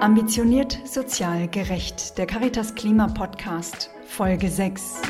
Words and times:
Ambitioniert 0.00 0.78
sozial 0.86 1.46
gerecht. 1.48 2.16
Der 2.16 2.24
Caritas 2.24 2.74
Klima 2.74 3.06
Podcast, 3.08 3.90
Folge 4.06 4.48
6. 4.48 5.02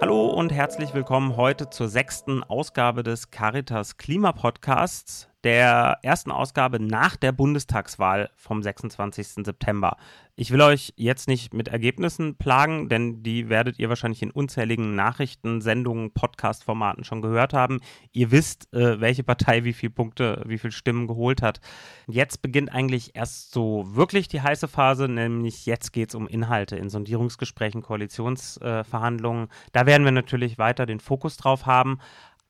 Hallo 0.00 0.28
und 0.28 0.52
herzlich 0.52 0.94
willkommen 0.94 1.36
heute 1.36 1.68
zur 1.68 1.88
sechsten 1.88 2.44
Ausgabe 2.44 3.02
des 3.02 3.32
Caritas 3.32 3.96
Klima 3.96 4.30
Podcasts 4.30 5.28
der 5.44 5.98
ersten 6.02 6.30
Ausgabe 6.30 6.80
nach 6.80 7.16
der 7.16 7.32
Bundestagswahl 7.32 8.30
vom 8.36 8.62
26. 8.62 9.44
September. 9.44 9.96
Ich 10.34 10.50
will 10.50 10.62
euch 10.62 10.94
jetzt 10.96 11.28
nicht 11.28 11.52
mit 11.52 11.68
Ergebnissen 11.68 12.36
plagen, 12.36 12.88
denn 12.88 13.22
die 13.22 13.50
werdet 13.50 13.78
ihr 13.78 13.90
wahrscheinlich 13.90 14.22
in 14.22 14.30
unzähligen 14.30 14.94
Nachrichten, 14.94 15.60
Sendungen, 15.60 16.14
Podcast-Formaten 16.14 17.04
schon 17.04 17.20
gehört 17.20 17.52
haben. 17.52 17.80
Ihr 18.12 18.30
wisst, 18.30 18.72
äh, 18.72 18.98
welche 18.98 19.24
Partei 19.24 19.64
wie 19.64 19.74
viele 19.74 19.90
Punkte, 19.90 20.42
wie 20.46 20.56
viele 20.56 20.72
Stimmen 20.72 21.06
geholt 21.06 21.42
hat. 21.42 21.60
Jetzt 22.06 22.40
beginnt 22.40 22.72
eigentlich 22.72 23.14
erst 23.14 23.52
so 23.52 23.84
wirklich 23.94 24.26
die 24.26 24.40
heiße 24.40 24.68
Phase, 24.68 25.06
nämlich 25.06 25.66
jetzt 25.66 25.92
geht 25.92 26.08
es 26.08 26.14
um 26.14 26.26
Inhalte 26.26 26.76
in 26.76 26.88
Sondierungsgesprächen, 26.88 27.82
Koalitionsverhandlungen. 27.82 29.48
Da 29.72 29.84
werden 29.84 30.04
wir 30.04 30.12
natürlich 30.12 30.56
weiter 30.56 30.86
den 30.86 31.00
Fokus 31.00 31.36
drauf 31.36 31.66
haben. 31.66 31.98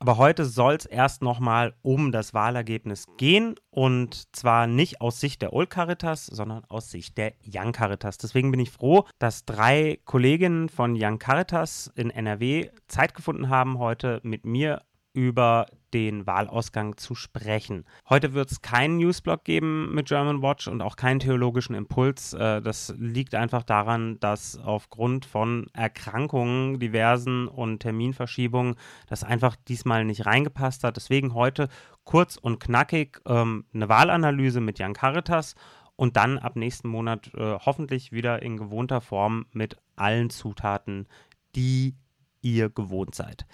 Aber 0.02 0.16
heute 0.16 0.44
soll 0.46 0.74
es 0.74 0.84
erst 0.84 1.22
nochmal 1.22 1.74
um 1.82 2.10
das 2.10 2.34
Wahlergebnis 2.34 3.04
gehen 3.18 3.54
und 3.70 4.34
zwar 4.34 4.66
nicht 4.66 5.00
aus 5.00 5.20
Sicht 5.20 5.42
der 5.42 5.52
Old 5.52 5.70
Caritas, 5.70 6.26
sondern 6.26 6.64
aus 6.64 6.90
Sicht 6.90 7.16
der 7.18 7.34
Young 7.46 7.70
Caritas. 7.70 8.18
Deswegen 8.18 8.50
bin 8.50 8.58
ich 8.58 8.72
froh, 8.72 9.04
dass 9.20 9.44
drei 9.44 10.00
Kolleginnen 10.04 10.68
von 10.68 10.96
Young 10.98 11.20
Caritas 11.20 11.92
in 11.94 12.10
NRW 12.10 12.70
Zeit 12.88 13.14
gefunden 13.14 13.48
haben, 13.48 13.78
heute 13.78 14.18
mit 14.24 14.44
mir 14.44 14.82
über 15.12 15.66
den 15.92 16.26
Wahlausgang 16.26 16.96
zu 16.96 17.14
sprechen. 17.14 17.84
Heute 18.08 18.32
wird 18.32 18.50
es 18.50 18.62
keinen 18.62 18.96
Newsblog 18.96 19.44
geben 19.44 19.94
mit 19.94 20.08
German 20.08 20.40
Watch 20.42 20.68
und 20.68 20.80
auch 20.80 20.96
keinen 20.96 21.20
theologischen 21.20 21.74
Impuls. 21.74 22.32
Äh, 22.32 22.62
das 22.62 22.94
liegt 22.98 23.34
einfach 23.34 23.62
daran, 23.62 24.18
dass 24.20 24.58
aufgrund 24.58 25.26
von 25.26 25.66
Erkrankungen, 25.74 26.78
diversen 26.78 27.46
und 27.46 27.80
Terminverschiebungen 27.80 28.76
das 29.06 29.22
einfach 29.22 29.56
diesmal 29.68 30.04
nicht 30.04 30.24
reingepasst 30.24 30.82
hat. 30.84 30.96
Deswegen 30.96 31.34
heute 31.34 31.68
kurz 32.04 32.36
und 32.36 32.58
knackig 32.58 33.20
ähm, 33.26 33.66
eine 33.74 33.88
Wahlanalyse 33.88 34.60
mit 34.60 34.78
Jan 34.78 34.94
Caritas 34.94 35.54
und 35.96 36.16
dann 36.16 36.38
ab 36.38 36.56
nächsten 36.56 36.88
Monat 36.88 37.32
äh, 37.34 37.58
hoffentlich 37.58 38.12
wieder 38.12 38.42
in 38.42 38.56
gewohnter 38.56 39.02
Form 39.02 39.46
mit 39.52 39.76
allen 39.94 40.30
Zutaten, 40.30 41.06
die 41.54 41.96
ihr 42.40 42.70
gewohnt 42.70 43.14
seid. 43.14 43.46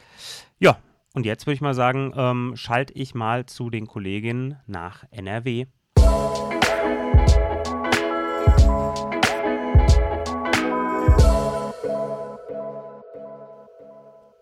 Ja, 0.59 0.79
und 1.19 1.27
jetzt 1.27 1.49
würde 1.49 1.57
ich 1.57 1.61
mal 1.61 1.75
sagen, 1.75 2.13
ähm, 2.15 2.53
schalte 2.55 2.93
ich 2.93 3.13
mal 3.13 3.45
zu 3.45 3.71
den 3.71 3.89
Kolleginnen 3.89 4.57
nach 4.69 5.03
NRW. 5.11 5.67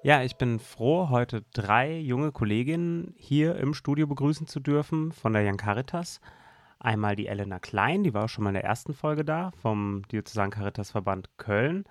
Ja, 0.02 0.22
ich 0.22 0.36
bin 0.36 0.58
froh, 0.58 1.08
heute 1.08 1.46
drei 1.54 1.98
junge 1.98 2.30
Kolleginnen 2.30 3.14
hier 3.16 3.56
im 3.56 3.72
Studio 3.72 4.06
begrüßen 4.06 4.46
zu 4.46 4.60
dürfen 4.60 5.12
von 5.12 5.32
der 5.32 5.44
Jan 5.44 5.56
Caritas. 5.56 6.20
Einmal 6.78 7.16
die 7.16 7.26
Elena 7.26 7.58
Klein, 7.58 8.04
die 8.04 8.12
war 8.12 8.24
auch 8.24 8.28
schon 8.28 8.44
mal 8.44 8.50
in 8.50 8.54
der 8.56 8.64
ersten 8.64 8.92
Folge 8.92 9.24
da, 9.24 9.50
vom 9.62 10.02
Diözesan 10.12 10.50
Caritas 10.50 10.90
Verband 10.90 11.30
Köln 11.38 11.84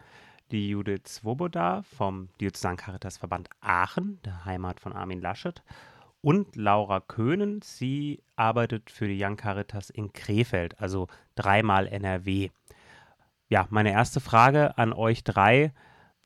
die 0.51 0.69
Judith 0.69 1.07
Swoboda 1.07 1.83
vom 1.83 2.29
Diözesan 2.39 2.77
Caritas 2.77 3.17
Verband 3.17 3.49
Aachen, 3.61 4.19
der 4.23 4.45
Heimat 4.45 4.79
von 4.79 4.93
Armin 4.93 5.21
Laschet, 5.21 5.63
und 6.21 6.55
Laura 6.55 6.99
Köhnen. 7.01 7.61
Sie 7.61 8.23
arbeitet 8.35 8.89
für 8.89 9.07
die 9.07 9.23
Young 9.23 9.37
Caritas 9.37 9.89
in 9.89 10.11
Krefeld, 10.13 10.79
also 10.79 11.07
dreimal 11.35 11.87
NRW. 11.87 12.49
Ja, 13.49 13.67
meine 13.69 13.91
erste 13.91 14.19
Frage 14.19 14.77
an 14.77 14.91
euch 14.93 15.23
drei. 15.23 15.71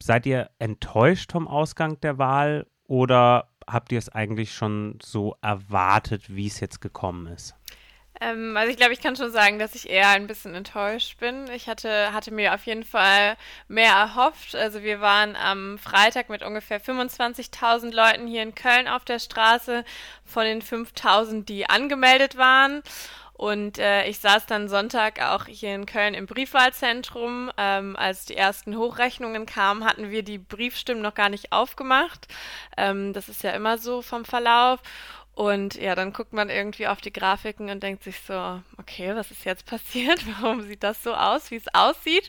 Seid 0.02 0.26
ihr 0.26 0.50
enttäuscht 0.60 1.34
vom 1.34 1.48
Ausgang 1.48 2.00
der 2.00 2.18
Wahl 2.18 2.66
oder 2.86 3.50
habt 3.68 3.92
ihr 3.92 4.00
es 4.00 4.10
eigentlich 4.10 4.54
schon 4.54 4.98
so 5.02 5.36
erwartet, 5.42 6.34
wie 6.34 6.48
es 6.48 6.60
jetzt 6.62 6.80
gekommen 6.80 7.28
ist? 7.28 7.59
Ähm, 8.22 8.58
also 8.58 8.70
ich 8.70 8.78
glaube, 8.78 8.94
ich 8.94 9.02
kann 9.02 9.16
schon 9.16 9.32
sagen, 9.32 9.60
dass 9.60 9.76
ich 9.76 9.90
eher 9.90 10.10
ein 10.10 10.28
bisschen 10.28 10.54
enttäuscht 10.54 11.20
bin. 11.20 11.50
Ich 11.52 11.68
hatte, 11.68 12.12
hatte 12.14 12.32
mir 12.32 12.54
auf 12.54 12.66
jeden 12.66 12.84
Fall 12.84 13.38
mehr 13.68 13.94
erhofft. 13.94 14.56
Also 14.56 14.84
wir 14.84 15.00
waren 15.00 15.36
am 15.36 15.78
Freitag 15.80 16.30
mit 16.30 16.44
ungefähr 16.44 16.82
25.000 16.82 17.94
Leuten 17.94 18.28
hier 18.28 18.44
in 18.44 18.56
Köln 18.56 18.88
auf 18.88 19.06
der 19.06 19.20
Straße 19.20 19.86
von 20.26 20.44
den 20.44 20.62
5.000, 20.62 21.46
die 21.46 21.70
angemeldet 21.70 22.38
waren. 22.38 22.84
Und 23.40 23.80
äh, 23.80 24.06
ich 24.06 24.20
saß 24.20 24.48
dann 24.48 24.68
Sonntag 24.68 25.22
auch 25.22 25.46
hier 25.46 25.74
in 25.74 25.86
Köln 25.86 26.14
im 26.14 26.26
Briefwahlzentrum. 26.26 27.50
Ähm, 27.58 27.96
als 27.96 28.26
die 28.26 28.36
ersten 28.36 28.76
Hochrechnungen 28.76 29.46
kamen, 29.46 29.86
hatten 29.86 30.12
wir 30.12 30.24
die 30.24 30.38
Briefstimmen 30.40 31.02
noch 31.02 31.14
gar 31.14 31.30
nicht 31.30 31.54
aufgemacht. 31.54 32.28
Ähm, 32.76 33.14
das 33.14 33.30
ist 33.30 33.42
ja 33.44 33.52
immer 33.52 33.78
so 33.78 34.02
vom 34.02 34.26
Verlauf. 34.26 34.82
Und 35.40 35.76
ja, 35.76 35.96
dann 35.96 36.12
guckt 36.12 36.34
man 36.34 36.50
irgendwie 36.50 36.88
auf 36.88 37.00
die 37.00 37.14
Grafiken 37.14 37.70
und 37.70 37.82
denkt 37.82 38.04
sich 38.04 38.20
so, 38.20 38.62
okay, 38.78 39.16
was 39.16 39.32
ist 39.32 39.46
jetzt 39.46 39.66
passiert? 39.66 40.20
Warum 40.42 40.64
sieht 40.64 40.84
das 40.84 41.02
so 41.02 41.14
aus, 41.14 41.50
wie 41.50 41.56
es 41.56 41.74
aussieht? 41.74 42.28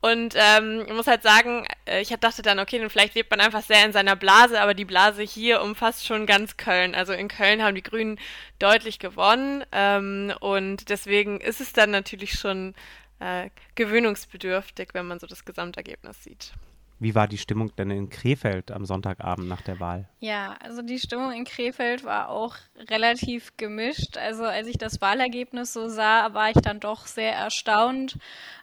Und 0.00 0.34
ähm, 0.36 0.82
ich 0.84 0.92
muss 0.92 1.06
halt 1.06 1.22
sagen, 1.22 1.68
äh, 1.86 2.00
ich 2.00 2.08
dachte 2.08 2.42
dann, 2.42 2.58
okay, 2.58 2.80
dann 2.80 2.90
vielleicht 2.90 3.14
lebt 3.14 3.30
man 3.30 3.38
einfach 3.38 3.62
sehr 3.62 3.84
in 3.84 3.92
seiner 3.92 4.16
Blase, 4.16 4.60
aber 4.60 4.74
die 4.74 4.84
Blase 4.84 5.22
hier 5.22 5.62
umfasst 5.62 6.04
schon 6.04 6.26
ganz 6.26 6.56
Köln. 6.56 6.96
Also 6.96 7.12
in 7.12 7.28
Köln 7.28 7.62
haben 7.62 7.76
die 7.76 7.82
Grünen 7.84 8.18
deutlich 8.58 8.98
gewonnen 8.98 9.64
ähm, 9.70 10.34
und 10.40 10.88
deswegen 10.88 11.40
ist 11.40 11.60
es 11.60 11.72
dann 11.72 11.92
natürlich 11.92 12.32
schon 12.40 12.74
äh, 13.20 13.50
gewöhnungsbedürftig, 13.76 14.94
wenn 14.94 15.06
man 15.06 15.20
so 15.20 15.28
das 15.28 15.44
Gesamtergebnis 15.44 16.24
sieht. 16.24 16.54
Wie 17.00 17.14
war 17.14 17.28
die 17.28 17.38
Stimmung 17.38 17.74
denn 17.76 17.90
in 17.90 18.10
Krefeld 18.10 18.72
am 18.72 18.84
Sonntagabend 18.84 19.48
nach 19.48 19.60
der 19.62 19.78
Wahl? 19.78 20.08
Ja, 20.18 20.56
also 20.60 20.82
die 20.82 20.98
Stimmung 20.98 21.32
in 21.32 21.44
Krefeld 21.44 22.04
war 22.04 22.28
auch 22.28 22.56
relativ 22.90 23.56
gemischt. 23.56 24.16
Also 24.16 24.44
als 24.44 24.66
ich 24.66 24.78
das 24.78 25.00
Wahlergebnis 25.00 25.72
so 25.72 25.88
sah, 25.88 26.34
war 26.34 26.50
ich 26.50 26.56
dann 26.56 26.80
doch 26.80 27.06
sehr 27.06 27.32
erstaunt. 27.32 28.18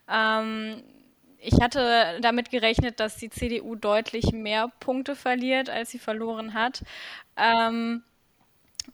Ähm, 0.09 0.83
ich 1.37 1.61
hatte 1.61 2.19
damit 2.21 2.49
gerechnet, 2.49 2.99
dass 2.99 3.17
die 3.17 3.29
CDU 3.29 3.75
deutlich 3.75 4.33
mehr 4.33 4.69
Punkte 4.79 5.15
verliert, 5.15 5.69
als 5.69 5.91
sie 5.91 5.99
verloren 5.99 6.53
hat. 6.53 6.83
Ähm, 7.37 8.03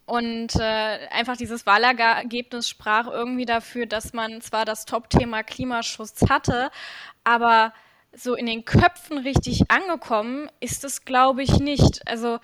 und 0.06 0.54
äh, 0.56 1.08
einfach 1.10 1.36
dieses 1.36 1.66
Wahlergebnis 1.66 2.68
sprach 2.68 3.06
irgendwie 3.06 3.44
dafür, 3.44 3.86
dass 3.86 4.12
man 4.12 4.40
zwar 4.40 4.64
das 4.64 4.84
Top-Thema 4.84 5.42
Klimaschutz 5.42 6.28
hatte, 6.28 6.70
aber 7.24 7.72
so 8.14 8.34
in 8.34 8.46
den 8.46 8.64
Köpfen 8.64 9.18
richtig 9.18 9.70
angekommen 9.70 10.50
ist 10.60 10.84
es, 10.84 11.04
glaube 11.04 11.42
ich, 11.42 11.58
nicht. 11.58 12.06
Also 12.06 12.38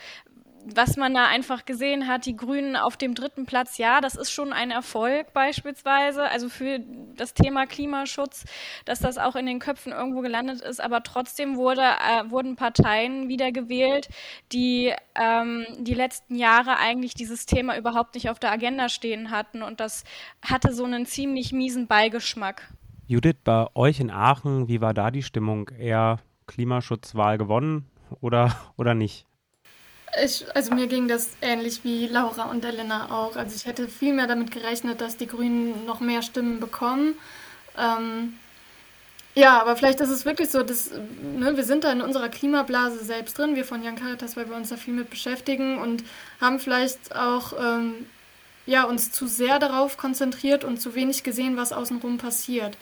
was 0.74 0.96
man 0.96 1.14
da 1.14 1.26
einfach 1.26 1.64
gesehen 1.64 2.06
hat, 2.06 2.26
die 2.26 2.36
Grünen 2.36 2.76
auf 2.76 2.96
dem 2.96 3.14
dritten 3.14 3.46
Platz, 3.46 3.78
ja, 3.78 4.00
das 4.00 4.14
ist 4.14 4.30
schon 4.30 4.52
ein 4.52 4.70
Erfolg 4.70 5.32
beispielsweise, 5.32 6.24
also 6.24 6.48
für 6.48 6.80
das 7.16 7.34
Thema 7.34 7.66
Klimaschutz, 7.66 8.44
dass 8.84 9.00
das 9.00 9.18
auch 9.18 9.36
in 9.36 9.46
den 9.46 9.60
Köpfen 9.60 9.92
irgendwo 9.92 10.20
gelandet 10.20 10.60
ist, 10.60 10.80
aber 10.80 11.02
trotzdem 11.02 11.56
wurde, 11.56 11.82
äh, 11.82 12.30
wurden 12.30 12.56
Parteien 12.56 13.28
wiedergewählt, 13.28 14.08
die 14.52 14.92
ähm, 15.14 15.66
die 15.78 15.94
letzten 15.94 16.34
Jahre 16.36 16.76
eigentlich 16.78 17.14
dieses 17.14 17.46
Thema 17.46 17.76
überhaupt 17.76 18.14
nicht 18.14 18.28
auf 18.28 18.38
der 18.38 18.52
Agenda 18.52 18.88
stehen 18.88 19.30
hatten 19.30 19.62
und 19.62 19.80
das 19.80 20.04
hatte 20.42 20.72
so 20.74 20.84
einen 20.84 21.06
ziemlich 21.06 21.52
miesen 21.52 21.86
Beigeschmack. 21.86 22.68
Judith, 23.10 23.36
bei 23.42 23.66
euch 23.74 24.00
in 24.00 24.10
Aachen, 24.10 24.68
wie 24.68 24.82
war 24.82 24.92
da 24.92 25.10
die 25.10 25.22
Stimmung? 25.22 25.70
Eher 25.70 26.18
Klimaschutzwahl 26.46 27.38
gewonnen 27.38 27.86
oder, 28.20 28.54
oder 28.76 28.92
nicht? 28.92 29.24
Ich, 30.22 30.44
also 30.54 30.74
mir 30.74 30.88
ging 30.88 31.08
das 31.08 31.30
ähnlich 31.40 31.84
wie 31.84 32.06
Laura 32.06 32.50
und 32.50 32.66
Elena 32.66 33.10
auch. 33.10 33.36
Also 33.36 33.56
ich 33.56 33.64
hätte 33.64 33.88
viel 33.88 34.12
mehr 34.12 34.26
damit 34.26 34.50
gerechnet, 34.50 35.00
dass 35.00 35.16
die 35.16 35.26
Grünen 35.26 35.86
noch 35.86 36.00
mehr 36.00 36.20
Stimmen 36.20 36.60
bekommen. 36.60 37.14
Ähm, 37.78 38.34
ja, 39.34 39.58
aber 39.58 39.74
vielleicht 39.76 40.00
ist 40.00 40.10
es 40.10 40.26
wirklich 40.26 40.50
so, 40.50 40.62
dass 40.62 40.90
ne, 40.90 41.56
wir 41.56 41.64
sind 41.64 41.84
da 41.84 41.92
in 41.92 42.02
unserer 42.02 42.28
Klimablase 42.28 43.02
selbst 43.02 43.38
drin, 43.38 43.56
wir 43.56 43.64
von 43.64 43.82
Jan 43.82 43.96
Caritas, 43.96 44.36
weil 44.36 44.50
wir 44.50 44.56
uns 44.56 44.68
da 44.68 44.76
viel 44.76 44.92
mit 44.92 45.08
beschäftigen 45.08 45.78
und 45.78 46.04
haben 46.42 46.58
vielleicht 46.58 47.16
auch 47.16 47.54
ähm, 47.58 48.06
ja, 48.68 48.84
uns 48.84 49.10
zu 49.10 49.26
sehr 49.26 49.58
darauf 49.58 49.96
konzentriert 49.96 50.62
und 50.62 50.78
zu 50.78 50.94
wenig 50.94 51.22
gesehen, 51.22 51.56
was 51.56 51.72
außenrum 51.72 52.18
passiert. 52.18 52.76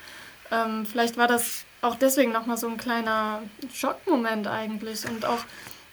Ähm, 0.51 0.87
vielleicht 0.87 1.17
war 1.17 1.29
das 1.29 1.65
auch 1.83 1.97
deswegen 1.97 2.33
nochmal 2.33 2.57
so 2.57 2.69
ein 2.69 2.77
kleiner 2.77 3.43
Schockmoment 3.73 4.47
eigentlich 4.47 5.07
und 5.09 5.25
auch 5.25 5.45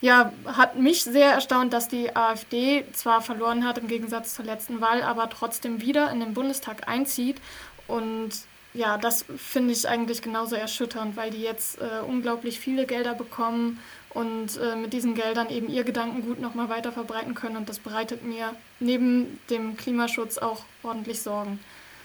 ja, 0.03 0.33
hat 0.45 0.77
mich 0.77 1.05
sehr 1.05 1.31
erstaunt, 1.31 1.71
dass 1.71 1.87
die 1.87 2.13
AfD 2.13 2.83
zwar 2.91 3.21
verloren 3.21 3.65
hat 3.65 3.77
im 3.77 3.87
Gegensatz 3.87 4.33
zur 4.33 4.43
letzten 4.43 4.81
Wahl, 4.81 5.01
aber 5.01 5.29
trotzdem 5.29 5.79
wieder 5.79 6.11
in 6.11 6.19
den 6.19 6.33
Bundestag 6.33 6.89
einzieht. 6.89 7.39
Und 7.87 8.31
ja, 8.73 8.97
das 8.97 9.23
finde 9.37 9.71
ich 9.71 9.87
eigentlich 9.87 10.21
genauso 10.21 10.57
erschütternd, 10.57 11.15
weil 11.15 11.31
die 11.31 11.41
jetzt 11.41 11.79
äh, 11.79 12.01
unglaublich 12.05 12.59
viele 12.59 12.85
Gelder 12.85 13.13
bekommen 13.13 13.79
und 14.09 14.57
äh, 14.57 14.75
mit 14.75 14.91
diesen 14.91 15.15
Geldern 15.15 15.49
eben 15.49 15.69
ihr 15.69 15.85
Gedankengut 15.85 16.41
nochmal 16.41 16.67
weiter 16.67 16.91
verbreiten 16.91 17.33
können. 17.33 17.55
Und 17.55 17.69
das 17.69 17.79
bereitet 17.79 18.23
mir 18.23 18.53
neben 18.81 19.39
dem 19.49 19.77
Klimaschutz 19.77 20.37
auch 20.37 20.65
ordentlich 20.83 21.21
Sorgen. 21.21 21.61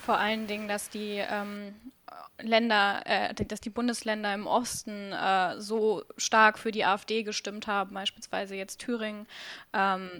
vor 0.07 0.19
allen 0.19 0.47
Dingen, 0.47 0.69
dass 0.69 0.89
die 0.89 1.21
ähm, 1.29 1.75
Länder, 2.41 3.03
äh, 3.05 3.35
dass 3.35 3.61
die 3.61 3.71
Bundesländer 3.71 4.33
im 4.35 4.47
Osten 4.47 5.13
äh, 5.13 5.61
so 5.61 6.05
stark 6.17 6.59
für 6.59 6.71
die 6.71 6.85
AfD 6.85 7.23
gestimmt 7.23 7.67
haben, 7.67 7.95
beispielsweise 7.95 8.55
jetzt 8.55 8.79
Thüringen. 8.81 9.27
Ähm, 9.73 10.11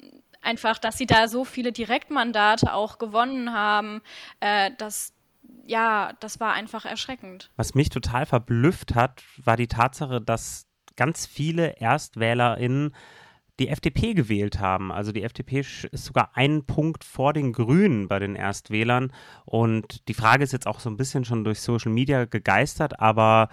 einfach, 0.43 0.79
dass 0.79 0.99
sie 0.99 1.07
da 1.07 1.29
so 1.29 1.45
viele 1.45 1.73
Direktmandate 1.73 2.73
auch 2.73 2.99
gewonnen 2.99 3.53
haben, 3.53 4.03
äh, 4.41 4.71
dass 4.79 5.13
ja, 5.65 6.13
das 6.21 6.41
war 6.41 6.55
einfach 6.55 6.87
erschreckend. 6.87 7.51
Was 7.57 7.75
mich 7.75 7.91
total 7.91 8.27
verblüfft 8.27 8.95
hat, 8.95 9.23
war 9.37 9.57
die 9.57 9.67
Tatsache, 9.67 10.21
dass 10.21 10.67
ganz 10.97 11.27
viele 11.27 11.77
ErstwählerInnen 11.77 12.95
die 13.59 13.69
FDP 13.69 14.15
gewählt 14.15 14.61
haben. 14.61 14.93
Also 14.93 15.11
die 15.13 15.23
FDP 15.23 15.61
ist 15.61 16.05
sogar 16.05 16.37
einen 16.37 16.65
Punkt 16.65 17.05
vor 17.05 17.33
den 17.33 17.53
Grünen 17.53 18.07
bei 18.07 18.19
den 18.19 18.37
Erstwählern. 18.37 19.13
Und 19.45 20.09
die 20.09 20.15
Frage 20.15 20.45
ist 20.45 20.53
jetzt 20.53 20.67
auch 20.67 20.81
so 20.81 20.89
ein 20.89 20.97
bisschen 20.97 21.25
schon 21.25 21.45
durch 21.45 21.61
Social 21.61 21.91
Media 21.93 22.25
gegeistert, 22.25 23.01
aber 23.01 23.49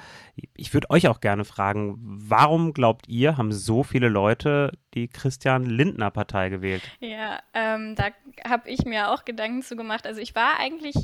ich 0.55 0.73
würde 0.73 0.89
euch 0.89 1.07
auch 1.07 1.21
gerne 1.21 1.45
fragen, 1.45 1.97
warum 1.99 2.73
glaubt 2.73 3.07
ihr, 3.07 3.37
haben 3.37 3.51
so 3.51 3.83
viele 3.83 4.09
Leute 4.09 4.71
die 4.93 5.07
Christian 5.07 5.65
Lindner 5.65 6.11
Partei 6.11 6.49
gewählt? 6.49 6.83
Ja, 6.99 7.39
ähm, 7.53 7.95
da 7.95 8.09
habe 8.47 8.69
ich 8.69 8.85
mir 8.85 9.11
auch 9.11 9.25
Gedanken 9.25 9.63
zu 9.63 9.75
gemacht. 9.75 10.05
Also 10.05 10.21
ich 10.21 10.35
war 10.35 10.59
eigentlich 10.59 10.95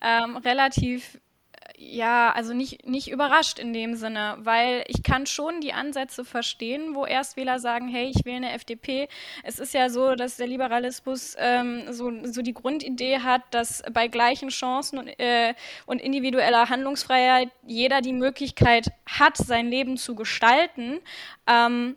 ähm, 0.00 0.36
relativ 0.36 1.18
ja, 1.76 2.32
also 2.32 2.54
nicht, 2.54 2.86
nicht 2.86 3.10
überrascht 3.10 3.58
in 3.58 3.72
dem 3.72 3.94
Sinne, 3.94 4.36
weil 4.38 4.84
ich 4.88 5.02
kann 5.02 5.26
schon 5.26 5.60
die 5.60 5.72
Ansätze 5.72 6.24
verstehen, 6.24 6.94
wo 6.94 7.04
Erstwähler 7.04 7.58
sagen, 7.58 7.88
hey, 7.88 8.12
ich 8.14 8.24
wähle 8.24 8.36
eine 8.36 8.52
FDP. 8.52 9.08
Es 9.42 9.58
ist 9.58 9.74
ja 9.74 9.88
so, 9.88 10.14
dass 10.14 10.36
der 10.36 10.46
Liberalismus 10.46 11.36
ähm, 11.38 11.92
so, 11.92 12.10
so 12.24 12.42
die 12.42 12.54
Grundidee 12.54 13.20
hat, 13.20 13.42
dass 13.50 13.82
bei 13.92 14.08
gleichen 14.08 14.48
Chancen 14.48 14.98
und, 14.98 15.08
äh, 15.18 15.54
und 15.86 16.00
individueller 16.00 16.68
Handlungsfreiheit 16.68 17.50
jeder 17.66 18.00
die 18.00 18.12
Möglichkeit 18.12 18.92
hat, 19.06 19.36
sein 19.36 19.68
Leben 19.68 19.96
zu 19.96 20.14
gestalten. 20.14 20.98
Ähm, 21.46 21.96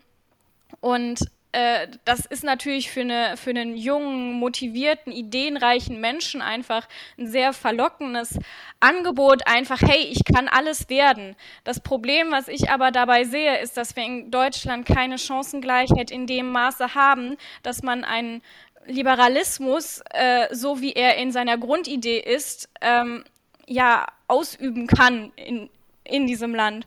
und 0.80 1.20
äh, 1.52 1.88
das 2.04 2.26
ist 2.26 2.44
natürlich 2.44 2.90
für, 2.90 3.00
eine, 3.00 3.36
für 3.36 3.50
einen 3.50 3.76
jungen, 3.76 4.34
motivierten, 4.34 5.12
ideenreichen 5.12 6.00
Menschen 6.00 6.42
einfach 6.42 6.86
ein 7.18 7.26
sehr 7.26 7.52
verlockendes 7.52 8.38
Angebot, 8.78 9.46
einfach, 9.46 9.80
hey, 9.80 10.02
ich 10.10 10.24
kann 10.24 10.46
alles 10.46 10.88
werden. 10.88 11.34
Das 11.64 11.80
Problem, 11.80 12.30
was 12.30 12.48
ich 12.48 12.70
aber 12.70 12.92
dabei 12.92 13.24
sehe, 13.24 13.58
ist, 13.58 13.76
dass 13.76 13.96
wir 13.96 14.04
in 14.04 14.30
Deutschland 14.30 14.86
keine 14.86 15.18
Chancengleichheit 15.18 16.10
in 16.10 16.26
dem 16.26 16.52
Maße 16.52 16.94
haben, 16.94 17.36
dass 17.62 17.82
man 17.82 18.04
einen 18.04 18.42
Liberalismus, 18.86 20.02
äh, 20.10 20.54
so 20.54 20.80
wie 20.80 20.92
er 20.92 21.16
in 21.16 21.32
seiner 21.32 21.58
Grundidee 21.58 22.18
ist, 22.18 22.68
ähm, 22.80 23.24
ja, 23.66 24.06
ausüben 24.28 24.86
kann 24.86 25.32
in, 25.36 25.68
in 26.04 26.26
diesem 26.26 26.54
Land. 26.54 26.86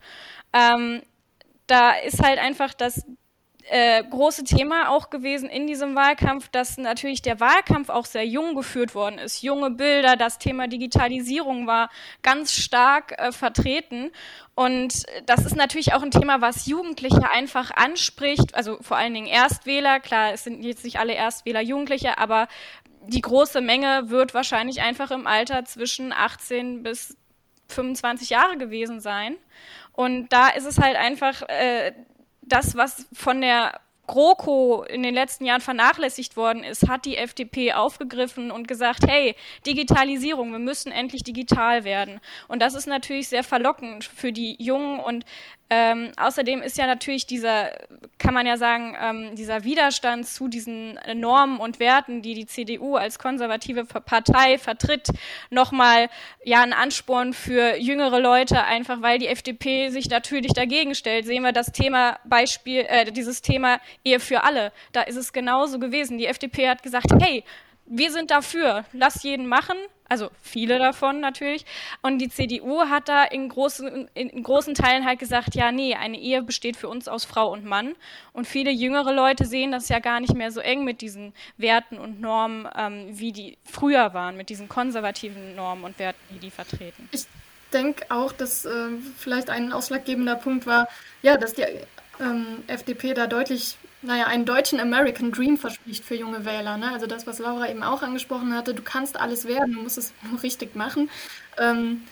Ähm, 0.54 1.02
da 1.68 1.92
ist 1.92 2.22
halt 2.22 2.40
einfach 2.40 2.74
das 2.74 3.06
äh, 3.70 4.04
große 4.04 4.44
Thema 4.44 4.90
auch 4.90 5.10
gewesen 5.10 5.50
in 5.50 5.68
diesem 5.68 5.96
Wahlkampf, 5.96 6.50
dass 6.50 6.78
natürlich 6.78 7.22
der 7.22 7.40
Wahlkampf 7.40 7.90
auch 7.90 8.06
sehr 8.06 8.26
jung 8.26 8.56
geführt 8.56 8.94
worden 8.94 9.18
ist. 9.20 9.42
Junge 9.42 9.72
Bilder, 9.72 10.16
das 10.16 10.38
Thema 10.38 10.68
Digitalisierung 10.68 11.66
war 11.66 11.90
ganz 12.22 12.54
stark 12.54 13.14
äh, 13.18 13.32
vertreten. 13.32 14.12
Und 14.56 15.06
das 15.26 15.46
ist 15.46 15.56
natürlich 15.56 15.94
auch 15.94 16.04
ein 16.04 16.12
Thema, 16.12 16.42
was 16.42 16.66
Jugendliche 16.66 17.32
einfach 17.32 17.72
anspricht, 17.72 18.54
also 18.54 18.78
vor 18.82 18.98
allen 18.98 19.14
Dingen 19.14 19.28
Erstwähler. 19.28 20.00
Klar, 20.00 20.34
es 20.34 20.44
sind 20.44 20.64
jetzt 20.64 20.84
nicht 20.84 21.00
alle 21.00 21.14
Erstwähler 21.14 21.62
Jugendliche, 21.62 22.18
aber 22.18 22.48
die 23.08 23.22
große 23.22 23.62
Menge 23.62 24.10
wird 24.10 24.34
wahrscheinlich 24.34 24.82
einfach 24.82 25.12
im 25.12 25.28
Alter 25.28 25.66
zwischen 25.66 26.14
18 26.14 26.84
bis 26.84 27.18
25 27.70 28.30
Jahre 28.30 28.58
gewesen 28.58 29.00
sein. 29.00 29.36
Und 29.94 30.30
da 30.34 30.50
ist 30.50 30.66
es 30.66 30.80
halt 30.80 30.96
einfach, 30.96 31.44
äh, 31.44 31.94
das, 32.48 32.76
was 32.76 33.08
von 33.14 33.42
der 33.42 33.80
GroKo 34.06 34.84
in 34.84 35.02
den 35.02 35.14
letzten 35.14 35.46
Jahren 35.46 35.62
vernachlässigt 35.62 36.36
worden 36.36 36.64
ist, 36.64 36.90
hat 36.90 37.06
die 37.06 37.16
FDP 37.16 37.74
aufgegriffen 37.74 38.52
und 38.52 38.68
gesagt, 38.68 39.08
hey, 39.08 39.36
Digitalisierung, 39.66 40.52
wir 40.52 40.60
müssen 40.60 40.92
endlich 40.92 41.24
digital 41.24 41.86
werden. 41.86 42.20
Und 42.50 42.62
das 42.62 42.74
ist 42.74 42.86
natürlich 42.86 43.30
sehr 43.30 43.44
verlockend 43.44 44.04
für 44.04 44.34
die 44.34 44.62
Jungen 44.62 45.00
und 45.00 45.24
ähm, 45.76 46.12
außerdem 46.18 46.62
ist 46.62 46.78
ja 46.78 46.86
natürlich 46.86 47.26
dieser, 47.26 47.72
kann 48.20 48.36
man 48.36 48.46
ja 48.46 48.58
sagen, 48.58 48.96
ähm, 49.02 49.36
dieser 49.36 49.64
Widerstand 49.64 50.28
zu 50.28 50.48
diesen 50.48 51.00
Normen 51.16 51.60
und 51.60 51.80
Werten, 51.80 52.22
die 52.22 52.36
die 52.36 52.46
CDU 52.46 52.96
als 52.96 53.18
konservative 53.18 53.86
Partei 53.86 54.60
vertritt, 54.60 55.08
nochmal 55.50 56.10
ja 56.44 56.62
ein 56.62 56.74
Ansporn 56.74 57.34
für 57.34 57.76
jüngere 57.78 58.20
Leute, 58.20 58.64
einfach 58.64 59.02
weil 59.02 59.18
die 59.18 59.28
FDP 59.28 59.90
sich 59.90 60.10
natürlich 60.10 60.54
dagegen 60.54 60.94
stellt. 60.94 61.26
Sehen 61.26 61.42
wir 61.42 61.54
das 61.54 61.72
Thema 61.72 62.20
Beispiel, 62.24 62.86
äh, 62.88 63.12
dieses 63.12 63.42
Thema 63.42 63.80
Ehe 64.06 64.20
für 64.20 64.44
alle. 64.44 64.72
Da 64.92 65.02
ist 65.02 65.16
es 65.16 65.34
genauso 65.34 65.80
gewesen. 65.80 66.20
Die 66.20 66.28
FDP 66.28 66.70
hat 66.70 66.84
gesagt, 66.84 67.08
hey, 67.20 67.44
wir 67.88 68.12
sind 68.12 68.30
dafür, 68.30 68.86
lass 68.94 69.24
jeden 69.24 69.48
machen, 69.48 69.76
also 70.10 70.30
viele 70.42 70.80
davon 70.80 71.20
natürlich. 71.20 71.66
Und 72.02 72.20
die 72.20 72.30
CDU 72.30 72.82
hat 72.82 73.10
da 73.10 73.24
in 73.24 73.50
großen, 73.50 74.10
in 74.14 74.44
großen 74.44 74.76
Teilen 74.76 75.06
halt 75.06 75.20
gesagt, 75.20 75.56
ja, 75.56 75.72
nee, 75.72 75.96
eine 75.96 76.20
Ehe 76.20 76.44
besteht 76.44 76.78
für 76.78 76.88
uns 76.88 77.08
aus 77.08 77.26
Frau 77.26 77.52
und 77.52 77.66
Mann. 77.66 77.96
Und 78.32 78.48
viele 78.48 78.72
jüngere 78.72 79.14
Leute 79.14 79.46
sehen 79.46 79.72
das 79.72 79.90
ja 79.90 80.00
gar 80.00 80.20
nicht 80.20 80.34
mehr 80.36 80.52
so 80.52 80.60
eng 80.60 80.84
mit 80.84 81.02
diesen 81.02 81.34
Werten 81.58 81.98
und 81.98 82.22
Normen, 82.22 82.68
ähm, 82.76 83.08
wie 83.12 83.32
die 83.32 83.58
früher 83.64 84.14
waren, 84.14 84.38
mit 84.38 84.50
diesen 84.50 84.70
konservativen 84.70 85.56
Normen 85.56 85.84
und 85.84 86.00
Werten, 86.00 86.20
die 86.30 86.40
die 86.40 86.52
vertreten. 86.52 87.10
Ich 87.12 87.26
denke 87.72 88.06
auch, 88.10 88.32
dass 88.32 88.66
äh, 88.66 88.90
vielleicht 89.18 89.50
ein 89.50 89.74
ausschlaggebender 89.74 90.36
Punkt 90.36 90.66
war, 90.66 90.88
ja, 91.22 91.38
dass 91.38 91.54
die 91.54 91.64
ähm, 92.20 92.64
FDP 92.68 93.14
da 93.14 93.28
deutlich 93.28 93.78
naja, 94.04 94.28
einen 94.28 94.46
deutschen 94.46 94.80
American 94.80 95.32
Dream 95.32 95.58
verspricht 95.58 96.04
für 96.04 96.16
junge 96.16 96.46
Wähler. 96.46 96.78
Ne? 96.78 96.92
Also 96.92 97.08
das, 97.08 97.26
was 97.26 97.40
Laura 97.40 97.70
eben 97.70 97.84
auch 97.84 98.02
angesprochen 98.02 98.54
hatte, 98.54 98.74
du 98.74 98.82
kannst 98.82 99.20
alles 99.20 99.48
werden, 99.48 99.74
du 99.74 99.82
musst 99.82 99.98
es 99.98 100.14
nur 100.30 100.42
richtig 100.44 100.76
machen. 100.76 101.10
Ähm, 101.58 102.04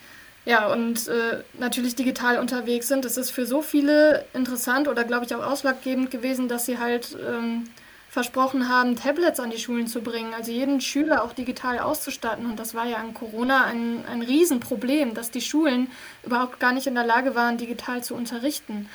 ja, 0.44 0.68
und 0.72 1.08
äh, 1.08 1.44
natürlich 1.60 1.96
digital 1.96 2.40
unterwegs 2.40 2.88
sind. 2.88 3.06
Es 3.06 3.18
ist 3.18 3.30
für 3.30 3.46
so 3.46 3.62
viele 3.62 4.26
interessant 4.34 4.88
oder 4.88 5.04
glaube 5.04 5.26
ich 5.26 5.36
auch 5.36 5.46
ausschlaggebend 5.46 6.10
gewesen, 6.10 6.48
dass 6.48 6.66
sie 6.66 6.80
halt 6.80 7.16
ähm, 7.28 7.70
versprochen 8.10 8.68
haben, 8.68 8.98
Tablets 8.98 9.40
an 9.40 9.52
die 9.52 9.58
Schulen 9.58 9.88
zu 9.88 10.02
bringen, 10.02 10.34
also 10.34 10.52
jeden 10.52 10.82
Schüler 10.82 11.24
auch 11.24 11.32
digital 11.32 11.80
auszustatten. 11.80 12.46
Und 12.46 12.60
das 12.60 12.74
war 12.74 12.86
ja 12.86 12.98
an 12.98 13.14
Corona 13.14 13.64
ein, 13.66 14.04
ein 14.06 14.22
Riesenproblem, 14.22 15.14
dass 15.14 15.32
die 15.32 15.40
Schulen 15.40 15.90
überhaupt 16.24 16.60
gar 16.60 16.74
nicht 16.74 16.88
in 16.88 16.96
der 16.96 17.06
Lage 17.06 17.36
waren, 17.36 17.58
digital 17.58 18.04
zu 18.04 18.16
unterrichten. 18.16 18.90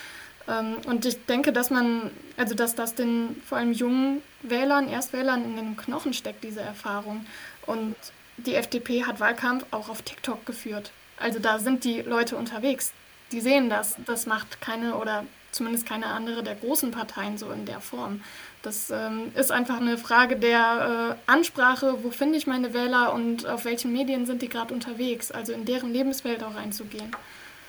Ähm, 0.48 0.76
und 0.86 1.04
ich 1.04 1.24
denke, 1.26 1.52
dass 1.52 1.70
man, 1.70 2.10
also 2.36 2.54
dass 2.54 2.74
das 2.74 2.94
den 2.94 3.40
vor 3.46 3.58
allem 3.58 3.72
jungen 3.72 4.22
Wählern, 4.42 4.88
Erstwählern 4.88 5.44
in 5.44 5.56
den 5.56 5.76
Knochen 5.76 6.12
steckt, 6.12 6.44
diese 6.44 6.60
Erfahrung. 6.60 7.26
Und 7.66 7.96
die 8.36 8.54
FDP 8.54 9.04
hat 9.04 9.20
Wahlkampf 9.20 9.64
auch 9.70 9.88
auf 9.88 10.02
TikTok 10.02 10.44
geführt. 10.46 10.92
Also 11.18 11.38
da 11.38 11.58
sind 11.58 11.84
die 11.84 12.02
Leute 12.02 12.36
unterwegs. 12.36 12.92
Die 13.32 13.40
sehen 13.40 13.70
das. 13.70 13.96
Das 14.06 14.26
macht 14.26 14.60
keine 14.60 14.96
oder 14.96 15.24
zumindest 15.50 15.86
keine 15.86 16.06
andere 16.06 16.42
der 16.42 16.54
großen 16.54 16.90
Parteien 16.90 17.38
so 17.38 17.50
in 17.50 17.64
der 17.64 17.80
Form. 17.80 18.20
Das 18.62 18.90
ähm, 18.90 19.32
ist 19.34 19.50
einfach 19.50 19.80
eine 19.80 19.96
Frage 19.96 20.36
der 20.36 21.16
äh, 21.26 21.30
Ansprache, 21.30 22.02
wo 22.02 22.10
finde 22.10 22.36
ich 22.36 22.46
meine 22.46 22.74
Wähler 22.74 23.14
und 23.14 23.46
auf 23.46 23.64
welchen 23.64 23.92
Medien 23.92 24.26
sind 24.26 24.42
die 24.42 24.48
gerade 24.48 24.74
unterwegs, 24.74 25.30
also 25.30 25.52
in 25.52 25.64
deren 25.64 25.92
Lebenswelt 25.92 26.42
auch 26.42 26.56
einzugehen. 26.56 27.10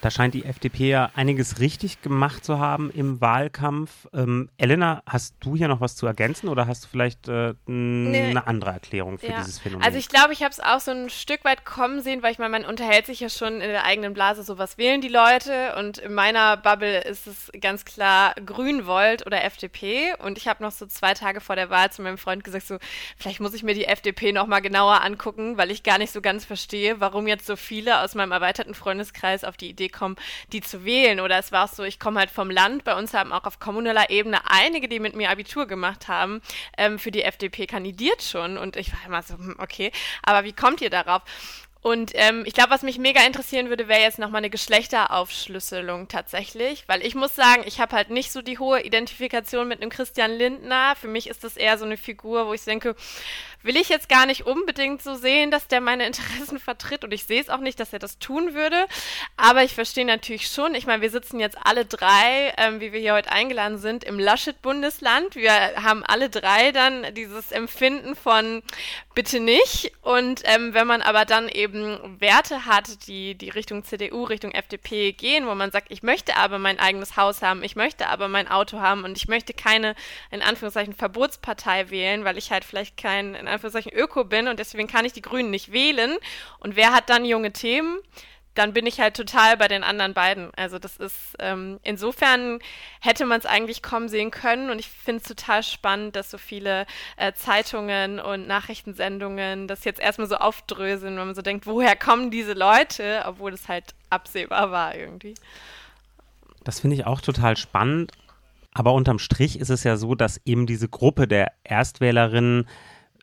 Da 0.02 0.12
scheint 0.12 0.36
die 0.36 0.46
FDP 0.46 0.90
ja 0.90 1.10
einiges 1.16 1.60
richtig 1.60 2.04
gemacht 2.04 2.46
zu 2.46 2.60
haben 2.60 2.92
im 2.92 3.20
Wahlkampf. 3.20 4.08
Ähm, 4.14 4.50
Elena, 4.58 5.02
hast 5.08 5.36
du 5.40 5.56
hier 5.56 5.68
noch 5.68 5.82
was 5.82 5.96
zu 5.96 6.06
ergänzen 6.06 6.50
oder 6.50 6.68
hast 6.68 6.84
du 6.84 6.88
vielleicht 6.88 7.28
äh, 7.28 7.56
nee. 7.66 8.30
eine 8.30 8.46
andere 8.46 8.72
Erklärung 8.72 9.18
für 9.18 9.28
ja. 9.28 9.40
dieses 9.40 9.58
Phänomen? 9.58 9.84
Also 9.84 9.98
ich 9.98 10.08
glaube, 10.08 10.34
ich 10.34 10.44
habe 10.44 10.52
es 10.52 10.60
auch 10.60 10.80
so 10.80 10.92
ein 10.92 11.10
Stück 11.10 11.44
weit 11.46 11.66
kommen 11.66 12.02
sehen, 12.02 12.22
weil 12.22 12.32
ich 12.32 12.38
meine, 12.38 12.52
man 12.52 12.66
unterhält 12.66 13.08
sich 13.08 13.22
ja 13.22 13.30
schon 13.30 13.54
in 13.56 13.70
der 13.70 13.86
eigenen 13.86 14.14
Blase, 14.14 14.44
so 14.44 14.60
was 14.60 14.78
wählen 14.78 15.02
die 15.02 15.08
Leute 15.08 15.76
und 15.80 15.98
in 15.98 16.14
meiner 16.14 16.58
Bubble 16.58 17.02
ist 17.02 17.26
es 17.26 17.52
ganz 17.60 17.84
klar 17.84 18.36
Grünvolt 18.46 19.26
oder 19.26 19.44
FDP 19.44 20.14
und 20.20 20.38
ich 20.38 20.48
habe 20.48 20.64
noch 20.64 20.72
so 20.72 20.86
zwei 20.86 21.16
Tage 21.16 21.42
vor 21.42 21.56
der 21.56 21.72
Wahl 21.72 21.92
zu 21.92 22.04
meinem 22.04 22.20
Freund 22.20 22.44
gesagt, 22.44 22.68
so 22.68 22.78
vielleicht 23.18 23.40
muss 23.40 23.56
ich 23.56 23.64
mir 23.64 23.74
die 23.74 23.86
FDP 23.86 24.32
noch 24.32 24.46
mal 24.46 24.60
genauer 24.60 25.04
angucken, 25.04 25.58
weil 25.58 25.72
ich 25.72 25.82
gar 25.82 25.98
nicht 25.98 26.14
so 26.14 26.22
ganz 26.22 26.46
verstehe, 26.46 27.00
warum 27.00 27.26
jetzt 27.26 27.48
so 27.48 27.56
viele 27.56 28.02
aus 28.02 28.14
meinem 28.14 28.32
erweiterten 28.32 28.76
Freundeskreis 28.76 29.44
auf 29.44 29.58
die 29.58 29.70
Idee 29.70 29.87
Idee 29.88 29.90
kommen, 29.90 30.16
die 30.52 30.62
zu 30.62 30.86
wählen. 30.86 31.20
Oder 31.20 31.38
es 31.38 31.52
war 31.52 31.66
auch 31.66 31.74
so, 31.74 31.84
ich 31.84 32.00
komme 32.00 32.20
halt 32.20 32.30
vom 32.30 32.50
Land. 32.50 32.84
Bei 32.84 32.96
uns 32.96 33.14
haben 33.14 33.34
auch 33.34 33.46
auf 33.46 33.60
kommunaler 33.60 34.10
Ebene 34.10 34.40
einige, 34.50 34.88
die 34.88 35.00
mit 35.00 35.16
mir 35.16 35.30
Abitur 35.30 35.66
gemacht 35.66 36.08
haben, 36.08 36.42
ähm, 36.78 37.00
für 37.00 37.12
die 37.12 37.24
FDP 37.24 37.68
kandidiert 37.68 38.24
schon. 38.24 38.58
Und 38.58 38.76
ich 38.76 38.92
war 38.94 39.00
immer 39.06 39.24
so, 39.24 39.36
hm, 39.36 39.56
okay, 39.60 39.92
aber 40.24 40.44
wie 40.44 40.54
kommt 40.54 40.82
ihr 40.82 40.90
darauf? 40.90 41.24
Und 41.82 42.12
ähm, 42.16 42.44
ich 42.46 42.54
glaube, 42.54 42.72
was 42.72 42.82
mich 42.82 42.98
mega 42.98 43.22
interessieren 43.26 43.70
würde, 43.70 43.88
wäre 43.88 44.02
jetzt 44.02 44.20
nochmal 44.20 44.40
eine 44.40 44.50
Geschlechteraufschlüsselung 44.50 46.10
tatsächlich, 46.10 46.84
weil 46.88 47.06
ich 47.06 47.16
muss 47.16 47.34
sagen, 47.34 47.64
ich 47.66 47.80
habe 47.80 47.96
halt 47.96 48.10
nicht 48.10 48.32
so 48.32 48.42
die 48.42 48.60
hohe 48.60 48.82
Identifikation 48.82 49.68
mit 49.70 49.82
einem 49.82 49.90
Christian 49.90 50.32
Lindner. 50.32 50.96
Für 51.00 51.08
mich 51.08 51.30
ist 51.30 51.46
das 51.46 51.56
eher 51.56 51.78
so 51.78 51.86
eine 51.86 51.96
Figur, 51.96 52.48
wo 52.48 52.54
ich 52.54 52.64
denke, 52.64 52.96
will 53.68 53.78
ich 53.78 53.90
jetzt 53.90 54.10
gar 54.10 54.26
nicht 54.26 54.46
unbedingt 54.46 55.04
so 55.04 55.16
sehen, 55.16 55.52
dass 55.52 55.68
der 55.68 55.82
meine 55.82 56.06
Interessen 56.08 56.60
vertritt 56.60 57.04
und 57.04 57.14
ich 57.14 57.26
sehe 57.26 57.42
es 57.42 57.50
auch 57.50 57.60
nicht, 57.60 57.80
dass 57.80 57.94
er 57.94 58.00
das 58.00 58.18
tun 58.18 58.54
würde. 58.54 58.86
Aber 59.36 59.64
ich 59.64 59.76
verstehe 59.76 60.06
natürlich 60.06 60.48
schon, 60.48 60.74
ich 60.74 60.88
meine, 60.88 61.02
wir 61.02 61.12
sitzen 61.12 61.40
jetzt 61.40 61.58
alle 61.64 61.86
drei, 61.86 62.54
ähm, 62.58 62.80
wie 62.80 62.92
wir 62.92 63.00
hier 63.00 63.14
heute 63.14 63.32
eingeladen 63.32 63.78
sind, 63.78 64.04
im 64.04 64.20
Laschet-Bundesland. 64.20 65.36
Wir 65.36 65.52
haben 65.84 66.04
alle 66.04 66.30
drei 66.30 66.72
dann 66.72 67.14
dieses 67.14 67.52
Empfinden 67.52 68.16
von 68.16 68.64
bitte 69.18 69.40
nicht. 69.40 69.92
Und 70.04 70.44
ähm, 70.46 70.76
wenn 70.76 70.86
man 70.86 71.02
aber 71.02 71.26
dann 71.26 71.50
eben 71.50 72.22
Werte 72.22 72.68
hat, 72.68 73.08
die, 73.08 73.34
die 73.34 73.50
Richtung 73.50 73.84
CDU, 73.84 74.24
Richtung 74.24 74.52
FDP 74.52 75.12
gehen, 75.12 75.48
wo 75.48 75.56
man 75.56 75.72
sagt, 75.72 75.88
ich 75.90 76.04
möchte 76.04 76.38
aber 76.38 76.60
mein 76.60 76.80
eigenes 76.80 77.18
Haus 77.18 77.42
haben, 77.42 77.64
ich 77.64 77.76
möchte 77.76 78.10
aber 78.10 78.28
mein 78.28 78.48
Auto 78.48 78.80
haben 78.80 79.04
und 79.04 79.18
ich 79.18 79.28
möchte 79.28 79.54
keine, 79.54 79.96
in 80.30 80.44
Anführungszeichen, 80.44 80.94
Verbotspartei 80.94 81.90
wählen, 81.90 82.26
weil 82.26 82.38
ich 82.38 82.52
halt 82.52 82.64
vielleicht 82.64 82.96
kein, 82.96 83.34
in 83.34 83.48
Anführungszeichen, 83.48 83.57
Öko 83.64 84.24
bin 84.24 84.48
und 84.48 84.60
deswegen 84.60 84.88
kann 84.88 85.06
ich 85.06 85.14
die 85.14 85.22
Grünen 85.22 85.50
nicht 85.50 85.72
wählen. 85.72 86.18
Und 86.60 86.76
wer 86.76 86.94
hat 86.94 87.10
dann 87.10 87.26
junge 87.26 87.54
Themen? 87.54 88.00
dann 88.58 88.74
bin 88.74 88.86
ich 88.88 89.00
halt 89.00 89.16
total 89.16 89.56
bei 89.56 89.68
den 89.68 89.84
anderen 89.84 90.14
beiden. 90.14 90.52
Also 90.56 90.80
das 90.80 90.98
ist, 90.98 91.36
ähm, 91.40 91.80
insofern 91.84 92.60
hätte 93.00 93.26
man 93.26 93.40
es 93.40 93.46
eigentlich 93.46 93.84
kommen 93.84 94.10
sehen 94.10 94.32
können 94.32 94.70
und 94.72 94.80
ich 94.80 94.88
finde 94.88 95.22
es 95.22 95.28
total 95.28 95.62
spannend, 95.62 96.16
dass 96.16 96.32
so 96.32 96.38
viele 96.38 96.86
äh, 97.18 97.34
Zeitungen 97.34 98.20
und 98.20 98.48
Nachrichtensendungen 98.48 99.68
das 99.68 99.84
jetzt 99.84 100.00
erstmal 100.00 100.28
so 100.28 100.38
aufdröseln, 100.38 101.18
wenn 101.18 101.28
man 101.28 101.36
so 101.36 101.42
denkt, 101.42 101.68
woher 101.68 101.96
kommen 101.96 102.32
diese 102.32 102.54
Leute, 102.54 103.24
obwohl 103.28 103.54
es 103.54 103.68
halt 103.68 103.94
absehbar 104.10 104.72
war 104.72 104.96
irgendwie. 104.96 105.36
Das 106.64 106.80
finde 106.80 106.96
ich 106.96 107.06
auch 107.06 107.22
total 107.22 107.58
spannend. 107.58 108.12
Aber 108.74 108.94
unterm 108.94 109.18
Strich 109.18 109.60
ist 109.60 109.70
es 109.70 109.84
ja 109.84 109.98
so, 109.98 110.14
dass 110.14 110.42
eben 110.46 110.68
diese 110.68 110.88
Gruppe 110.88 111.28
der 111.28 111.52
Erstwählerinnen 111.64 112.68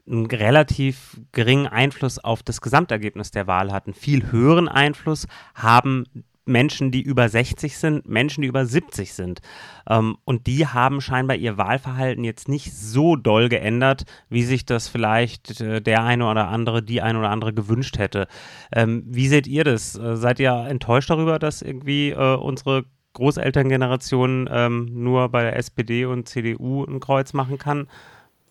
einen 0.07 0.27
relativ 0.27 1.21
geringen 1.33 1.67
Einfluss 1.67 2.19
auf 2.19 2.43
das 2.43 2.61
Gesamtergebnis 2.61 3.31
der 3.31 3.47
Wahl 3.47 3.73
hatten. 3.73 3.95
Viel 3.95 4.31
höheren 4.31 4.69
Einfluss 4.69 5.27
haben 5.55 6.05
Menschen, 6.47 6.91
die 6.91 7.03
über 7.03 7.29
60 7.29 7.77
sind, 7.79 8.09
Menschen, 8.09 8.43
die 8.43 8.49
über 8.49 8.67
70 8.67 9.15
sind. 9.15 9.41
Ähm, 9.89 10.17
und 10.25 10.47
die 10.47 10.67
haben 10.67 11.01
scheinbar 11.01 11.37
ihr 11.37 11.57
Wahlverhalten 11.57 12.25
jetzt 12.25 12.49
nicht 12.49 12.75
so 12.75 13.17
doll 13.17 13.49
geändert, 13.49 14.05
wie 14.29 14.43
sich 14.43 14.67
das 14.67 14.89
vielleicht 14.89 15.61
äh, 15.61 15.81
der 15.81 16.05
eine 16.05 16.29
oder 16.29 16.49
andere, 16.49 16.83
die 16.83 17.03
eine 17.03 17.19
oder 17.19 17.31
andere 17.31 17.55
gewünscht 17.55 17.99
hätte. 17.99 18.27
Ähm, 18.73 19.05
wie 19.07 19.29
seht 19.29 19.47
ihr 19.47 19.65
das? 19.65 19.97
Äh, 19.97 20.17
seid 20.17 20.39
ihr 20.39 20.53
enttäuscht 20.53 21.11
darüber, 21.11 21.39
dass 21.39 21.63
irgendwie 21.63 22.11
äh, 22.11 22.37
unsere 22.37 22.85
Großelterngeneration 23.15 24.49
ähm, 24.51 24.89
nur 24.93 25.29
bei 25.29 25.45
der 25.45 25.57
SPD 25.57 26.05
und 26.05 26.29
CDU 26.29 26.85
ein 26.85 27.01
Kreuz 27.01 27.33
machen 27.33 27.59
kann? 27.59 27.87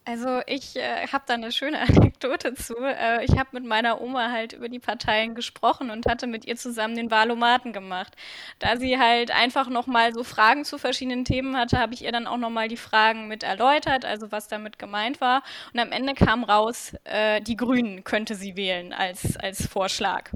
Also 0.06 0.42
ich 0.48 0.76
äh, 0.76 1.08
habe 1.08 1.24
da 1.26 1.36
eine 1.36 1.52
schöne 1.52 1.80
Anekdote 1.82 2.54
zu. 2.56 2.76
Äh, 2.76 3.24
ich 3.24 3.38
habe 3.38 3.50
mit 3.54 3.66
meiner 3.66 4.02
Oma 4.02 4.32
halt 4.32 4.54
über 4.54 4.68
die 4.68 4.80
Parteien 4.80 5.34
gesprochen 5.34 5.92
und 5.92 6.06
hatte 6.06 6.28
mit 6.28 6.46
ihr 6.46 6.58
zusammen 6.58 6.96
den 6.96 7.10
Wahlomaten 7.10 7.72
gemacht. 7.72 8.14
Da 8.60 8.76
sie 8.78 9.00
halt 9.00 9.32
einfach 9.32 9.70
nochmal 9.70 10.14
so 10.14 10.24
Fragen 10.24 10.66
zu 10.66 10.78
verschiedenen 10.78 11.24
Themen 11.24 11.56
hatte, 11.56 11.80
habe 11.80 11.94
ich 11.94 12.04
ihr 12.04 12.12
dann 12.12 12.28
auch 12.28 12.38
nochmal 12.38 12.68
die 12.68 12.78
Fragen 12.78 13.28
mit 13.30 13.44
erläutert, 13.44 14.04
also 14.04 14.32
was 14.32 14.50
damit 14.50 14.78
gemeint 14.78 15.22
war. 15.22 15.42
Und 15.74 15.80
am 15.80 15.92
Ende 15.94 16.16
kam 16.16 16.44
raus, 16.44 16.94
äh, 17.06 17.40
die 17.42 17.56
Grünen 17.56 18.04
könnte 18.04 18.36
sie 18.36 18.58
wählen 18.58 18.92
als, 18.92 19.38
als 19.38 19.66
Vorschlag. 19.68 20.32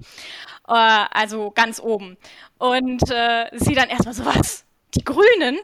Äh, 0.68 0.74
also 1.12 1.52
ganz 1.52 1.82
oben. 1.82 2.18
Und 2.58 3.10
äh, 3.12 3.50
sie 3.52 3.76
dann 3.76 3.90
erstmal 3.90 4.14
so, 4.14 4.26
was? 4.26 4.66
Die 4.96 5.04
Grünen? 5.04 5.60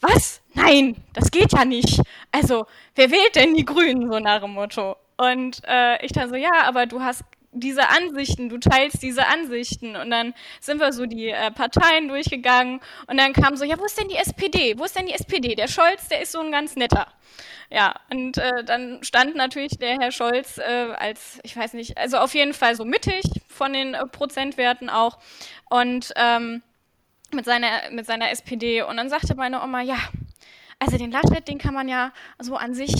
Was? 0.00 0.42
Nein, 0.54 0.96
das 1.12 1.30
geht 1.30 1.52
ja 1.52 1.64
nicht. 1.64 2.00
Also, 2.32 2.66
wer 2.94 3.10
wählt 3.10 3.36
denn 3.36 3.54
die 3.54 3.64
Grünen, 3.64 4.10
so 4.10 4.18
nach 4.18 4.40
dem 4.40 4.52
Motto? 4.52 4.96
Und 5.16 5.62
äh, 5.66 6.04
ich 6.04 6.12
dann 6.12 6.28
so, 6.28 6.34
ja, 6.34 6.64
aber 6.64 6.86
du 6.86 7.02
hast 7.02 7.24
diese 7.52 7.88
Ansichten, 7.88 8.48
du 8.48 8.58
teilst 8.58 9.02
diese 9.02 9.26
Ansichten. 9.26 9.96
Und 9.96 10.10
dann 10.10 10.34
sind 10.60 10.80
wir 10.80 10.92
so 10.92 11.06
die 11.06 11.30
äh, 11.30 11.50
Parteien 11.50 12.08
durchgegangen 12.08 12.80
und 13.06 13.16
dann 13.16 13.32
kam 13.32 13.56
so, 13.56 13.64
ja, 13.64 13.78
wo 13.78 13.84
ist 13.84 13.98
denn 13.98 14.08
die 14.08 14.16
SPD? 14.16 14.78
Wo 14.78 14.84
ist 14.84 14.96
denn 14.96 15.06
die 15.06 15.14
SPD? 15.14 15.54
Der 15.54 15.68
Scholz, 15.68 16.08
der 16.08 16.22
ist 16.22 16.32
so 16.32 16.40
ein 16.40 16.52
ganz 16.52 16.76
netter. 16.76 17.06
Ja, 17.70 17.94
und 18.10 18.38
äh, 18.38 18.62
dann 18.64 19.02
stand 19.02 19.34
natürlich 19.34 19.78
der 19.78 19.98
Herr 19.98 20.12
Scholz 20.12 20.58
äh, 20.58 20.92
als, 20.96 21.40
ich 21.42 21.56
weiß 21.56 21.72
nicht, 21.72 21.98
also 21.98 22.18
auf 22.18 22.34
jeden 22.34 22.54
Fall 22.54 22.76
so 22.76 22.84
mittig 22.84 23.24
von 23.48 23.72
den 23.72 23.94
äh, 23.94 24.06
Prozentwerten 24.06 24.88
auch. 24.88 25.18
Und 25.68 26.12
ähm, 26.16 26.62
mit 27.36 27.44
seiner, 27.44 27.90
mit 27.92 28.06
seiner 28.06 28.30
SPD. 28.30 28.82
Und 28.82 28.96
dann 28.96 29.08
sagte 29.08 29.36
meine 29.36 29.62
Oma, 29.62 29.82
ja, 29.82 29.98
also 30.78 30.98
den 30.98 31.12
Laschet, 31.12 31.46
den 31.46 31.58
kann 31.58 31.74
man 31.74 31.88
ja 31.88 32.12
so 32.38 32.56
an 32.56 32.74
sich, 32.74 32.94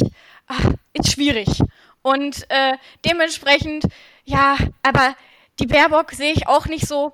ach, 0.47 0.73
ist 0.93 1.13
schwierig. 1.13 1.49
Und 2.03 2.49
äh, 2.51 2.77
dementsprechend, 3.05 3.85
ja, 4.25 4.57
aber 4.83 5.17
die 5.59 5.67
Baerbock 5.67 6.13
sehe 6.13 6.33
ich 6.33 6.47
auch 6.47 6.67
nicht 6.67 6.87
so, 6.87 7.13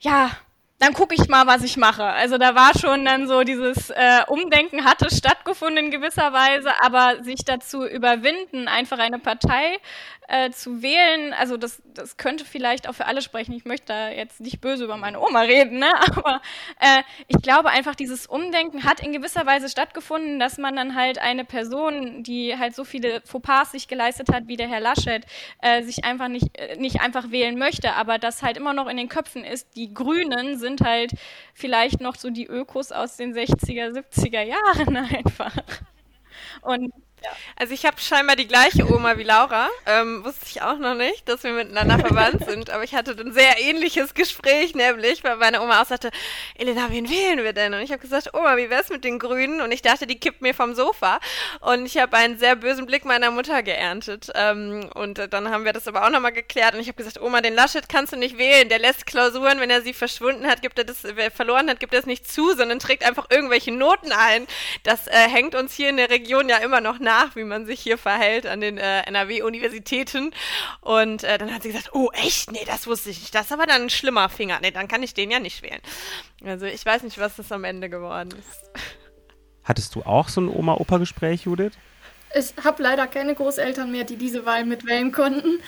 ja, 0.00 0.30
dann 0.78 0.94
gucke 0.94 1.14
ich 1.14 1.28
mal, 1.28 1.46
was 1.46 1.62
ich 1.62 1.76
mache. 1.76 2.02
Also 2.02 2.38
da 2.38 2.56
war 2.56 2.76
schon 2.76 3.04
dann 3.04 3.28
so 3.28 3.42
dieses 3.42 3.90
äh, 3.90 4.22
Umdenken 4.26 4.84
hatte 4.84 5.14
stattgefunden 5.14 5.84
in 5.84 5.90
gewisser 5.92 6.32
Weise, 6.32 6.72
aber 6.80 7.22
sich 7.22 7.44
dazu 7.44 7.86
überwinden, 7.86 8.66
einfach 8.66 8.98
eine 8.98 9.20
Partei 9.20 9.78
äh, 10.26 10.50
zu 10.50 10.82
wählen, 10.82 11.32
also 11.34 11.56
das, 11.56 11.80
das 11.94 12.16
könnte 12.16 12.44
vielleicht 12.44 12.88
auch 12.88 12.94
für 12.94 13.06
alle 13.06 13.22
sprechen. 13.22 13.52
Ich 13.52 13.64
möchte 13.64 13.86
da 13.86 14.10
jetzt 14.10 14.40
nicht 14.40 14.60
böse 14.60 14.84
über 14.84 14.96
meine 14.96 15.20
Oma 15.20 15.40
reden, 15.42 15.78
ne? 15.78 15.88
aber 16.16 16.40
äh, 16.80 17.02
ich 17.28 17.40
glaube 17.42 17.70
einfach, 17.70 17.94
dieses 17.94 18.26
Umdenken 18.26 18.84
hat 18.84 19.00
in 19.00 19.12
gewisser 19.12 19.46
Weise 19.46 19.68
stattgefunden, 19.68 20.38
dass 20.38 20.58
man 20.58 20.76
dann 20.76 20.94
halt 20.94 21.18
eine 21.18 21.44
Person, 21.44 22.22
die 22.22 22.58
halt 22.58 22.74
so 22.74 22.84
viele 22.84 23.20
Fauxpas 23.24 23.72
sich 23.72 23.88
geleistet 23.88 24.28
hat, 24.32 24.48
wie 24.48 24.56
der 24.56 24.68
Herr 24.68 24.80
Laschet, 24.80 25.24
äh, 25.60 25.82
sich 25.82 26.04
einfach 26.04 26.28
nicht, 26.28 26.56
äh, 26.58 26.76
nicht 26.76 27.00
einfach 27.00 27.30
wählen 27.30 27.58
möchte, 27.58 27.94
aber 27.94 28.18
das 28.18 28.42
halt 28.42 28.56
immer 28.56 28.72
noch 28.72 28.88
in 28.88 28.96
den 28.96 29.08
Köpfen 29.08 29.44
ist, 29.44 29.76
die 29.76 29.92
Grünen 29.94 30.58
sind 30.58 30.80
halt 30.82 31.12
vielleicht 31.54 32.00
noch 32.00 32.16
so 32.16 32.30
die 32.30 32.46
Ökos 32.46 32.92
aus 32.92 33.16
den 33.16 33.34
60er, 33.34 33.92
70er 33.92 34.42
Jahren 34.42 34.96
einfach. 35.14 35.56
Und 36.62 36.92
also 37.56 37.74
ich 37.74 37.84
habe 37.84 38.00
scheinbar 38.00 38.36
die 38.36 38.48
gleiche 38.48 38.90
Oma 38.92 39.16
wie 39.18 39.22
Laura. 39.22 39.68
Ähm, 39.86 40.24
wusste 40.24 40.46
ich 40.46 40.62
auch 40.62 40.78
noch 40.78 40.94
nicht, 40.94 41.28
dass 41.28 41.42
wir 41.44 41.52
miteinander 41.52 41.98
verwandt 41.98 42.44
sind. 42.48 42.70
Aber 42.70 42.84
ich 42.84 42.94
hatte 42.94 43.12
ein 43.18 43.32
sehr 43.32 43.60
ähnliches 43.60 44.14
Gespräch, 44.14 44.74
nämlich, 44.74 45.22
weil 45.24 45.36
meine 45.36 45.62
Oma 45.62 45.82
auch 45.82 45.86
sagte, 45.86 46.10
Elena, 46.56 46.90
wen 46.90 47.08
wählen 47.08 47.42
wir 47.42 47.52
denn? 47.52 47.74
Und 47.74 47.80
ich 47.80 47.90
habe 47.90 48.00
gesagt, 48.00 48.34
Oma, 48.34 48.56
wie 48.56 48.70
wär's 48.70 48.88
mit 48.88 49.04
den 49.04 49.18
Grünen? 49.18 49.60
Und 49.60 49.72
ich 49.72 49.82
dachte, 49.82 50.06
die 50.06 50.18
kippt 50.18 50.42
mir 50.42 50.54
vom 50.54 50.74
Sofa. 50.74 51.20
Und 51.60 51.86
ich 51.86 51.98
habe 51.98 52.16
einen 52.16 52.38
sehr 52.38 52.56
bösen 52.56 52.86
Blick 52.86 53.04
meiner 53.04 53.30
Mutter 53.30 53.62
geerntet. 53.62 54.30
Ähm, 54.34 54.90
und 54.94 55.32
dann 55.32 55.50
haben 55.50 55.64
wir 55.64 55.72
das 55.72 55.88
aber 55.88 56.06
auch 56.06 56.10
nochmal 56.10 56.32
geklärt. 56.32 56.74
Und 56.74 56.80
ich 56.80 56.88
habe 56.88 56.96
gesagt, 56.96 57.20
Oma, 57.20 57.40
den 57.40 57.54
Laschet 57.54 57.88
kannst 57.88 58.12
du 58.12 58.16
nicht 58.16 58.38
wählen. 58.38 58.68
Der 58.68 58.78
lässt 58.78 59.06
Klausuren, 59.06 59.60
wenn 59.60 59.70
er 59.70 59.82
sie 59.82 59.92
verschwunden 59.92 60.46
hat, 60.46 60.62
gibt 60.62 60.78
er 60.78 60.84
das, 60.84 60.98
wer 61.02 61.30
verloren 61.30 61.68
hat, 61.68 61.80
gibt 61.80 61.94
er 61.94 62.00
es 62.00 62.06
nicht 62.06 62.30
zu, 62.30 62.54
sondern 62.54 62.78
trägt 62.78 63.04
einfach 63.04 63.26
irgendwelche 63.30 63.72
Noten 63.72 64.12
ein. 64.12 64.46
Das 64.82 65.06
äh, 65.06 65.28
hängt 65.28 65.54
uns 65.54 65.74
hier 65.74 65.88
in 65.88 65.96
der 65.96 66.10
Region 66.10 66.48
ja 66.48 66.56
immer 66.58 66.80
noch 66.80 66.98
nach 66.98 67.11
nach, 67.12 67.36
wie 67.36 67.44
man 67.44 67.66
sich 67.66 67.80
hier 67.80 67.98
verhält 67.98 68.46
an 68.46 68.60
den 68.60 68.78
äh, 68.78 69.02
NRW-Universitäten. 69.02 70.32
Und 70.80 71.24
äh, 71.24 71.38
dann 71.38 71.52
hat 71.52 71.62
sie 71.62 71.72
gesagt, 71.72 71.90
oh 71.92 72.10
echt? 72.12 72.50
Nee, 72.50 72.64
das 72.66 72.86
wusste 72.86 73.10
ich 73.10 73.20
nicht. 73.20 73.34
Das 73.34 73.46
ist 73.46 73.52
aber 73.52 73.66
dann 73.66 73.82
ein 73.82 73.90
schlimmer 73.90 74.28
Finger. 74.28 74.58
Nee, 74.62 74.70
dann 74.70 74.88
kann 74.88 75.02
ich 75.02 75.14
den 75.14 75.30
ja 75.30 75.38
nicht 75.38 75.62
wählen. 75.62 75.80
Also 76.44 76.66
ich 76.66 76.84
weiß 76.84 77.02
nicht, 77.02 77.18
was 77.18 77.36
das 77.36 77.52
am 77.52 77.64
Ende 77.64 77.90
geworden 77.90 78.30
ist. 78.38 78.70
Hattest 79.64 79.94
du 79.94 80.02
auch 80.02 80.28
so 80.28 80.40
ein 80.40 80.48
Oma-Opa-Gespräch, 80.48 81.42
Judith? 81.42 81.72
Ich 82.34 82.54
habe 82.64 82.82
leider 82.82 83.06
keine 83.06 83.34
Großeltern 83.34 83.92
mehr, 83.92 84.04
die 84.04 84.16
diese 84.16 84.46
Wahl 84.46 84.64
mitwählen 84.64 85.12
konnten. 85.12 85.60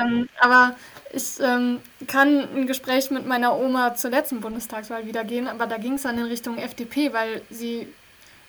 Ähm, 0.00 0.28
aber 0.40 0.74
ich 1.12 1.40
ähm, 1.40 1.80
kann 2.08 2.48
ein 2.54 2.66
Gespräch 2.66 3.10
mit 3.10 3.24
meiner 3.24 3.56
Oma 3.56 3.94
zur 3.94 4.10
letzten 4.10 4.40
Bundestagswahl 4.40 5.06
wiedergehen, 5.06 5.46
aber 5.46 5.66
da 5.66 5.78
ging 5.78 5.94
es 5.94 6.02
dann 6.02 6.18
in 6.18 6.24
Richtung 6.24 6.58
FDP, 6.58 7.12
weil 7.12 7.42
sie 7.50 7.86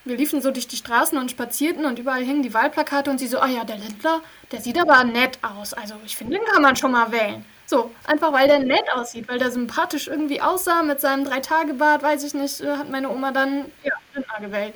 wir 0.04 0.16
liefen 0.16 0.40
so 0.40 0.50
durch 0.50 0.66
die 0.66 0.76
Straßen 0.76 1.18
und 1.18 1.30
spazierten 1.30 1.84
und 1.84 1.98
überall 1.98 2.24
hingen 2.24 2.42
die 2.42 2.54
Wahlplakate 2.54 3.10
und 3.10 3.18
sie 3.18 3.26
so, 3.26 3.38
ah 3.38 3.48
ja, 3.48 3.64
der 3.64 3.76
Lindler, 3.76 4.22
der 4.50 4.60
sieht 4.60 4.78
aber 4.78 5.04
nett 5.04 5.38
aus. 5.42 5.74
Also 5.74 5.94
ich 6.06 6.16
finde, 6.16 6.38
den 6.38 6.46
kann 6.46 6.62
man 6.62 6.76
schon 6.76 6.92
mal 6.92 7.12
wählen. 7.12 7.44
So, 7.66 7.90
einfach 8.04 8.32
weil 8.32 8.48
der 8.48 8.58
nett 8.60 8.90
aussieht, 8.94 9.28
weil 9.28 9.38
der 9.38 9.52
sympathisch 9.52 10.08
irgendwie 10.08 10.40
aussah 10.40 10.82
mit 10.82 11.00
seinem 11.00 11.24
Drei-Tage-Bart, 11.24 12.02
weiß 12.02 12.24
ich 12.24 12.34
nicht, 12.34 12.60
äh, 12.60 12.76
hat 12.76 12.90
meine 12.90 13.10
Oma 13.10 13.30
dann, 13.30 13.66
ja, 13.84 13.92
Lindner 14.14 14.40
gewählt. 14.40 14.74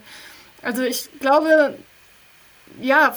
Also 0.62 0.82
ich 0.82 1.08
glaube, 1.18 1.76
ja, 2.80 3.16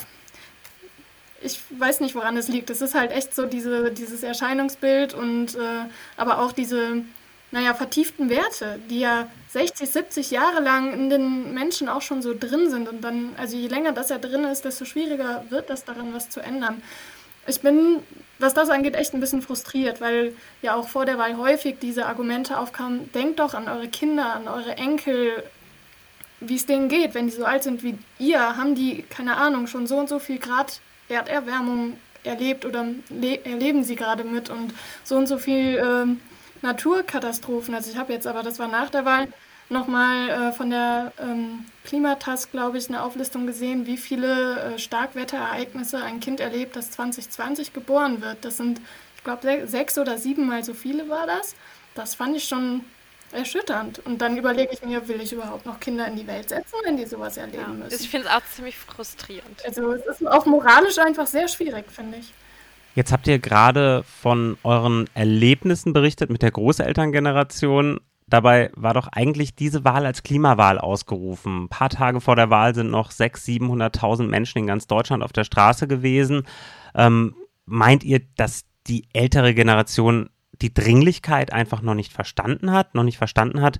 ich 1.42 1.62
weiß 1.70 2.00
nicht, 2.00 2.16
woran 2.16 2.38
es 2.38 2.48
liegt. 2.48 2.70
Es 2.70 2.82
ist 2.82 2.96
halt 2.96 3.12
echt 3.12 3.36
so 3.36 3.46
diese, 3.46 3.92
dieses 3.92 4.24
Erscheinungsbild 4.24 5.14
und 5.14 5.56
äh, 5.56 5.86
aber 6.16 6.40
auch 6.40 6.52
diese 6.52 7.04
naja, 7.52 7.74
vertieften 7.74 8.30
Werte, 8.30 8.80
die 8.90 9.00
ja 9.00 9.28
60, 9.50 9.90
70 9.90 10.32
Jahre 10.32 10.62
lang 10.62 10.94
in 10.94 11.10
den 11.10 11.54
Menschen 11.54 11.88
auch 11.88 12.02
schon 12.02 12.22
so 12.22 12.34
drin 12.38 12.70
sind. 12.70 12.90
Und 12.90 13.02
dann, 13.04 13.34
also 13.38 13.56
je 13.56 13.68
länger 13.68 13.94
das 13.94 14.10
ja 14.10 14.18
drin 14.18 14.44
ist, 14.44 14.66
desto 14.66 14.86
schwieriger 14.86 15.46
wird 15.50 15.70
das 15.70 15.86
daran, 15.86 16.14
was 16.14 16.30
zu 16.30 16.42
ändern. 16.42 16.82
Ich 17.48 17.62
bin, 17.62 18.00
was 18.40 18.54
das 18.54 18.70
angeht, 18.70 18.96
echt 18.96 19.14
ein 19.14 19.22
bisschen 19.22 19.42
frustriert, 19.42 20.02
weil 20.02 20.36
ja 20.62 20.76
auch 20.76 20.90
vor 20.90 21.06
der 21.06 21.18
Wahl 21.18 21.38
häufig 21.38 21.78
diese 21.80 22.06
Argumente 22.06 22.60
aufkamen, 22.60 23.10
denkt 23.14 23.40
doch 23.40 23.54
an 23.54 23.70
eure 23.70 23.88
Kinder, 23.88 24.36
an 24.36 24.50
eure 24.50 24.76
Enkel, 24.78 25.44
wie 26.42 26.56
es 26.56 26.66
denen 26.66 26.90
geht, 26.90 27.14
wenn 27.14 27.28
die 27.28 27.34
so 27.34 27.46
alt 27.46 27.64
sind 27.64 27.84
wie 27.84 27.98
ihr, 28.20 28.58
haben 28.58 28.76
die, 28.76 29.04
keine 29.04 29.38
Ahnung, 29.38 29.68
schon 29.68 29.88
so 29.88 29.98
und 29.98 30.10
so 30.10 30.20
viel 30.20 30.40
Grad 30.40 30.82
Erderwärmung 31.08 31.98
erlebt 32.26 32.66
oder 32.66 32.86
erleben 33.46 33.86
sie 33.86 33.96
gerade 33.96 34.26
mit 34.26 34.50
und 34.50 34.74
so 35.06 35.16
und 35.16 35.28
so 35.28 35.38
viel 35.38 35.82
ähm, 35.82 36.20
Naturkatastrophen. 36.62 37.74
Also 37.76 37.92
ich 37.92 37.98
habe 37.98 38.14
jetzt 38.14 38.28
aber, 38.28 38.44
das 38.44 38.60
war 38.60 38.68
nach 38.68 38.90
der 38.90 39.06
Wahl, 39.06 39.28
nochmal 39.70 40.30
äh, 40.30 40.52
von 40.52 40.70
der 40.70 41.12
ähm, 41.20 41.66
Klimatask, 41.84 42.52
glaube 42.52 42.78
ich, 42.78 42.88
eine 42.88 43.04
Auflistung 43.04 43.48
gesehen, 43.48 43.86
wie 43.86 43.98
viele 43.98 44.60
äh, 44.76 44.80
Starkwetterereignisse 44.80 46.02
ein 46.02 46.20
Kind 46.20 46.40
erlebt, 46.40 46.76
das 46.76 46.92
2020 46.92 47.74
geboren 47.74 48.22
wird. 48.22 48.46
Das 48.46 48.58
sind, 48.58 48.80
ich 49.18 49.24
glaube, 49.24 49.68
sechs 49.68 49.98
oder 49.98 50.18
siebenmal 50.18 50.64
so 50.64 50.74
viele 50.74 51.10
war 51.10 51.28
das. 51.28 51.56
Das 51.96 52.16
fand 52.16 52.38
ich 52.38 52.48
schon 52.48 52.86
erschütternd. 53.32 54.00
Und 54.06 54.22
dann 54.22 54.38
überlege 54.38 54.72
ich 54.72 54.84
mir, 54.84 55.08
will 55.08 55.20
ich 55.22 55.34
überhaupt 55.34 55.66
noch 55.66 55.80
Kinder 55.80 56.08
in 56.08 56.16
die 56.16 56.28
Welt 56.28 56.50
setzen, 56.50 56.76
wenn 56.84 56.96
die 56.98 57.06
sowas 57.06 57.38
erleben 57.38 57.62
ja, 57.62 57.68
müssen? 57.68 58.02
Ich 58.02 58.10
finde 58.10 58.28
es 58.28 58.34
auch 58.34 58.46
ziemlich 58.56 58.78
frustrierend. 58.78 59.66
Also 59.66 59.92
es 59.92 60.06
ist 60.06 60.28
auch 60.28 60.46
moralisch 60.46 60.98
einfach 60.98 61.28
sehr 61.28 61.48
schwierig, 61.48 61.86
finde 61.92 62.20
ich. 62.20 62.34
Jetzt 62.98 63.12
habt 63.12 63.28
ihr 63.28 63.38
gerade 63.38 64.02
von 64.02 64.58
euren 64.64 65.06
Erlebnissen 65.14 65.94
berichtet 65.94 66.32
mit 66.32 66.42
der 66.42 66.50
Großelterngeneration. 66.50 68.00
Dabei 68.26 68.72
war 68.76 68.96
doch 68.96 69.08
eigentlich 69.10 69.54
diese 69.54 69.86
Wahl 69.86 70.08
als 70.08 70.24
Klimawahl 70.24 70.80
ausgerufen. 70.80 71.66
Ein 71.66 71.70
paar 71.70 71.90
Tage 71.90 72.22
vor 72.22 72.36
der 72.36 72.50
Wahl 72.50 72.74
sind 72.74 72.90
noch 72.90 73.12
600.000, 73.12 73.60
700.000 73.94 74.24
Menschen 74.24 74.58
in 74.58 74.66
ganz 74.66 74.88
Deutschland 74.88 75.22
auf 75.22 75.32
der 75.32 75.44
Straße 75.44 75.88
gewesen. 75.88 76.42
Ähm, 76.96 77.36
meint 77.68 78.04
ihr, 78.04 78.22
dass 78.36 78.66
die 78.88 79.06
ältere 79.14 79.54
Generation 79.54 80.32
die 80.64 80.74
Dringlichkeit 80.74 81.54
einfach 81.54 81.84
noch 81.84 81.94
nicht 81.94 82.14
verstanden 82.14 82.72
hat, 82.72 82.96
noch 82.96 83.04
nicht 83.04 83.20
verstanden 83.20 83.62
hat, 83.62 83.80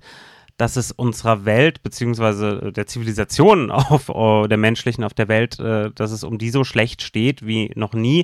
dass 0.58 0.76
es 0.76 0.92
unserer 0.92 1.44
Welt 1.44 1.82
beziehungsweise 1.82 2.72
der 2.72 2.86
Zivilisation 2.86 3.72
auf 3.72 4.10
uh, 4.10 4.46
der 4.46 4.60
menschlichen 4.60 5.04
auf 5.04 5.16
der 5.16 5.28
Welt, 5.28 5.60
uh, 5.60 5.90
dass 5.90 6.12
es 6.12 6.24
um 6.24 6.38
die 6.38 6.52
so 6.52 6.64
schlecht 6.64 7.02
steht 7.02 7.48
wie 7.48 7.72
noch 7.74 7.94
nie. 7.94 8.24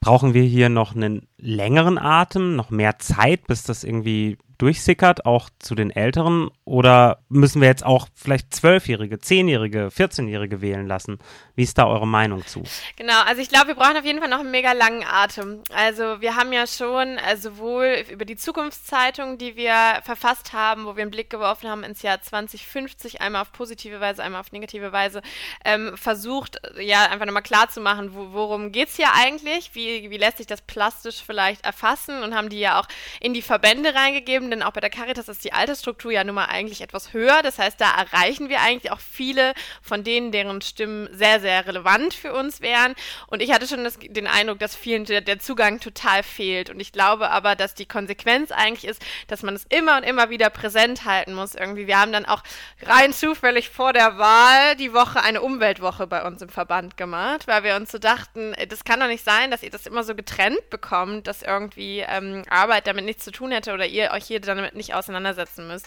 Brauchen 0.00 0.32
wir 0.32 0.42
hier 0.42 0.70
noch 0.70 0.94
einen 0.94 1.28
längeren 1.36 1.98
Atem, 1.98 2.56
noch 2.56 2.70
mehr 2.70 2.98
Zeit, 2.98 3.46
bis 3.46 3.64
das 3.64 3.84
irgendwie 3.84 4.38
durchsickert, 4.60 5.24
auch 5.24 5.48
zu 5.58 5.74
den 5.74 5.90
Älteren? 5.90 6.50
Oder 6.64 7.18
müssen 7.28 7.60
wir 7.60 7.68
jetzt 7.68 7.84
auch 7.84 8.08
vielleicht 8.14 8.54
Zwölfjährige, 8.54 9.18
Zehnjährige, 9.18 9.90
Vierzehnjährige 9.90 10.60
wählen 10.60 10.86
lassen? 10.86 11.18
Wie 11.54 11.62
ist 11.62 11.78
da 11.78 11.86
eure 11.86 12.06
Meinung 12.06 12.46
zu? 12.46 12.62
Genau, 12.96 13.20
also 13.26 13.40
ich 13.40 13.48
glaube, 13.48 13.68
wir 13.68 13.74
brauchen 13.74 13.96
auf 13.96 14.04
jeden 14.04 14.20
Fall 14.20 14.28
noch 14.28 14.40
einen 14.40 14.50
mega 14.50 14.72
langen 14.72 15.04
Atem. 15.04 15.62
Also 15.74 16.20
wir 16.20 16.36
haben 16.36 16.52
ja 16.52 16.66
schon 16.66 17.18
äh, 17.18 17.36
sowohl 17.36 18.04
über 18.10 18.24
die 18.24 18.36
Zukunftszeitung, 18.36 19.38
die 19.38 19.56
wir 19.56 19.74
verfasst 20.04 20.52
haben, 20.52 20.84
wo 20.84 20.96
wir 20.96 21.02
einen 21.02 21.10
Blick 21.10 21.30
geworfen 21.30 21.68
haben 21.68 21.82
ins 21.82 22.02
Jahr 22.02 22.20
2050, 22.20 23.20
einmal 23.20 23.42
auf 23.42 23.52
positive 23.52 24.00
Weise, 24.00 24.22
einmal 24.22 24.40
auf 24.40 24.52
negative 24.52 24.92
Weise, 24.92 25.22
ähm, 25.64 25.96
versucht, 25.96 26.60
ja, 26.78 27.06
einfach 27.06 27.26
nochmal 27.26 27.42
klarzumachen, 27.42 28.14
wo, 28.14 28.32
worum 28.32 28.72
geht 28.72 28.88
es 28.88 28.96
hier 28.96 29.08
eigentlich? 29.14 29.74
Wie, 29.74 30.10
wie 30.10 30.18
lässt 30.18 30.38
sich 30.38 30.46
das 30.46 30.60
plastisch 30.60 31.22
vielleicht 31.24 31.64
erfassen? 31.64 32.22
Und 32.22 32.34
haben 32.34 32.50
die 32.50 32.60
ja 32.60 32.78
auch 32.78 32.86
in 33.20 33.34
die 33.34 33.42
Verbände 33.42 33.94
reingegeben, 33.94 34.49
denn 34.50 34.62
auch 34.62 34.72
bei 34.72 34.80
der 34.80 34.90
Caritas 34.90 35.28
ist 35.28 35.44
die 35.44 35.52
Altersstruktur 35.52 36.12
ja 36.12 36.24
nun 36.24 36.34
mal 36.34 36.46
eigentlich 36.46 36.80
etwas 36.80 37.12
höher. 37.12 37.42
Das 37.42 37.58
heißt, 37.58 37.80
da 37.80 37.90
erreichen 37.90 38.48
wir 38.48 38.60
eigentlich 38.60 38.92
auch 38.92 39.00
viele 39.00 39.54
von 39.82 40.04
denen, 40.04 40.32
deren 40.32 40.60
Stimmen 40.62 41.08
sehr, 41.12 41.40
sehr 41.40 41.66
relevant 41.66 42.14
für 42.14 42.32
uns 42.32 42.60
wären. 42.60 42.94
Und 43.26 43.42
ich 43.42 43.52
hatte 43.52 43.66
schon 43.66 43.84
das, 43.84 43.98
den 44.00 44.26
Eindruck, 44.26 44.58
dass 44.58 44.74
vielen 44.74 45.04
der, 45.04 45.20
der 45.20 45.38
Zugang 45.38 45.80
total 45.80 46.22
fehlt. 46.22 46.70
Und 46.70 46.80
ich 46.80 46.92
glaube 46.92 47.30
aber, 47.30 47.56
dass 47.56 47.74
die 47.74 47.86
Konsequenz 47.86 48.50
eigentlich 48.50 48.84
ist, 48.84 49.02
dass 49.28 49.42
man 49.42 49.54
es 49.54 49.64
immer 49.68 49.96
und 49.96 50.02
immer 50.02 50.30
wieder 50.30 50.50
präsent 50.50 51.04
halten 51.04 51.34
muss. 51.34 51.54
Irgendwie, 51.54 51.86
wir 51.86 51.98
haben 51.98 52.12
dann 52.12 52.26
auch 52.26 52.42
rein 52.82 53.12
zufällig 53.12 53.70
vor 53.70 53.92
der 53.92 54.18
Wahl 54.18 54.76
die 54.76 54.92
Woche 54.92 55.22
eine 55.22 55.40
Umweltwoche 55.40 56.06
bei 56.06 56.24
uns 56.24 56.42
im 56.42 56.48
Verband 56.48 56.96
gemacht, 56.96 57.46
weil 57.46 57.64
wir 57.64 57.76
uns 57.76 57.92
so 57.92 57.98
dachten, 57.98 58.54
das 58.68 58.84
kann 58.84 59.00
doch 59.00 59.06
nicht 59.06 59.24
sein, 59.24 59.50
dass 59.50 59.62
ihr 59.62 59.70
das 59.70 59.86
immer 59.86 60.04
so 60.04 60.14
getrennt 60.14 60.70
bekommt, 60.70 61.26
dass 61.26 61.42
irgendwie 61.42 62.00
ähm, 62.00 62.42
Arbeit 62.48 62.86
damit 62.86 63.04
nichts 63.04 63.24
zu 63.24 63.30
tun 63.30 63.52
hätte 63.52 63.72
oder 63.72 63.86
ihr 63.86 64.10
euch 64.12 64.24
hier 64.24 64.39
ihr 64.46 64.54
damit 64.54 64.74
nicht 64.74 64.94
auseinandersetzen 64.94 65.66
müsst. 65.66 65.86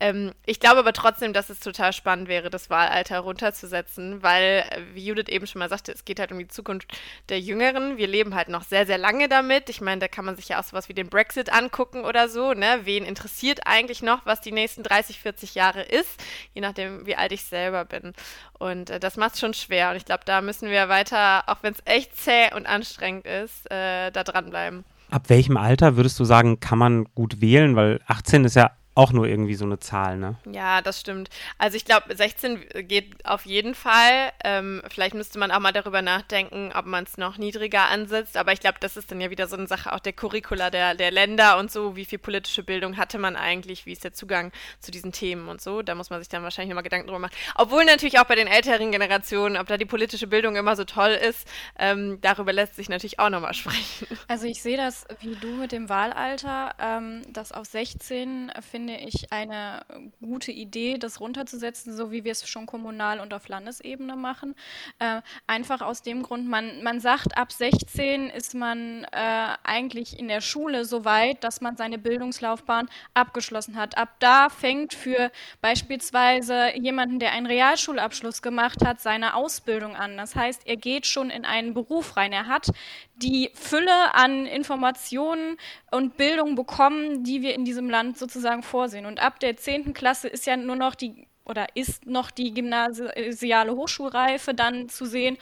Ähm, 0.00 0.32
ich 0.46 0.58
glaube 0.58 0.80
aber 0.80 0.92
trotzdem, 0.92 1.32
dass 1.32 1.50
es 1.50 1.60
total 1.60 1.92
spannend 1.92 2.28
wäre, 2.28 2.50
das 2.50 2.70
Wahlalter 2.70 3.20
runterzusetzen, 3.20 4.22
weil, 4.22 4.64
wie 4.94 5.04
Judith 5.04 5.28
eben 5.28 5.46
schon 5.46 5.60
mal 5.60 5.68
sagte, 5.68 5.92
es 5.92 6.04
geht 6.04 6.18
halt 6.18 6.32
um 6.32 6.38
die 6.38 6.48
Zukunft 6.48 6.88
der 7.28 7.40
Jüngeren. 7.40 7.96
Wir 7.96 8.08
leben 8.08 8.34
halt 8.34 8.48
noch 8.48 8.64
sehr, 8.64 8.86
sehr 8.86 8.98
lange 8.98 9.28
damit. 9.28 9.68
Ich 9.68 9.80
meine, 9.80 10.00
da 10.00 10.08
kann 10.08 10.24
man 10.24 10.36
sich 10.36 10.48
ja 10.48 10.58
auch 10.58 10.64
sowas 10.64 10.88
wie 10.88 10.94
den 10.94 11.08
Brexit 11.08 11.52
angucken 11.52 12.04
oder 12.04 12.28
so. 12.28 12.52
Ne? 12.52 12.80
Wen 12.84 13.04
interessiert 13.04 13.60
eigentlich 13.66 14.02
noch, 14.02 14.26
was 14.26 14.40
die 14.40 14.52
nächsten 14.52 14.82
30, 14.82 15.20
40 15.20 15.54
Jahre 15.54 15.82
ist, 15.82 16.22
je 16.54 16.60
nachdem, 16.60 17.06
wie 17.06 17.16
alt 17.16 17.32
ich 17.32 17.44
selber 17.44 17.84
bin. 17.84 18.12
Und 18.58 18.90
äh, 18.90 18.98
das 19.00 19.16
macht 19.16 19.34
es 19.34 19.40
schon 19.40 19.54
schwer. 19.54 19.90
Und 19.90 19.96
ich 19.96 20.04
glaube, 20.04 20.24
da 20.24 20.40
müssen 20.40 20.68
wir 20.68 20.88
weiter, 20.88 21.44
auch 21.48 21.62
wenn 21.62 21.74
es 21.74 21.82
echt 21.84 22.16
zäh 22.16 22.52
und 22.54 22.66
anstrengend 22.66 23.26
ist, 23.26 23.70
äh, 23.70 24.10
da 24.10 24.24
dranbleiben. 24.24 24.84
Ab 25.12 25.28
welchem 25.28 25.58
Alter 25.58 25.96
würdest 25.96 26.18
du 26.18 26.24
sagen, 26.24 26.58
kann 26.58 26.78
man 26.78 27.04
gut 27.14 27.42
wählen? 27.42 27.76
Weil 27.76 28.00
18 28.06 28.46
ist 28.46 28.56
ja 28.56 28.70
auch 28.94 29.12
nur 29.12 29.26
irgendwie 29.26 29.54
so 29.54 29.64
eine 29.64 29.78
Zahl, 29.78 30.18
ne? 30.18 30.36
Ja, 30.50 30.82
das 30.82 31.00
stimmt. 31.00 31.30
Also 31.58 31.76
ich 31.76 31.84
glaube, 31.84 32.14
16 32.14 32.64
geht 32.88 33.24
auf 33.24 33.46
jeden 33.46 33.74
Fall. 33.74 34.32
Ähm, 34.44 34.82
vielleicht 34.88 35.14
müsste 35.14 35.38
man 35.38 35.50
auch 35.50 35.60
mal 35.60 35.72
darüber 35.72 36.02
nachdenken, 36.02 36.72
ob 36.74 36.84
man 36.84 37.04
es 37.04 37.16
noch 37.16 37.38
niedriger 37.38 37.88
ansetzt. 37.88 38.36
Aber 38.36 38.52
ich 38.52 38.60
glaube, 38.60 38.78
das 38.80 38.96
ist 38.96 39.10
dann 39.10 39.20
ja 39.20 39.30
wieder 39.30 39.46
so 39.46 39.56
eine 39.56 39.66
Sache 39.66 39.92
auch 39.92 40.00
der 40.00 40.12
Curricula 40.12 40.70
der, 40.70 40.94
der 40.94 41.10
Länder 41.10 41.58
und 41.58 41.70
so. 41.70 41.96
Wie 41.96 42.04
viel 42.04 42.18
politische 42.18 42.62
Bildung 42.62 42.98
hatte 42.98 43.18
man 43.18 43.34
eigentlich? 43.36 43.86
Wie 43.86 43.92
ist 43.92 44.04
der 44.04 44.12
Zugang 44.12 44.52
zu 44.80 44.90
diesen 44.90 45.12
Themen 45.12 45.48
und 45.48 45.62
so? 45.62 45.80
Da 45.80 45.94
muss 45.94 46.10
man 46.10 46.20
sich 46.20 46.28
dann 46.28 46.42
wahrscheinlich 46.42 46.70
nochmal 46.70 46.84
Gedanken 46.84 47.06
drüber 47.06 47.18
machen. 47.18 47.34
Obwohl 47.54 47.84
natürlich 47.84 48.18
auch 48.18 48.26
bei 48.26 48.34
den 48.34 48.46
älteren 48.46 48.92
Generationen, 48.92 49.56
ob 49.56 49.68
da 49.68 49.78
die 49.78 49.86
politische 49.86 50.26
Bildung 50.26 50.56
immer 50.56 50.76
so 50.76 50.84
toll 50.84 51.12
ist, 51.12 51.48
ähm, 51.78 52.18
darüber 52.20 52.52
lässt 52.52 52.76
sich 52.76 52.90
natürlich 52.90 53.18
auch 53.18 53.30
nochmal 53.30 53.54
sprechen. 53.54 54.06
Also 54.28 54.46
ich 54.46 54.62
sehe 54.62 54.76
das 54.76 55.06
wie 55.20 55.34
du 55.36 55.48
mit 55.48 55.72
dem 55.72 55.88
Wahlalter, 55.88 56.74
ähm, 56.78 57.22
das 57.28 57.52
auf 57.52 57.66
16 57.66 58.52
finde 58.60 58.81
finde 58.82 58.96
ich 58.96 59.32
eine 59.32 59.84
gute 60.20 60.50
Idee, 60.50 60.98
das 60.98 61.20
runterzusetzen, 61.20 61.94
so 61.94 62.10
wie 62.10 62.24
wir 62.24 62.32
es 62.32 62.48
schon 62.48 62.66
kommunal 62.66 63.20
und 63.20 63.32
auf 63.32 63.46
Landesebene 63.46 64.16
machen. 64.16 64.56
Äh, 64.98 65.22
einfach 65.46 65.82
aus 65.82 66.02
dem 66.02 66.24
Grund, 66.24 66.48
man, 66.48 66.82
man 66.82 66.98
sagt, 66.98 67.38
ab 67.38 67.52
16 67.52 68.28
ist 68.30 68.54
man 68.54 69.04
äh, 69.12 69.54
eigentlich 69.62 70.18
in 70.18 70.26
der 70.26 70.40
Schule 70.40 70.84
so 70.84 71.04
weit, 71.04 71.44
dass 71.44 71.60
man 71.60 71.76
seine 71.76 71.96
Bildungslaufbahn 71.96 72.88
abgeschlossen 73.14 73.76
hat. 73.76 73.96
Ab 73.96 74.16
da 74.18 74.48
fängt 74.48 74.94
für 74.94 75.30
beispielsweise 75.60 76.76
jemanden, 76.76 77.20
der 77.20 77.30
einen 77.30 77.46
Realschulabschluss 77.46 78.42
gemacht 78.42 78.84
hat, 78.84 79.00
seine 79.00 79.36
Ausbildung 79.36 79.94
an. 79.94 80.16
Das 80.16 80.34
heißt, 80.34 80.66
er 80.66 80.76
geht 80.76 81.06
schon 81.06 81.30
in 81.30 81.44
einen 81.44 81.72
Beruf 81.72 82.16
rein. 82.16 82.32
Er 82.32 82.48
hat 82.48 82.66
die 83.14 83.50
Fülle 83.54 84.14
an 84.14 84.46
Informationen 84.46 85.56
und 85.90 86.16
Bildung 86.16 86.54
bekommen, 86.54 87.24
die 87.24 87.42
wir 87.42 87.54
in 87.54 87.64
diesem 87.64 87.88
Land 87.90 88.18
sozusagen 88.18 88.62
vorsehen. 88.62 89.06
Und 89.06 89.20
ab 89.20 89.40
der 89.40 89.56
10. 89.56 89.92
Klasse 89.92 90.28
ist 90.28 90.46
ja 90.46 90.56
nur 90.56 90.76
noch 90.76 90.94
die 90.94 91.26
oder 91.44 91.66
ist 91.74 92.06
noch 92.06 92.30
die 92.30 92.54
gymnasiale 92.54 93.74
Hochschulreife 93.74 94.54
dann 94.54 94.88
zu 94.88 95.06
sehen. 95.06 95.38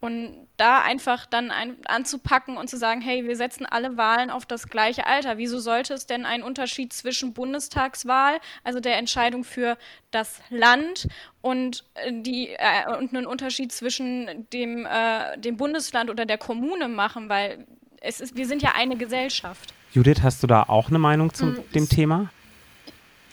Und 0.00 0.48
da 0.58 0.82
einfach 0.82 1.24
dann 1.24 1.50
ein, 1.50 1.76
anzupacken 1.86 2.58
und 2.58 2.68
zu 2.68 2.76
sagen, 2.76 3.00
hey, 3.00 3.26
wir 3.26 3.36
setzen 3.36 3.64
alle 3.64 3.96
Wahlen 3.96 4.28
auf 4.28 4.44
das 4.44 4.68
gleiche 4.68 5.06
Alter. 5.06 5.38
Wieso 5.38 5.60
sollte 5.60 5.94
es 5.94 6.06
denn 6.06 6.26
einen 6.26 6.42
Unterschied 6.42 6.92
zwischen 6.92 7.32
Bundestagswahl, 7.32 8.38
also 8.64 8.80
der 8.80 8.98
Entscheidung 8.98 9.44
für 9.44 9.78
das 10.10 10.42
Land, 10.50 11.08
und, 11.40 11.84
äh, 11.94 12.12
die, 12.12 12.50
äh, 12.50 12.98
und 12.98 13.14
einen 13.14 13.24
Unterschied 13.26 13.72
zwischen 13.72 14.46
dem, 14.52 14.84
äh, 14.84 15.38
dem 15.38 15.56
Bundesland 15.56 16.10
oder 16.10 16.26
der 16.26 16.36
Kommune 16.36 16.88
machen? 16.88 17.30
Weil 17.30 17.66
es 18.02 18.20
ist, 18.20 18.36
wir 18.36 18.46
sind 18.46 18.60
ja 18.60 18.72
eine 18.76 18.96
Gesellschaft. 18.96 19.72
Judith, 19.94 20.22
hast 20.22 20.42
du 20.42 20.46
da 20.46 20.64
auch 20.64 20.88
eine 20.90 20.98
Meinung 20.98 21.32
zu 21.32 21.46
mhm. 21.46 21.70
dem 21.74 21.88
Thema? 21.88 22.30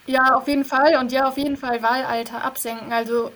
Ja, 0.07 0.35
auf 0.35 0.47
jeden 0.47 0.65
Fall. 0.65 0.97
Und 0.97 1.11
ja, 1.11 1.27
auf 1.27 1.37
jeden 1.37 1.57
Fall 1.57 1.81
Wahlalter 1.81 2.43
absenken. 2.43 2.91
Also 2.91 3.31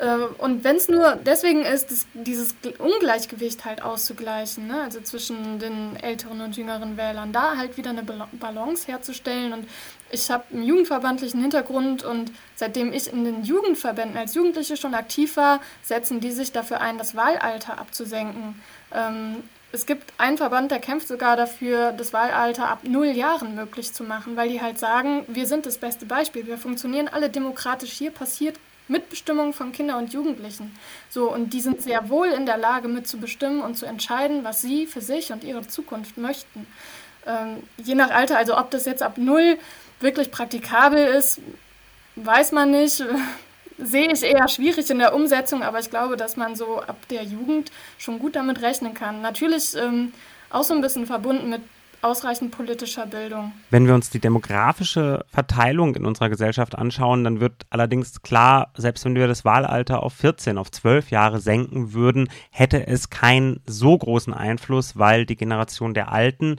äh, 0.00 0.16
und 0.38 0.64
wenn 0.64 0.76
es 0.76 0.88
nur 0.88 1.16
deswegen 1.16 1.64
ist, 1.64 1.90
das, 1.90 2.06
dieses 2.14 2.54
Ungleichgewicht 2.78 3.64
halt 3.64 3.82
auszugleichen, 3.82 4.66
ne? 4.66 4.82
also 4.82 5.00
zwischen 5.00 5.58
den 5.58 5.96
älteren 5.96 6.40
und 6.40 6.56
jüngeren 6.56 6.96
Wählern, 6.96 7.32
da 7.32 7.56
halt 7.56 7.76
wieder 7.76 7.90
eine 7.90 8.02
Balance 8.02 8.86
herzustellen. 8.86 9.52
Und 9.52 9.68
ich 10.10 10.30
habe 10.30 10.44
einen 10.52 10.64
jugendverbandlichen 10.64 11.40
Hintergrund 11.40 12.04
und 12.04 12.32
seitdem 12.56 12.92
ich 12.92 13.12
in 13.12 13.24
den 13.24 13.44
Jugendverbänden 13.44 14.16
als 14.16 14.34
Jugendliche 14.34 14.76
schon 14.76 14.94
aktiv 14.94 15.36
war, 15.36 15.60
setzen 15.82 16.20
die 16.20 16.32
sich 16.32 16.52
dafür 16.52 16.80
ein, 16.80 16.98
das 16.98 17.14
Wahlalter 17.14 17.78
abzusenken. 17.78 18.60
Ähm, 18.94 19.44
es 19.72 19.86
gibt 19.86 20.12
einen 20.18 20.36
Verband, 20.36 20.70
der 20.70 20.78
kämpft 20.78 21.08
sogar 21.08 21.36
dafür, 21.36 21.92
das 21.92 22.12
Wahlalter 22.12 22.68
ab 22.68 22.80
null 22.84 23.06
Jahren 23.06 23.54
möglich 23.54 23.92
zu 23.92 24.04
machen, 24.04 24.36
weil 24.36 24.50
die 24.50 24.60
halt 24.60 24.78
sagen, 24.78 25.24
wir 25.28 25.46
sind 25.46 25.64
das 25.66 25.78
beste 25.78 26.04
Beispiel, 26.04 26.46
wir 26.46 26.58
funktionieren 26.58 27.08
alle 27.08 27.30
demokratisch, 27.30 27.92
hier 27.92 28.10
passiert 28.10 28.58
Mitbestimmung 28.88 29.54
von 29.54 29.72
Kindern 29.72 29.98
und 29.98 30.12
Jugendlichen. 30.12 30.76
So, 31.08 31.32
und 31.32 31.54
die 31.54 31.60
sind 31.60 31.80
sehr 31.80 32.10
wohl 32.10 32.28
in 32.28 32.46
der 32.46 32.58
Lage, 32.58 32.88
mitzubestimmen 32.88 33.62
und 33.62 33.76
zu 33.76 33.86
entscheiden, 33.86 34.44
was 34.44 34.60
sie 34.60 34.86
für 34.86 35.00
sich 35.00 35.32
und 35.32 35.44
ihre 35.44 35.66
Zukunft 35.66 36.18
möchten. 36.18 36.66
Ähm, 37.26 37.62
je 37.78 37.94
nach 37.94 38.10
Alter, 38.10 38.36
also 38.36 38.58
ob 38.58 38.70
das 38.70 38.84
jetzt 38.84 39.02
ab 39.02 39.16
null 39.16 39.58
wirklich 40.00 40.30
praktikabel 40.30 41.06
ist, 41.06 41.40
weiß 42.16 42.52
man 42.52 42.70
nicht. 42.70 43.02
Sehe 43.84 44.12
ich 44.12 44.22
eher 44.22 44.48
schwierig 44.48 44.90
in 44.90 44.98
der 44.98 45.14
Umsetzung, 45.14 45.62
aber 45.62 45.78
ich 45.78 45.90
glaube, 45.90 46.16
dass 46.16 46.36
man 46.36 46.56
so 46.56 46.80
ab 46.80 46.96
der 47.10 47.24
Jugend 47.24 47.70
schon 47.98 48.18
gut 48.18 48.36
damit 48.36 48.62
rechnen 48.62 48.94
kann. 48.94 49.20
Natürlich 49.22 49.76
ähm, 49.76 50.12
auch 50.50 50.64
so 50.64 50.74
ein 50.74 50.80
bisschen 50.80 51.06
verbunden 51.06 51.50
mit 51.50 51.62
ausreichend 52.02 52.50
politischer 52.50 53.06
Bildung. 53.06 53.52
Wenn 53.70 53.86
wir 53.86 53.94
uns 53.94 54.10
die 54.10 54.18
demografische 54.18 55.24
Verteilung 55.30 55.94
in 55.94 56.04
unserer 56.04 56.28
Gesellschaft 56.28 56.76
anschauen, 56.76 57.22
dann 57.24 57.40
wird 57.40 57.52
allerdings 57.70 58.22
klar, 58.22 58.72
selbst 58.76 59.04
wenn 59.04 59.14
wir 59.14 59.28
das 59.28 59.44
Wahlalter 59.44 60.02
auf 60.02 60.12
14, 60.14 60.58
auf 60.58 60.70
12 60.70 61.10
Jahre 61.10 61.38
senken 61.38 61.92
würden, 61.92 62.28
hätte 62.50 62.86
es 62.86 63.10
keinen 63.10 63.60
so 63.66 63.96
großen 63.96 64.34
Einfluss, 64.34 64.98
weil 64.98 65.26
die 65.26 65.36
Generation 65.36 65.94
der 65.94 66.10
Alten 66.10 66.56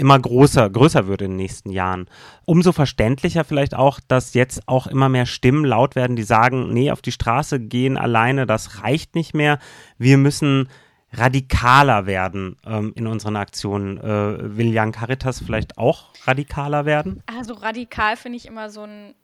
immer 0.00 0.18
größer, 0.18 0.68
größer 0.70 1.06
wird 1.06 1.22
in 1.22 1.32
den 1.32 1.36
nächsten 1.36 1.70
Jahren. 1.70 2.06
Umso 2.46 2.72
verständlicher 2.72 3.44
vielleicht 3.44 3.74
auch, 3.74 4.00
dass 4.08 4.34
jetzt 4.34 4.66
auch 4.66 4.86
immer 4.86 5.08
mehr 5.08 5.26
Stimmen 5.26 5.64
laut 5.64 5.94
werden, 5.94 6.16
die 6.16 6.22
sagen, 6.22 6.72
nee, 6.72 6.90
auf 6.90 7.02
die 7.02 7.12
Straße 7.12 7.60
gehen 7.60 7.96
alleine, 7.96 8.46
das 8.46 8.82
reicht 8.82 9.14
nicht 9.14 9.34
mehr. 9.34 9.58
Wir 9.98 10.16
müssen 10.16 10.68
radikaler 11.12 12.06
werden 12.06 12.56
ähm, 12.64 12.92
in 12.96 13.06
unseren 13.06 13.36
Aktionen. 13.36 13.98
Äh, 13.98 14.56
will 14.56 14.72
Jan 14.72 14.92
Caritas 14.92 15.42
vielleicht 15.44 15.76
auch 15.76 16.08
radikaler 16.24 16.86
werden? 16.86 17.22
Also 17.26 17.54
radikal 17.54 18.16
finde 18.16 18.38
ich 18.38 18.46
immer 18.46 18.70
so 18.70 18.82
ein 18.82 19.14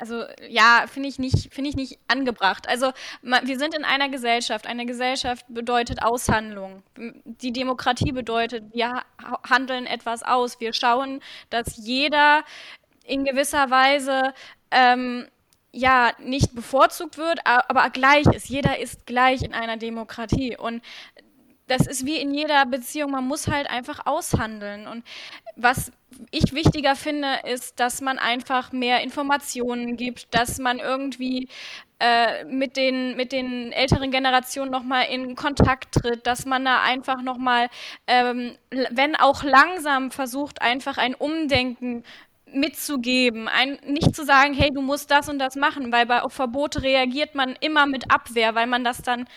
also 0.00 0.24
ja, 0.48 0.84
finde 0.86 1.08
ich 1.08 1.18
nicht, 1.18 1.52
finde 1.52 1.70
ich 1.70 1.76
nicht 1.76 1.98
angebracht. 2.08 2.68
Also 2.68 2.92
wir 3.22 3.58
sind 3.58 3.74
in 3.74 3.84
einer 3.84 4.08
Gesellschaft. 4.08 4.66
Eine 4.66 4.86
Gesellschaft 4.86 5.44
bedeutet 5.48 6.02
Aushandlung. 6.02 6.82
Die 7.24 7.52
Demokratie 7.52 8.12
bedeutet, 8.12 8.64
wir 8.72 9.02
handeln 9.48 9.86
etwas 9.86 10.22
aus. 10.22 10.58
Wir 10.60 10.72
schauen, 10.72 11.20
dass 11.50 11.76
jeder 11.76 12.44
in 13.04 13.24
gewisser 13.24 13.70
Weise 13.70 14.32
ähm, 14.70 15.26
ja 15.72 16.12
nicht 16.18 16.54
bevorzugt 16.54 17.18
wird, 17.18 17.40
aber 17.44 17.90
gleich 17.90 18.26
ist. 18.26 18.48
Jeder 18.48 18.78
ist 18.78 19.06
gleich 19.06 19.42
in 19.42 19.54
einer 19.54 19.76
Demokratie. 19.76 20.56
Und 20.56 20.82
das 21.70 21.86
ist 21.86 22.04
wie 22.04 22.16
in 22.16 22.34
jeder 22.34 22.66
Beziehung, 22.66 23.12
man 23.12 23.26
muss 23.26 23.46
halt 23.46 23.70
einfach 23.70 24.06
aushandeln. 24.06 24.88
Und 24.88 25.04
was 25.56 25.92
ich 26.30 26.52
wichtiger 26.52 26.96
finde, 26.96 27.28
ist, 27.46 27.78
dass 27.78 28.00
man 28.00 28.18
einfach 28.18 28.72
mehr 28.72 29.02
Informationen 29.02 29.96
gibt, 29.96 30.34
dass 30.34 30.58
man 30.58 30.80
irgendwie 30.80 31.48
äh, 32.00 32.44
mit, 32.44 32.76
den, 32.76 33.16
mit 33.16 33.30
den 33.30 33.72
älteren 33.72 34.10
Generationen 34.10 34.70
nochmal 34.70 35.06
in 35.10 35.36
Kontakt 35.36 35.94
tritt, 35.94 36.26
dass 36.26 36.44
man 36.44 36.64
da 36.64 36.82
einfach 36.82 37.22
nochmal, 37.22 37.68
ähm, 38.06 38.56
wenn 38.90 39.14
auch 39.14 39.44
langsam 39.44 40.10
versucht, 40.10 40.62
einfach 40.62 40.98
ein 40.98 41.14
Umdenken 41.14 42.02
mitzugeben, 42.52 43.46
ein, 43.46 43.78
nicht 43.86 44.16
zu 44.16 44.24
sagen, 44.24 44.54
hey, 44.54 44.70
du 44.72 44.82
musst 44.82 45.10
das 45.12 45.28
und 45.28 45.38
das 45.38 45.54
machen, 45.54 45.92
weil 45.92 46.06
bei 46.06 46.20
Verbote 46.28 46.82
reagiert 46.82 47.36
man 47.36 47.54
immer 47.60 47.86
mit 47.86 48.10
Abwehr, 48.10 48.56
weil 48.56 48.66
man 48.66 48.82
das 48.82 49.02
dann, 49.02 49.28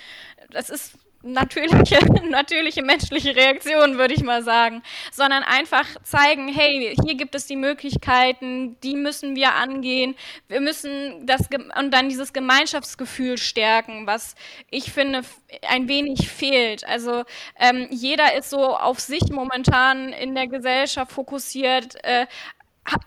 das 0.50 0.72
ist 0.72 0.98
natürliche, 1.24 1.98
natürliche 2.30 2.84
menschliche 2.84 3.36
Reaktion, 3.36 3.98
würde 3.98 4.14
ich 4.14 4.24
mal 4.24 4.44
sagen, 4.44 4.84
sondern 5.12 5.44
einfach 5.44 5.86
zeigen, 6.04 6.50
hey, 6.50 6.96
hier 7.04 7.16
gibt 7.16 7.34
es 7.36 7.48
die 7.48 7.56
Möglichkeiten, 7.56 8.78
die 8.82 8.96
müssen 8.96 9.36
wir 9.36 9.56
angehen, 9.56 10.16
wir 10.48 10.62
müssen 10.62 11.26
das 11.26 11.50
und 11.80 11.92
dann 11.92 12.10
dieses 12.10 12.34
Gemeinschaftsgefühl 12.34 13.38
stärken, 13.38 14.06
was 14.06 14.36
ich 14.70 14.92
finde 14.92 15.22
ein 15.68 15.88
wenig 15.88 16.30
fehlt. 16.30 16.86
Also 16.86 17.24
ähm, 17.58 17.88
jeder 17.90 18.36
ist 18.36 18.50
so 18.50 18.76
auf 18.76 19.00
sich 19.00 19.30
momentan 19.32 20.10
in 20.10 20.36
der 20.36 20.48
Gesellschaft 20.48 21.12
fokussiert, 21.12 21.96
äh, 22.04 22.28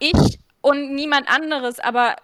ich 0.01 0.39
und 0.63 0.95
niemand 0.95 1.29
anderes, 1.29 1.79
aber 1.79 2.17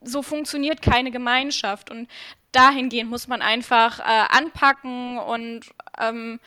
so 0.00 0.22
funktioniert 0.22 0.82
keine 0.82 1.10
Gemeinschaft. 1.10 1.90
Und 1.90 2.08
dahingehend 2.52 3.10
muss 3.10 3.28
man 3.28 3.42
einfach 3.42 4.00
äh, 4.00 4.02
anpacken 4.02 5.18
und 5.18 5.60
ähm, 5.98 6.40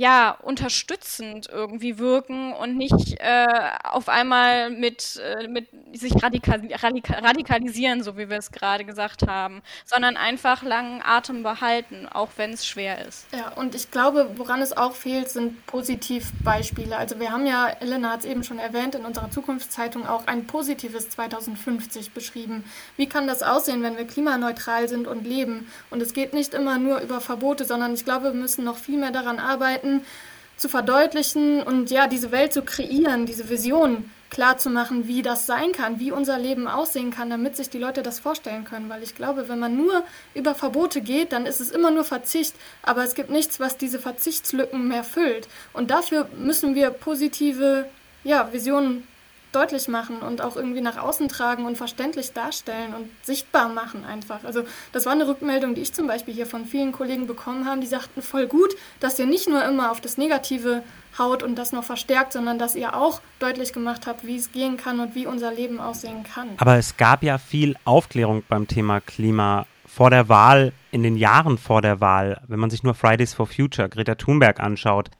ja, 0.00 0.30
unterstützend 0.30 1.46
irgendwie 1.52 1.98
wirken 1.98 2.54
und 2.54 2.78
nicht 2.78 3.20
äh, 3.20 3.46
auf 3.84 4.08
einmal 4.08 4.70
mit, 4.70 5.20
äh, 5.22 5.46
mit 5.46 5.68
sich 5.92 6.22
radikal, 6.22 6.62
radikal, 6.72 7.22
radikalisieren, 7.22 8.02
so 8.02 8.16
wie 8.16 8.30
wir 8.30 8.38
es 8.38 8.50
gerade 8.50 8.86
gesagt 8.86 9.26
haben, 9.28 9.60
sondern 9.84 10.16
einfach 10.16 10.62
langen 10.62 11.02
Atem 11.04 11.42
behalten, 11.42 12.08
auch 12.10 12.30
wenn 12.36 12.54
es 12.54 12.66
schwer 12.66 13.06
ist. 13.06 13.26
Ja, 13.36 13.50
und 13.56 13.74
ich 13.74 13.90
glaube, 13.90 14.30
woran 14.36 14.62
es 14.62 14.74
auch 14.74 14.94
fehlt, 14.94 15.28
sind 15.28 15.66
Positivbeispiele. 15.66 16.96
Also 16.96 17.20
wir 17.20 17.30
haben 17.30 17.44
ja, 17.44 17.68
Elena 17.68 18.12
hat 18.12 18.20
es 18.20 18.24
eben 18.24 18.42
schon 18.42 18.58
erwähnt, 18.58 18.94
in 18.94 19.04
unserer 19.04 19.30
Zukunftszeitung 19.30 20.06
auch 20.06 20.26
ein 20.26 20.46
positives 20.46 21.10
2050 21.10 22.12
beschrieben. 22.12 22.64
Wie 22.96 23.06
kann 23.06 23.26
das 23.26 23.42
aussehen, 23.42 23.82
wenn 23.82 23.98
wir 23.98 24.06
klimaneutral 24.06 24.88
sind 24.88 25.06
und 25.06 25.26
leben? 25.26 25.70
Und 25.90 26.00
es 26.00 26.14
geht 26.14 26.32
nicht 26.32 26.54
immer 26.54 26.78
nur 26.78 27.00
über 27.00 27.20
Verbote, 27.20 27.66
sondern 27.66 27.92
ich 27.92 28.06
glaube, 28.06 28.32
wir 28.32 28.40
müssen 28.40 28.64
noch 28.64 28.78
viel 28.78 28.96
mehr 28.96 29.10
daran 29.10 29.38
arbeiten, 29.38 29.89
Möglichkeiten 29.90 30.20
zu 30.56 30.68
verdeutlichen 30.68 31.62
und 31.62 31.90
ja, 31.90 32.06
diese 32.06 32.32
Welt 32.32 32.52
zu 32.52 32.60
kreieren, 32.60 33.24
diese 33.24 33.48
Vision 33.48 34.10
klar 34.28 34.58
zu 34.58 34.68
machen, 34.68 35.08
wie 35.08 35.22
das 35.22 35.46
sein 35.46 35.72
kann, 35.72 35.98
wie 35.98 36.12
unser 36.12 36.38
Leben 36.38 36.68
aussehen 36.68 37.10
kann, 37.10 37.30
damit 37.30 37.56
sich 37.56 37.70
die 37.70 37.78
Leute 37.78 38.02
das 38.02 38.20
vorstellen 38.20 38.64
können. 38.64 38.90
Weil 38.90 39.02
ich 39.02 39.14
glaube, 39.14 39.48
wenn 39.48 39.58
man 39.58 39.74
nur 39.74 40.04
über 40.34 40.54
Verbote 40.54 41.00
geht, 41.00 41.32
dann 41.32 41.46
ist 41.46 41.60
es 41.60 41.70
immer 41.70 41.90
nur 41.90 42.04
Verzicht, 42.04 42.54
aber 42.82 43.02
es 43.02 43.14
gibt 43.14 43.30
nichts, 43.30 43.58
was 43.58 43.78
diese 43.78 43.98
Verzichtslücken 43.98 44.86
mehr 44.86 45.02
füllt. 45.02 45.48
Und 45.72 45.90
dafür 45.90 46.28
müssen 46.36 46.74
wir 46.74 46.90
positive 46.90 47.86
ja, 48.22 48.52
Visionen 48.52 49.08
deutlich 49.52 49.88
machen 49.88 50.18
und 50.20 50.40
auch 50.40 50.56
irgendwie 50.56 50.80
nach 50.80 50.96
außen 50.96 51.28
tragen 51.28 51.64
und 51.64 51.76
verständlich 51.76 52.32
darstellen 52.32 52.94
und 52.94 53.08
sichtbar 53.22 53.68
machen 53.68 54.04
einfach. 54.04 54.44
Also 54.44 54.62
das 54.92 55.06
war 55.06 55.12
eine 55.12 55.26
Rückmeldung, 55.26 55.74
die 55.74 55.82
ich 55.82 55.92
zum 55.92 56.06
Beispiel 56.06 56.34
hier 56.34 56.46
von 56.46 56.66
vielen 56.66 56.92
Kollegen 56.92 57.26
bekommen 57.26 57.66
habe, 57.66 57.80
die 57.80 57.86
sagten 57.86 58.22
voll 58.22 58.46
gut, 58.46 58.74
dass 59.00 59.18
ihr 59.18 59.26
nicht 59.26 59.48
nur 59.48 59.64
immer 59.64 59.90
auf 59.90 60.00
das 60.00 60.18
Negative 60.18 60.82
haut 61.18 61.42
und 61.42 61.56
das 61.56 61.72
noch 61.72 61.84
verstärkt, 61.84 62.32
sondern 62.32 62.58
dass 62.58 62.76
ihr 62.76 62.96
auch 62.96 63.20
deutlich 63.38 63.72
gemacht 63.72 64.06
habt, 64.06 64.24
wie 64.24 64.36
es 64.36 64.52
gehen 64.52 64.76
kann 64.76 65.00
und 65.00 65.14
wie 65.14 65.26
unser 65.26 65.52
Leben 65.52 65.80
aussehen 65.80 66.24
kann. 66.24 66.50
Aber 66.58 66.76
es 66.76 66.96
gab 66.96 67.22
ja 67.22 67.38
viel 67.38 67.76
Aufklärung 67.84 68.44
beim 68.48 68.68
Thema 68.68 69.00
Klima 69.00 69.66
vor 69.86 70.10
der 70.10 70.28
Wahl, 70.28 70.72
in 70.92 71.02
den 71.02 71.16
Jahren 71.16 71.58
vor 71.58 71.82
der 71.82 72.00
Wahl, 72.00 72.40
wenn 72.46 72.60
man 72.60 72.70
sich 72.70 72.82
nur 72.82 72.94
Fridays 72.94 73.34
for 73.34 73.46
Future, 73.46 73.88
Greta 73.88 74.14
Thunberg 74.14 74.60
anschaut, 74.60 75.10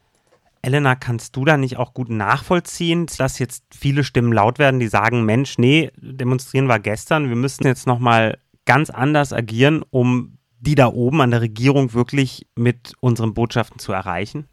Elena, 0.63 0.95
kannst 0.95 1.37
du 1.37 1.45
da 1.45 1.57
nicht 1.57 1.79
auch 1.79 1.95
gut 1.95 2.11
nachvollziehen, 2.11 3.07
dass 3.19 3.39
jetzt 3.39 3.65
viele 3.75 4.05
Stimmen 4.05 4.33
laut 4.33 4.59
werden, 4.59 4.81
die 4.81 4.89
sagen, 4.89 5.25
Mensch, 5.25 5.57
nee, 5.59 5.91
demonstrieren 5.97 6.67
wir 6.67 6.79
gestern, 6.79 7.29
wir 7.29 7.37
müssen 7.37 7.67
jetzt 7.67 7.87
nochmal 7.87 8.39
ganz 8.67 8.91
anders 8.91 9.33
agieren, 9.33 9.83
um 9.91 10.39
die 10.59 10.75
da 10.75 10.89
oben 10.89 11.23
an 11.23 11.31
der 11.31 11.41
Regierung 11.41 11.95
wirklich 11.95 12.47
mit 12.55 12.93
unseren 13.01 13.33
Botschaften 13.33 13.79
zu 13.79 13.93
erreichen? 13.93 14.49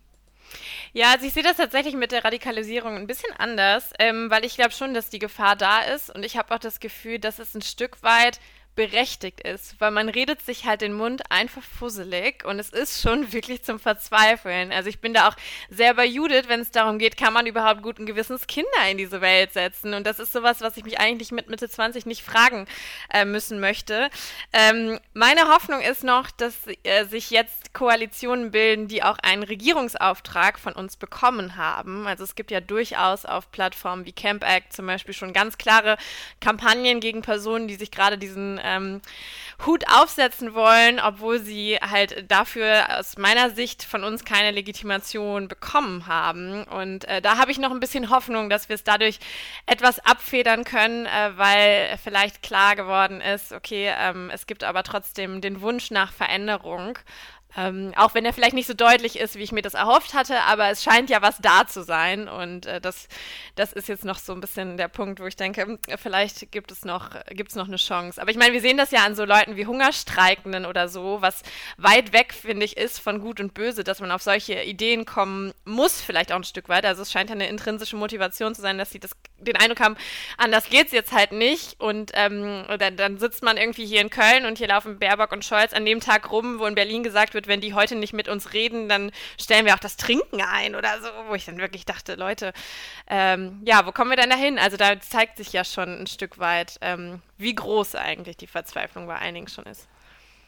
Ja, 0.94 1.12
also 1.12 1.26
ich 1.26 1.34
sehe 1.34 1.44
das 1.44 1.58
tatsächlich 1.58 1.96
mit 1.96 2.14
der 2.14 2.24
Radikalisierung 2.24 2.96
ein 2.96 3.08
bisschen 3.08 3.34
anders, 3.38 3.92
ähm, 4.00 4.30
weil 4.30 4.46
ich 4.46 4.56
glaube 4.56 4.72
schon, 4.72 4.94
dass 4.94 5.10
die 5.10 5.20
Gefahr 5.20 5.58
da 5.58 5.82
ist 5.82 6.14
und 6.16 6.24
ich 6.24 6.38
habe 6.38 6.56
auch 6.56 6.60
das 6.60 6.80
Gefühl, 6.80 7.20
dass 7.20 7.40
es 7.40 7.54
ein 7.54 7.62
Stück 7.62 8.02
weit 8.02 8.40
berechtigt 8.78 9.42
ist, 9.42 9.76
weil 9.82 9.92
man 9.92 10.08
redet 10.08 10.42
sich 10.42 10.66
halt 10.66 10.82
den 10.82 10.94
Mund 10.94 11.32
einfach 11.32 11.64
fusselig 11.64 12.46
und 12.46 12.60
es 12.60 12.70
ist 12.70 13.02
schon 13.02 13.34
wirklich 13.34 13.64
zum 13.64 13.80
Verzweifeln. 13.80 14.72
Also 14.72 14.88
ich 14.88 15.02
bin 15.02 15.14
da 15.14 15.28
auch 15.28 15.36
sehr 15.70 15.96
bei 15.96 16.06
Judith, 16.06 16.44
wenn 16.48 16.62
es 16.62 16.72
darum 16.72 17.00
geht, 17.00 17.18
kann 17.18 17.34
man 17.34 17.48
überhaupt 17.48 17.82
guten 17.82 18.06
Gewissens 18.06 18.48
Kinder 18.48 18.70
in 18.90 18.98
diese 18.98 19.20
Welt 19.20 19.52
setzen 19.52 19.96
und 19.96 20.06
das 20.06 20.20
ist 20.20 20.32
sowas, 20.32 20.62
was 20.62 20.78
ich 20.78 20.86
mich 20.86 21.00
eigentlich 21.00 21.32
mit 21.32 21.50
Mitte 21.50 21.68
20 21.68 22.06
nicht 22.06 22.22
fragen 22.24 22.68
äh, 23.12 23.26
müssen 23.26 23.60
möchte. 23.60 24.10
Ähm, 24.54 25.00
meine 25.14 25.50
Hoffnung 25.50 25.82
ist 25.82 26.04
noch, 26.04 26.30
dass 26.30 26.56
äh, 26.84 27.06
sich 27.06 27.32
jetzt 27.32 27.74
Koalitionen 27.74 28.52
bilden, 28.52 28.88
die 28.88 29.02
auch 29.02 29.18
einen 29.24 29.42
Regierungsauftrag 29.42 30.60
von 30.60 30.74
uns 30.74 30.98
bekommen 30.98 31.58
haben. 31.58 32.06
Also 32.06 32.24
es 32.24 32.36
gibt 32.36 32.52
ja 32.52 32.62
durchaus 32.62 33.26
auf 33.26 33.52
Plattformen 33.52 34.06
wie 34.06 34.14
Camp 34.14 34.48
Act 34.48 34.72
zum 34.72 34.86
Beispiel 34.86 35.16
schon 35.16 35.34
ganz 35.34 35.58
klare 35.58 35.98
Kampagnen 36.40 37.00
gegen 37.00 37.24
Personen, 37.24 37.68
die 37.68 37.76
sich 37.76 37.90
gerade 37.90 38.20
diesen 38.20 38.60
ähm, 38.68 39.02
Hut 39.66 39.86
aufsetzen 39.92 40.54
wollen, 40.54 41.00
obwohl 41.00 41.40
sie 41.40 41.78
halt 41.78 42.30
dafür 42.30 43.00
aus 43.00 43.18
meiner 43.18 43.50
Sicht 43.50 43.84
von 43.84 44.04
uns 44.04 44.24
keine 44.24 44.52
Legitimation 44.52 45.48
bekommen 45.48 46.06
haben. 46.06 46.64
Und 46.64 47.06
äh, 47.06 47.22
da 47.22 47.38
habe 47.38 47.52
ich 47.52 47.58
noch 47.58 47.72
ein 47.72 47.80
bisschen 47.80 48.12
Hoffnung, 48.12 48.50
dass 48.50 48.70
wir 48.70 48.76
es 48.76 48.84
dadurch 48.84 49.20
etwas 49.66 50.00
abfedern 50.00 50.64
können, 50.64 51.08
äh, 51.08 51.32
weil 51.38 51.98
vielleicht 52.04 52.44
klar 52.44 52.76
geworden 52.76 53.20
ist, 53.20 53.52
okay, 53.52 53.92
ähm, 53.98 54.30
es 54.32 54.46
gibt 54.46 54.64
aber 54.64 54.84
trotzdem 54.84 55.42
den 55.42 55.62
Wunsch 55.62 55.90
nach 55.90 56.14
Veränderung. 56.14 57.00
Ähm, 57.56 57.94
auch 57.96 58.14
wenn 58.14 58.26
er 58.26 58.34
vielleicht 58.34 58.54
nicht 58.54 58.68
so 58.68 58.74
deutlich 58.74 59.18
ist, 59.18 59.36
wie 59.36 59.44
ich 59.44 59.52
mir 59.52 59.62
das 59.62 59.74
erhofft 59.74 60.14
hatte, 60.14 60.42
aber 60.44 60.70
es 60.70 60.84
scheint 60.84 61.10
ja 61.10 61.22
was 61.22 61.38
da 61.40 61.66
zu 61.66 61.84
sein. 61.84 62.28
Und 62.28 62.66
äh, 62.66 62.82
das, 62.82 63.08
das 63.56 63.74
ist 63.74 63.88
jetzt 63.88 64.06
noch 64.06 64.20
so 64.20 64.34
ein 64.34 64.42
bisschen 64.42 64.78
der 64.78 64.90
Punkt, 64.90 65.20
wo 65.20 65.26
ich 65.26 65.36
denke, 65.36 65.62
hm, 65.62 65.80
vielleicht 65.98 66.52
gibt 66.52 66.72
es 66.72 66.86
noch, 66.86 67.12
gibt's 67.30 67.56
noch 67.56 67.68
eine 67.68 67.78
Chance. 67.78 68.22
Aber 68.22 68.30
ich 68.30 68.38
meine, 68.38 68.54
wir 68.54 68.62
sehen 68.62 68.78
das 68.78 68.92
ja 68.92 69.06
an 69.06 69.16
so 69.16 69.26
Leuten 69.26 69.56
wie 69.56 69.66
Hungerstreikenden 69.66 70.66
oder 70.66 70.88
so, 70.88 71.22
was 71.22 71.42
weit 71.78 72.14
weg, 72.14 72.34
finde 72.34 72.66
ich, 72.66 72.78
ist 72.78 73.00
von 73.00 73.22
Gut 73.22 73.40
und 73.40 73.54
Böse, 73.54 73.84
dass 73.84 74.02
man 74.02 74.12
auf 74.12 74.22
solche 74.22 74.62
Ideen 74.62 75.06
kommen 75.06 75.52
muss, 75.66 76.02
vielleicht 76.02 76.32
auch 76.32 76.38
ein 76.38 76.44
Stück 76.44 76.70
weit. 76.70 76.86
Also 76.86 77.02
es 77.02 77.12
scheint 77.12 77.30
ja 77.30 77.36
eine 77.36 77.48
intrinsische 77.48 77.96
Motivation 77.96 78.54
zu 78.54 78.62
sein, 78.62 78.78
dass 78.78 78.92
sie 78.92 79.00
das, 79.00 79.12
den 79.40 79.56
Eindruck 79.56 79.80
haben, 79.80 79.98
anders 80.38 80.70
geht 80.70 80.88
es 80.88 80.92
jetzt 80.92 81.12
halt 81.12 81.32
nicht. 81.32 81.80
Und 81.80 82.12
ähm, 82.14 82.66
dann, 82.78 82.98
dann 82.98 83.18
sitzt 83.18 83.42
man 83.42 83.58
irgendwie 83.58 83.86
hier 83.86 84.02
in 84.02 84.12
Köln 84.12 84.46
und 84.46 84.60
hier 84.60 84.68
laufen 84.68 85.00
Baerbock 85.00 85.32
und 85.32 85.44
Scholz 85.44 85.74
an 85.74 85.86
dem 85.86 86.02
Tag 86.02 86.32
rum, 86.32 86.60
wo 86.60 86.66
in 86.66 86.76
Berlin 86.76 87.04
gesagt 87.04 87.34
wird, 87.34 87.47
wenn 87.48 87.62
die 87.62 87.74
heute 87.74 87.96
nicht 87.96 88.14
mit 88.14 88.28
uns 88.28 88.54
reden, 88.54 88.90
dann 88.90 89.12
stellen 89.40 89.66
wir 89.66 89.74
auch 89.74 89.80
das 89.80 89.98
Trinken 89.98 90.42
ein 90.42 90.76
oder 90.76 91.02
so, 91.02 91.08
wo 91.30 91.36
ich 91.36 91.46
dann 91.46 91.58
wirklich 91.58 91.86
dachte, 91.86 92.16
Leute, 92.16 92.54
ähm, 93.08 93.62
ja, 93.66 93.86
wo 93.86 93.92
kommen 93.92 94.12
wir 94.12 94.18
denn 94.18 94.30
da 94.30 94.36
hin? 94.36 94.60
Also 94.60 94.78
da 94.78 95.00
zeigt 95.00 95.38
sich 95.38 95.54
ja 95.54 95.64
schon 95.64 96.02
ein 96.02 96.08
Stück 96.08 96.40
weit, 96.40 96.78
ähm, 96.82 97.22
wie 97.38 97.56
groß 97.56 97.96
eigentlich 97.96 98.38
die 98.38 98.48
Verzweiflung 98.48 99.08
bei 99.08 99.16
einigen 99.16 99.48
schon 99.48 99.66
ist. 99.66 99.88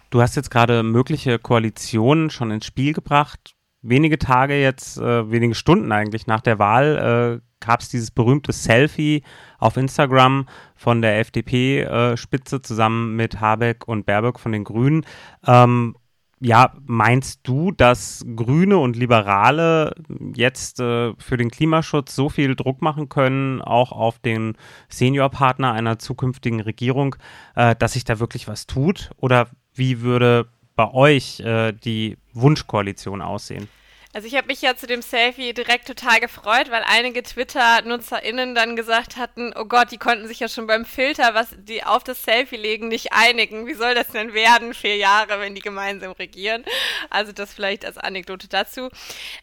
Du 0.09 0.21
hast 0.21 0.35
jetzt 0.35 0.49
gerade 0.49 0.81
mögliche 0.83 1.37
Koalitionen 1.37 2.29
schon 2.29 2.51
ins 2.51 2.65
Spiel 2.65 2.93
gebracht. 2.93 3.53
Wenige 3.81 4.17
Tage 4.17 4.59
jetzt, 4.59 4.97
äh, 4.97 5.31
wenige 5.31 5.55
Stunden 5.55 5.91
eigentlich 5.91 6.27
nach 6.27 6.41
der 6.41 6.59
Wahl 6.59 7.41
äh, 7.41 7.65
gab 7.65 7.81
es 7.81 7.89
dieses 7.89 8.11
berühmte 8.11 8.51
Selfie 8.51 9.23
auf 9.57 9.77
Instagram 9.77 10.47
von 10.75 11.01
der 11.01 11.19
FDP-Spitze 11.19 12.55
äh, 12.57 12.61
zusammen 12.61 13.15
mit 13.15 13.39
Habeck 13.39 13.87
und 13.87 14.05
Baerbock 14.05 14.39
von 14.39 14.51
den 14.51 14.63
Grünen. 14.63 15.05
Ähm, 15.45 15.95
ja, 16.41 16.73
meinst 16.85 17.41
du, 17.43 17.71
dass 17.71 18.25
Grüne 18.35 18.77
und 18.77 18.95
Liberale 18.95 19.93
jetzt 20.35 20.79
äh, 20.79 21.13
für 21.17 21.37
den 21.37 21.51
Klimaschutz 21.51 22.15
so 22.15 22.29
viel 22.29 22.55
Druck 22.55 22.81
machen 22.81 23.09
können, 23.09 23.61
auch 23.61 23.91
auf 23.91 24.19
den 24.19 24.55
Seniorpartner 24.87 25.73
einer 25.73 25.99
zukünftigen 25.99 26.61
Regierung, 26.61 27.15
äh, 27.55 27.75
dass 27.75 27.93
sich 27.93 28.05
da 28.05 28.19
wirklich 28.19 28.47
was 28.47 28.67
tut? 28.67 29.11
Oder 29.17 29.49
wie 29.73 30.01
würde 30.01 30.47
bei 30.75 30.91
euch 30.93 31.41
äh, 31.41 31.73
die 31.73 32.17
Wunschkoalition 32.33 33.21
aussehen? 33.21 33.67
Also 34.11 34.27
ich 34.27 34.35
habe 34.35 34.47
mich 34.47 34.63
ja 34.63 34.75
zu 34.75 34.87
dem 34.87 35.03
Selfie 35.03 35.53
direkt 35.53 35.85
total 35.85 36.19
gefreut, 36.19 36.71
weil 36.71 36.81
einige 36.83 37.21
Twitter-NutzerInnen 37.21 38.55
dann 38.55 38.75
gesagt 38.75 39.17
hatten, 39.17 39.53
oh 39.55 39.65
Gott, 39.65 39.91
die 39.91 39.99
konnten 39.99 40.27
sich 40.27 40.39
ja 40.39 40.49
schon 40.49 40.65
beim 40.65 40.83
Filter, 40.83 41.35
was 41.35 41.49
die 41.59 41.83
auf 41.83 42.03
das 42.03 42.23
Selfie 42.23 42.57
legen, 42.57 42.87
nicht 42.87 43.13
einigen. 43.13 43.67
Wie 43.67 43.75
soll 43.75 43.93
das 43.93 44.07
denn 44.07 44.33
werden, 44.33 44.73
vier 44.73 44.97
Jahre, 44.97 45.39
wenn 45.39 45.53
die 45.53 45.61
gemeinsam 45.61 46.13
regieren? 46.13 46.65
Also 47.11 47.33
das 47.33 47.53
vielleicht 47.53 47.85
als 47.85 47.99
Anekdote 47.99 48.47
dazu. 48.47 48.89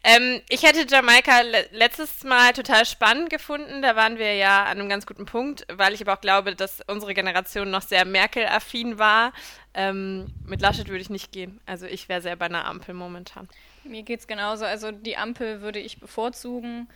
Ähm, 0.03 0.41
ich 0.49 0.63
hätte 0.63 0.85
Jamaika 0.85 1.41
le 1.41 1.69
letztes 1.71 2.25
Mal 2.25 2.51
total 2.51 2.85
spannend 2.85 3.29
gefunden. 3.29 3.81
Da 3.81 3.95
waren 3.95 4.17
wir 4.17 4.35
ja 4.35 4.65
an 4.65 4.79
einem 4.79 4.89
ganz 4.89 5.05
guten 5.05 5.25
Punkt, 5.25 5.65
weil 5.71 5.93
ich 5.93 6.01
aber 6.01 6.15
auch 6.15 6.21
glaube, 6.21 6.55
dass 6.55 6.81
unsere 6.87 7.13
Generation 7.13 7.71
noch 7.71 7.83
sehr 7.83 8.03
Merkel-affin 8.03 8.99
war. 8.99 9.31
Ähm, 9.73 10.27
mit 10.45 10.59
Laschet 10.59 10.89
würde 10.89 11.01
ich 11.01 11.09
nicht 11.09 11.31
gehen. 11.31 11.61
Also 11.65 11.85
ich 11.85 12.09
wäre 12.09 12.21
sehr 12.21 12.35
bei 12.35 12.47
einer 12.47 12.65
Ampel 12.65 12.93
momentan. 12.93 13.47
Mir 13.87 14.03
geht 14.03 14.21
es 14.21 14.27
genauso. 14.27 14.65
Also 14.65 14.91
die 14.91 15.17
Ampel 15.17 15.61
würde 15.61 15.79
ich 15.79 15.99
bevorzugen. 15.99 16.87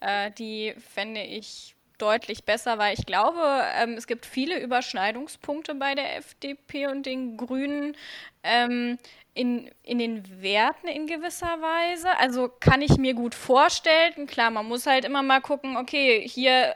Äh, 0.00 0.30
die 0.32 0.74
fände 0.94 1.22
ich 1.22 1.74
deutlich 1.98 2.44
besser, 2.44 2.78
weil 2.78 2.94
ich 2.94 3.06
glaube, 3.06 3.42
ähm, 3.74 3.94
es 3.94 4.06
gibt 4.06 4.24
viele 4.24 4.60
Überschneidungspunkte 4.60 5.74
bei 5.74 5.94
der 5.94 6.16
FDP 6.16 6.86
und 6.86 7.06
den 7.06 7.36
Grünen 7.36 7.96
ähm, 8.44 8.98
in, 9.34 9.70
in 9.82 9.98
den 9.98 10.42
Werten 10.42 10.88
in 10.88 11.06
gewisser 11.06 11.60
Weise. 11.60 12.16
Also 12.18 12.48
kann 12.60 12.82
ich 12.82 12.96
mir 12.96 13.14
gut 13.14 13.34
vorstellen. 13.34 14.26
Klar, 14.26 14.50
man 14.50 14.66
muss 14.66 14.86
halt 14.86 15.04
immer 15.04 15.22
mal 15.22 15.40
gucken, 15.40 15.76
okay, 15.76 16.26
hier 16.26 16.74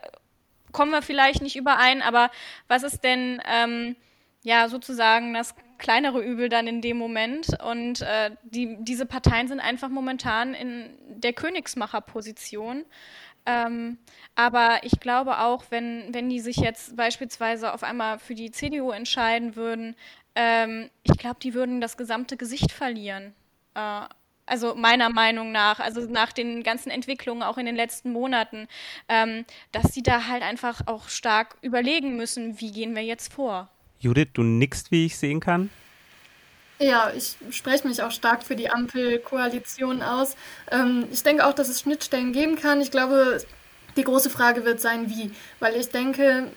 kommen 0.73 0.91
wir 0.91 1.03
vielleicht 1.03 1.43
nicht 1.43 1.57
überein, 1.57 2.03
aber 2.03 2.31
was 2.67 2.83
ist 2.83 3.05
denn 3.05 3.41
ähm, 3.47 3.97
ja 4.43 4.69
sozusagen 4.69 5.35
das 5.35 5.55
kleinere 5.83 6.23
Übel 6.23 6.49
dann 6.49 6.67
in 6.67 6.81
dem 6.81 6.97
Moment. 6.97 7.49
Und 7.63 8.01
äh, 8.01 8.31
die, 8.45 8.79
diese 8.81 9.05
Parteien 9.05 9.49
sind 9.49 9.61
einfach 9.61 9.91
momentan 9.91 10.55
in 10.55 10.97
der 11.09 11.35
Königsmacherposition. 11.35 12.87
Ähm, 13.45 13.99
aber 14.37 14.79
ich 14.85 15.01
glaube 15.01 15.41
auch, 15.41 15.65
wenn, 15.71 16.15
wenn 16.15 16.31
die 16.31 16.41
sich 16.41 16.57
jetzt 16.57 16.97
beispielsweise 16.97 17.75
auf 17.75 17.83
einmal 17.83 18.21
für 18.21 18.37
die 18.37 18.53
CDU 18.53 18.93
entscheiden 18.93 19.57
würden, 19.57 19.97
ähm, 20.37 20.89
ich 21.03 21.19
glaube, 21.19 21.41
die 21.43 21.53
würden 21.53 21.81
das 21.81 21.97
gesamte 21.97 22.37
Gesicht 22.37 22.71
verlieren. 22.71 23.35
Äh, 23.75 24.03
also 24.47 24.77
meiner 24.77 25.09
Meinung 25.09 25.51
nach, 25.51 25.81
also 25.81 26.03
nach 26.03 26.33
den 26.33 26.63
ganzen 26.63 26.91
Entwicklungen 26.91 27.43
auch 27.43 27.59
in 27.59 27.67
den 27.67 27.77
letzten 27.77 28.13
Monaten, 28.13 28.69
ähm, 29.09 29.45
dass 29.73 29.93
sie 29.93 30.03
da 30.03 30.29
halt 30.29 30.43
einfach 30.45 30.83
auch 30.87 31.09
stark 31.09 31.57
überlegen 31.61 32.17
müssen, 32.17 32.61
wie 32.61 32.71
gehen 32.71 32.95
wir 32.95 33.03
jetzt 33.03 33.33
vor. 33.33 33.69
Judith, 34.03 34.31
du 34.35 34.43
nickst, 34.43 34.91
wie 34.91 35.07
ich 35.07 35.17
sehen 35.17 35.39
kann. 35.39 35.71
Ja, 36.81 37.13
ich 37.17 37.37
spreche 37.51 37.87
mich 37.87 38.03
auch 38.03 38.11
stark 38.11 38.43
für 38.43 38.57
die 38.57 38.69
Ampelkoalition 38.69 40.03
aus. 40.03 40.35
Ähm, 40.71 41.05
ich 41.13 41.23
denke 41.23 41.47
auch, 41.47 41.55
dass 41.55 41.69
es 41.69 41.81
Schnittstellen 41.81 42.33
geben 42.33 42.57
kann. 42.57 42.81
Ich 42.81 42.91
glaube, 42.91 43.41
die 43.97 44.03
große 44.03 44.31
Frage 44.31 44.65
wird 44.65 44.81
sein, 44.81 45.09
wie. 45.09 45.31
Weil 45.61 45.77
ich 45.77 45.91
denke, 45.91 46.49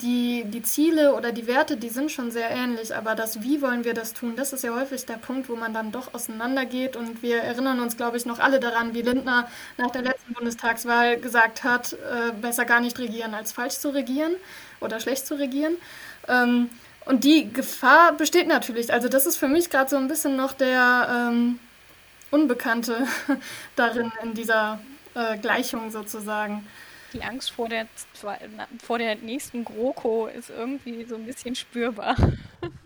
die, 0.00 0.44
die 0.46 0.62
Ziele 0.62 1.14
oder 1.14 1.32
die 1.32 1.46
Werte, 1.46 1.76
die 1.76 1.90
sind 1.90 2.10
schon 2.10 2.30
sehr 2.30 2.50
ähnlich. 2.50 2.96
Aber 2.96 3.14
das 3.14 3.42
Wie 3.42 3.60
wollen 3.60 3.84
wir 3.84 3.92
das 3.92 4.14
tun, 4.14 4.36
das 4.36 4.54
ist 4.54 4.64
ja 4.64 4.74
häufig 4.74 5.04
der 5.04 5.18
Punkt, 5.18 5.50
wo 5.50 5.56
man 5.56 5.74
dann 5.74 5.92
doch 5.92 6.14
auseinandergeht. 6.14 6.96
Und 6.96 7.22
wir 7.22 7.42
erinnern 7.42 7.80
uns, 7.80 7.98
glaube 7.98 8.16
ich, 8.16 8.24
noch 8.24 8.38
alle 8.38 8.60
daran, 8.60 8.94
wie 8.94 9.02
Lindner 9.02 9.50
nach 9.76 9.90
der 9.90 10.00
letzten 10.00 10.32
Bundestagswahl 10.32 11.18
gesagt 11.18 11.64
hat, 11.64 11.92
äh, 11.92 12.32
besser 12.40 12.64
gar 12.64 12.80
nicht 12.80 12.98
regieren, 12.98 13.34
als 13.34 13.52
falsch 13.52 13.74
zu 13.74 13.90
regieren 13.90 14.32
oder 14.80 15.00
schlecht 15.00 15.26
zu 15.26 15.34
regieren. 15.34 15.74
Ähm, 16.26 16.70
und 17.06 17.24
die 17.24 17.52
Gefahr 17.52 18.12
besteht 18.12 18.46
natürlich. 18.48 18.92
Also 18.92 19.08
das 19.08 19.26
ist 19.26 19.36
für 19.36 19.48
mich 19.48 19.70
gerade 19.70 19.90
so 19.90 19.96
ein 19.96 20.08
bisschen 20.08 20.36
noch 20.36 20.52
der 20.52 21.08
ähm, 21.10 21.58
Unbekannte 22.30 23.06
darin, 23.76 24.12
in 24.22 24.34
dieser 24.34 24.80
äh, 25.14 25.38
Gleichung 25.38 25.90
sozusagen. 25.90 26.66
Die 27.12 27.22
Angst 27.22 27.52
vor 27.52 27.68
der, 27.68 27.86
vor 28.82 28.98
der 28.98 29.16
nächsten 29.16 29.64
GroKo 29.64 30.26
ist 30.26 30.50
irgendwie 30.50 31.04
so 31.04 31.14
ein 31.14 31.24
bisschen 31.26 31.54
spürbar. 31.54 32.16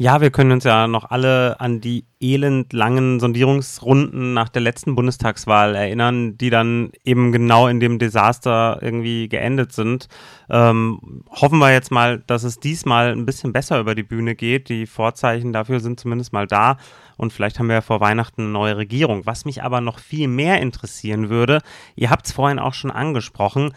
Ja, 0.00 0.20
wir 0.20 0.30
können 0.30 0.52
uns 0.52 0.62
ja 0.62 0.86
noch 0.86 1.10
alle 1.10 1.58
an 1.58 1.80
die 1.80 2.06
elendlangen 2.20 3.18
Sondierungsrunden 3.18 4.32
nach 4.32 4.48
der 4.48 4.62
letzten 4.62 4.94
Bundestagswahl 4.94 5.74
erinnern, 5.74 6.38
die 6.38 6.50
dann 6.50 6.92
eben 7.02 7.32
genau 7.32 7.66
in 7.66 7.80
dem 7.80 7.98
Desaster 7.98 8.78
irgendwie 8.80 9.28
geendet 9.28 9.72
sind. 9.72 10.06
Ähm, 10.50 11.24
hoffen 11.30 11.58
wir 11.58 11.72
jetzt 11.72 11.90
mal, 11.90 12.20
dass 12.28 12.44
es 12.44 12.60
diesmal 12.60 13.10
ein 13.10 13.26
bisschen 13.26 13.52
besser 13.52 13.80
über 13.80 13.96
die 13.96 14.04
Bühne 14.04 14.36
geht. 14.36 14.68
Die 14.68 14.86
Vorzeichen 14.86 15.52
dafür 15.52 15.80
sind 15.80 15.98
zumindest 15.98 16.32
mal 16.32 16.46
da. 16.46 16.76
Und 17.16 17.32
vielleicht 17.32 17.58
haben 17.58 17.66
wir 17.66 17.74
ja 17.74 17.80
vor 17.80 18.00
Weihnachten 18.00 18.42
eine 18.42 18.50
neue 18.52 18.76
Regierung. 18.76 19.26
Was 19.26 19.44
mich 19.46 19.64
aber 19.64 19.80
noch 19.80 19.98
viel 19.98 20.28
mehr 20.28 20.60
interessieren 20.60 21.28
würde, 21.28 21.58
ihr 21.96 22.10
habt 22.10 22.26
es 22.26 22.32
vorhin 22.32 22.60
auch 22.60 22.74
schon 22.74 22.92
angesprochen, 22.92 23.72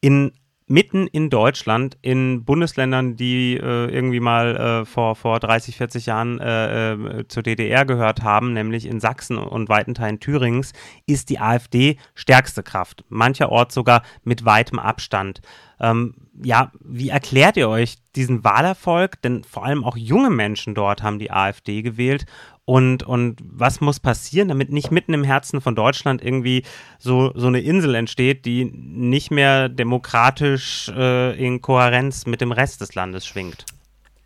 in 0.00 0.32
mitten 0.68 1.06
in 1.06 1.30
Deutschland, 1.30 1.96
in 2.02 2.44
Bundesländern, 2.44 3.16
die 3.16 3.56
äh, 3.56 3.90
irgendwie 3.90 4.20
mal 4.20 4.56
äh, 4.56 4.84
vor, 4.84 5.16
vor 5.16 5.40
30, 5.40 5.76
40 5.76 6.06
Jahren 6.06 6.38
äh, 6.38 6.92
äh, 6.92 7.28
zur 7.28 7.42
DDR 7.42 7.84
gehört 7.84 8.22
haben, 8.22 8.52
nämlich 8.52 8.86
in 8.86 9.00
Sachsen 9.00 9.38
und 9.38 9.68
weiten 9.68 9.94
Teilen 9.94 10.20
Thürings, 10.20 10.72
ist 11.06 11.30
die 11.30 11.40
AfD 11.40 11.96
stärkste 12.14 12.62
Kraft. 12.62 13.04
Mancherorts 13.08 13.74
sogar 13.74 14.02
mit 14.24 14.44
weitem 14.44 14.78
Abstand. 14.78 15.40
Ähm, 15.80 16.14
ja, 16.42 16.70
wie 16.80 17.08
erklärt 17.08 17.56
ihr 17.56 17.68
euch 17.68 17.96
diesen 18.14 18.44
Wahlerfolg? 18.44 19.20
Denn 19.22 19.44
vor 19.44 19.64
allem 19.64 19.84
auch 19.84 19.96
junge 19.96 20.30
Menschen 20.30 20.74
dort 20.74 21.02
haben 21.02 21.18
die 21.18 21.30
AfD 21.30 21.82
gewählt 21.82 22.26
und, 22.68 23.02
und 23.02 23.38
was 23.42 23.80
muss 23.80 23.98
passieren, 23.98 24.48
damit 24.48 24.70
nicht 24.70 24.90
mitten 24.90 25.14
im 25.14 25.24
Herzen 25.24 25.62
von 25.62 25.74
Deutschland 25.74 26.22
irgendwie 26.22 26.64
so, 26.98 27.32
so 27.34 27.46
eine 27.46 27.60
Insel 27.60 27.94
entsteht, 27.94 28.44
die 28.44 28.66
nicht 28.66 29.30
mehr 29.30 29.70
demokratisch 29.70 30.90
äh, 30.90 31.34
in 31.42 31.62
Kohärenz 31.62 32.26
mit 32.26 32.42
dem 32.42 32.52
Rest 32.52 32.82
des 32.82 32.94
Landes 32.94 33.26
schwingt? 33.26 33.64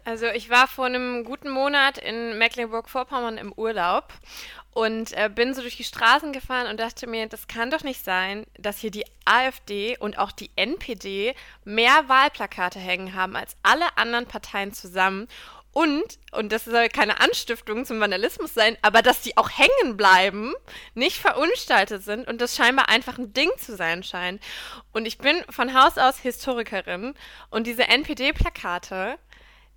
Also 0.04 0.26
ich 0.26 0.50
war 0.50 0.66
vor 0.66 0.86
einem 0.86 1.22
guten 1.22 1.50
Monat 1.50 1.98
in 1.98 2.36
Mecklenburg-Vorpommern 2.36 3.38
im 3.38 3.52
Urlaub 3.52 4.12
und 4.72 5.12
äh, 5.12 5.30
bin 5.32 5.54
so 5.54 5.62
durch 5.62 5.76
die 5.76 5.84
Straßen 5.84 6.32
gefahren 6.32 6.66
und 6.66 6.80
dachte 6.80 7.06
mir, 7.06 7.28
das 7.28 7.46
kann 7.46 7.70
doch 7.70 7.84
nicht 7.84 8.02
sein, 8.02 8.44
dass 8.58 8.78
hier 8.78 8.90
die 8.90 9.04
AfD 9.24 9.96
und 9.98 10.18
auch 10.18 10.32
die 10.32 10.50
NPD 10.56 11.36
mehr 11.64 12.08
Wahlplakate 12.08 12.80
hängen 12.80 13.14
haben 13.14 13.36
als 13.36 13.54
alle 13.62 13.96
anderen 13.96 14.26
Parteien 14.26 14.72
zusammen 14.72 15.28
und, 15.72 16.18
und 16.32 16.52
das 16.52 16.66
soll 16.66 16.88
keine 16.88 17.20
Anstiftung 17.20 17.86
zum 17.86 17.98
Vandalismus 17.98 18.52
sein, 18.52 18.76
aber 18.82 19.00
dass 19.00 19.22
die 19.22 19.36
auch 19.36 19.50
hängen 19.50 19.96
bleiben, 19.96 20.52
nicht 20.94 21.18
verunstaltet 21.18 22.04
sind 22.04 22.28
und 22.28 22.40
das 22.40 22.56
scheinbar 22.56 22.88
einfach 22.88 23.18
ein 23.18 23.32
Ding 23.32 23.50
zu 23.58 23.74
sein 23.76 24.02
scheint. 24.02 24.42
Und 24.92 25.06
ich 25.06 25.18
bin 25.18 25.42
von 25.48 25.74
Haus 25.74 25.96
aus 25.96 26.18
Historikerin 26.18 27.14
und 27.50 27.66
diese 27.66 27.88
NPD-Plakate, 27.88 29.18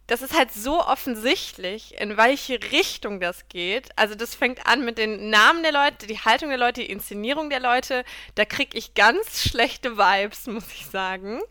das 0.07 0.21
ist 0.21 0.37
halt 0.37 0.51
so 0.53 0.85
offensichtlich, 0.85 1.99
in 1.99 2.17
welche 2.17 2.59
Richtung 2.71 3.19
das 3.19 3.47
geht. 3.47 3.89
Also 3.95 4.13
das 4.13 4.35
fängt 4.35 4.67
an 4.67 4.85
mit 4.85 4.97
den 4.97 5.29
Namen 5.29 5.63
der 5.63 5.71
Leute, 5.71 6.05
die 6.05 6.19
Haltung 6.19 6.49
der 6.49 6.59
Leute, 6.59 6.81
die 6.81 6.91
Inszenierung 6.91 7.49
der 7.49 7.59
Leute. 7.59 8.03
Da 8.35 8.45
kriege 8.45 8.77
ich 8.77 8.93
ganz 8.93 9.41
schlechte 9.41 9.97
Vibes, 9.97 10.45
muss 10.47 10.67
ich 10.73 10.85
sagen. 10.85 11.41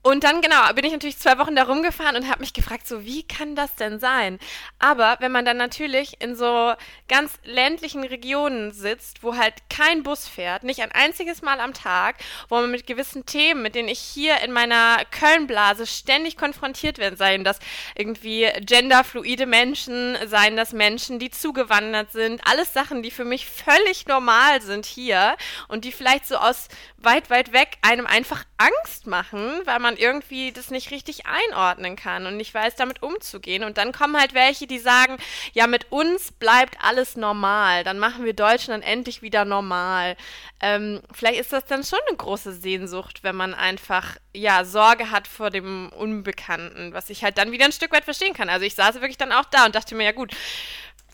Und 0.00 0.22
dann, 0.22 0.40
genau, 0.40 0.72
bin 0.74 0.84
ich 0.84 0.92
natürlich 0.92 1.18
zwei 1.18 1.38
Wochen 1.38 1.56
da 1.56 1.64
rumgefahren 1.64 2.14
und 2.16 2.30
habe 2.30 2.40
mich 2.40 2.54
gefragt, 2.54 2.86
so, 2.86 3.04
wie 3.04 3.24
kann 3.24 3.56
das 3.56 3.74
denn 3.74 3.98
sein? 3.98 4.38
Aber 4.78 5.16
wenn 5.18 5.32
man 5.32 5.44
dann 5.44 5.56
natürlich 5.56 6.20
in 6.20 6.36
so 6.36 6.72
ganz 7.08 7.32
ländlichen 7.42 8.04
Regionen 8.04 8.70
sitzt, 8.70 9.24
wo 9.24 9.36
halt 9.36 9.54
kein 9.68 10.04
Bus 10.04 10.28
fährt, 10.28 10.62
nicht 10.62 10.82
ein 10.82 10.92
einziges 10.92 11.42
Mal 11.42 11.60
am 11.60 11.74
Tag, 11.74 12.16
wo 12.48 12.54
man 12.56 12.70
mit 12.70 12.86
gewissen 12.86 13.26
Themen, 13.26 13.60
mit 13.60 13.74
denen 13.74 13.88
ich 13.88 13.98
hier 13.98 14.40
in 14.40 14.52
meiner 14.52 14.98
Kölnblase 15.10 15.86
ständig 15.86 16.36
konfrontiert 16.36 16.98
werde, 16.98 17.16
seien 17.16 17.42
das 17.42 17.58
irgendwie 17.96 18.48
genderfluide 18.60 19.46
Menschen, 19.46 20.16
seien 20.26 20.56
das 20.56 20.72
Menschen, 20.72 21.18
die 21.18 21.30
zugewandert 21.30 22.12
sind, 22.12 22.40
alles 22.48 22.72
Sachen, 22.72 23.02
die 23.02 23.10
für 23.10 23.24
mich 23.24 23.46
völlig 23.46 24.06
normal 24.06 24.62
sind 24.62 24.86
hier 24.86 25.36
und 25.66 25.84
die 25.84 25.92
vielleicht 25.92 26.26
so 26.26 26.36
aus 26.36 26.68
weit, 26.98 27.30
weit 27.30 27.52
weg 27.52 27.78
einem 27.82 28.06
einfach 28.06 28.44
Angst 28.58 29.06
machen, 29.06 29.60
weil 29.64 29.78
man 29.78 29.87
irgendwie 29.96 30.52
das 30.52 30.70
nicht 30.70 30.90
richtig 30.90 31.26
einordnen 31.26 31.96
kann 31.96 32.26
und 32.26 32.36
nicht 32.36 32.52
weiß, 32.52 32.76
damit 32.76 33.02
umzugehen. 33.02 33.64
Und 33.64 33.78
dann 33.78 33.92
kommen 33.92 34.18
halt 34.18 34.34
welche, 34.34 34.66
die 34.66 34.78
sagen, 34.78 35.16
ja, 35.52 35.66
mit 35.66 35.90
uns 35.90 36.32
bleibt 36.32 36.76
alles 36.82 37.16
normal. 37.16 37.84
Dann 37.84 37.98
machen 37.98 38.24
wir 38.24 38.34
Deutschland 38.34 38.84
endlich 38.84 39.22
wieder 39.22 39.44
normal. 39.44 40.16
Ähm, 40.60 41.00
vielleicht 41.12 41.40
ist 41.40 41.52
das 41.52 41.64
dann 41.66 41.84
schon 41.84 42.00
eine 42.08 42.16
große 42.16 42.52
Sehnsucht, 42.52 43.22
wenn 43.22 43.36
man 43.36 43.54
einfach, 43.54 44.16
ja, 44.34 44.64
Sorge 44.64 45.10
hat 45.10 45.28
vor 45.28 45.50
dem 45.50 45.90
Unbekannten, 45.90 46.92
was 46.92 47.10
ich 47.10 47.22
halt 47.22 47.38
dann 47.38 47.52
wieder 47.52 47.64
ein 47.64 47.72
Stück 47.72 47.92
weit 47.92 48.04
verstehen 48.04 48.34
kann. 48.34 48.48
Also 48.48 48.66
ich 48.66 48.74
saß 48.74 48.96
wirklich 48.96 49.18
dann 49.18 49.32
auch 49.32 49.44
da 49.44 49.66
und 49.66 49.74
dachte 49.74 49.94
mir, 49.94 50.04
ja 50.04 50.12
gut, 50.12 50.34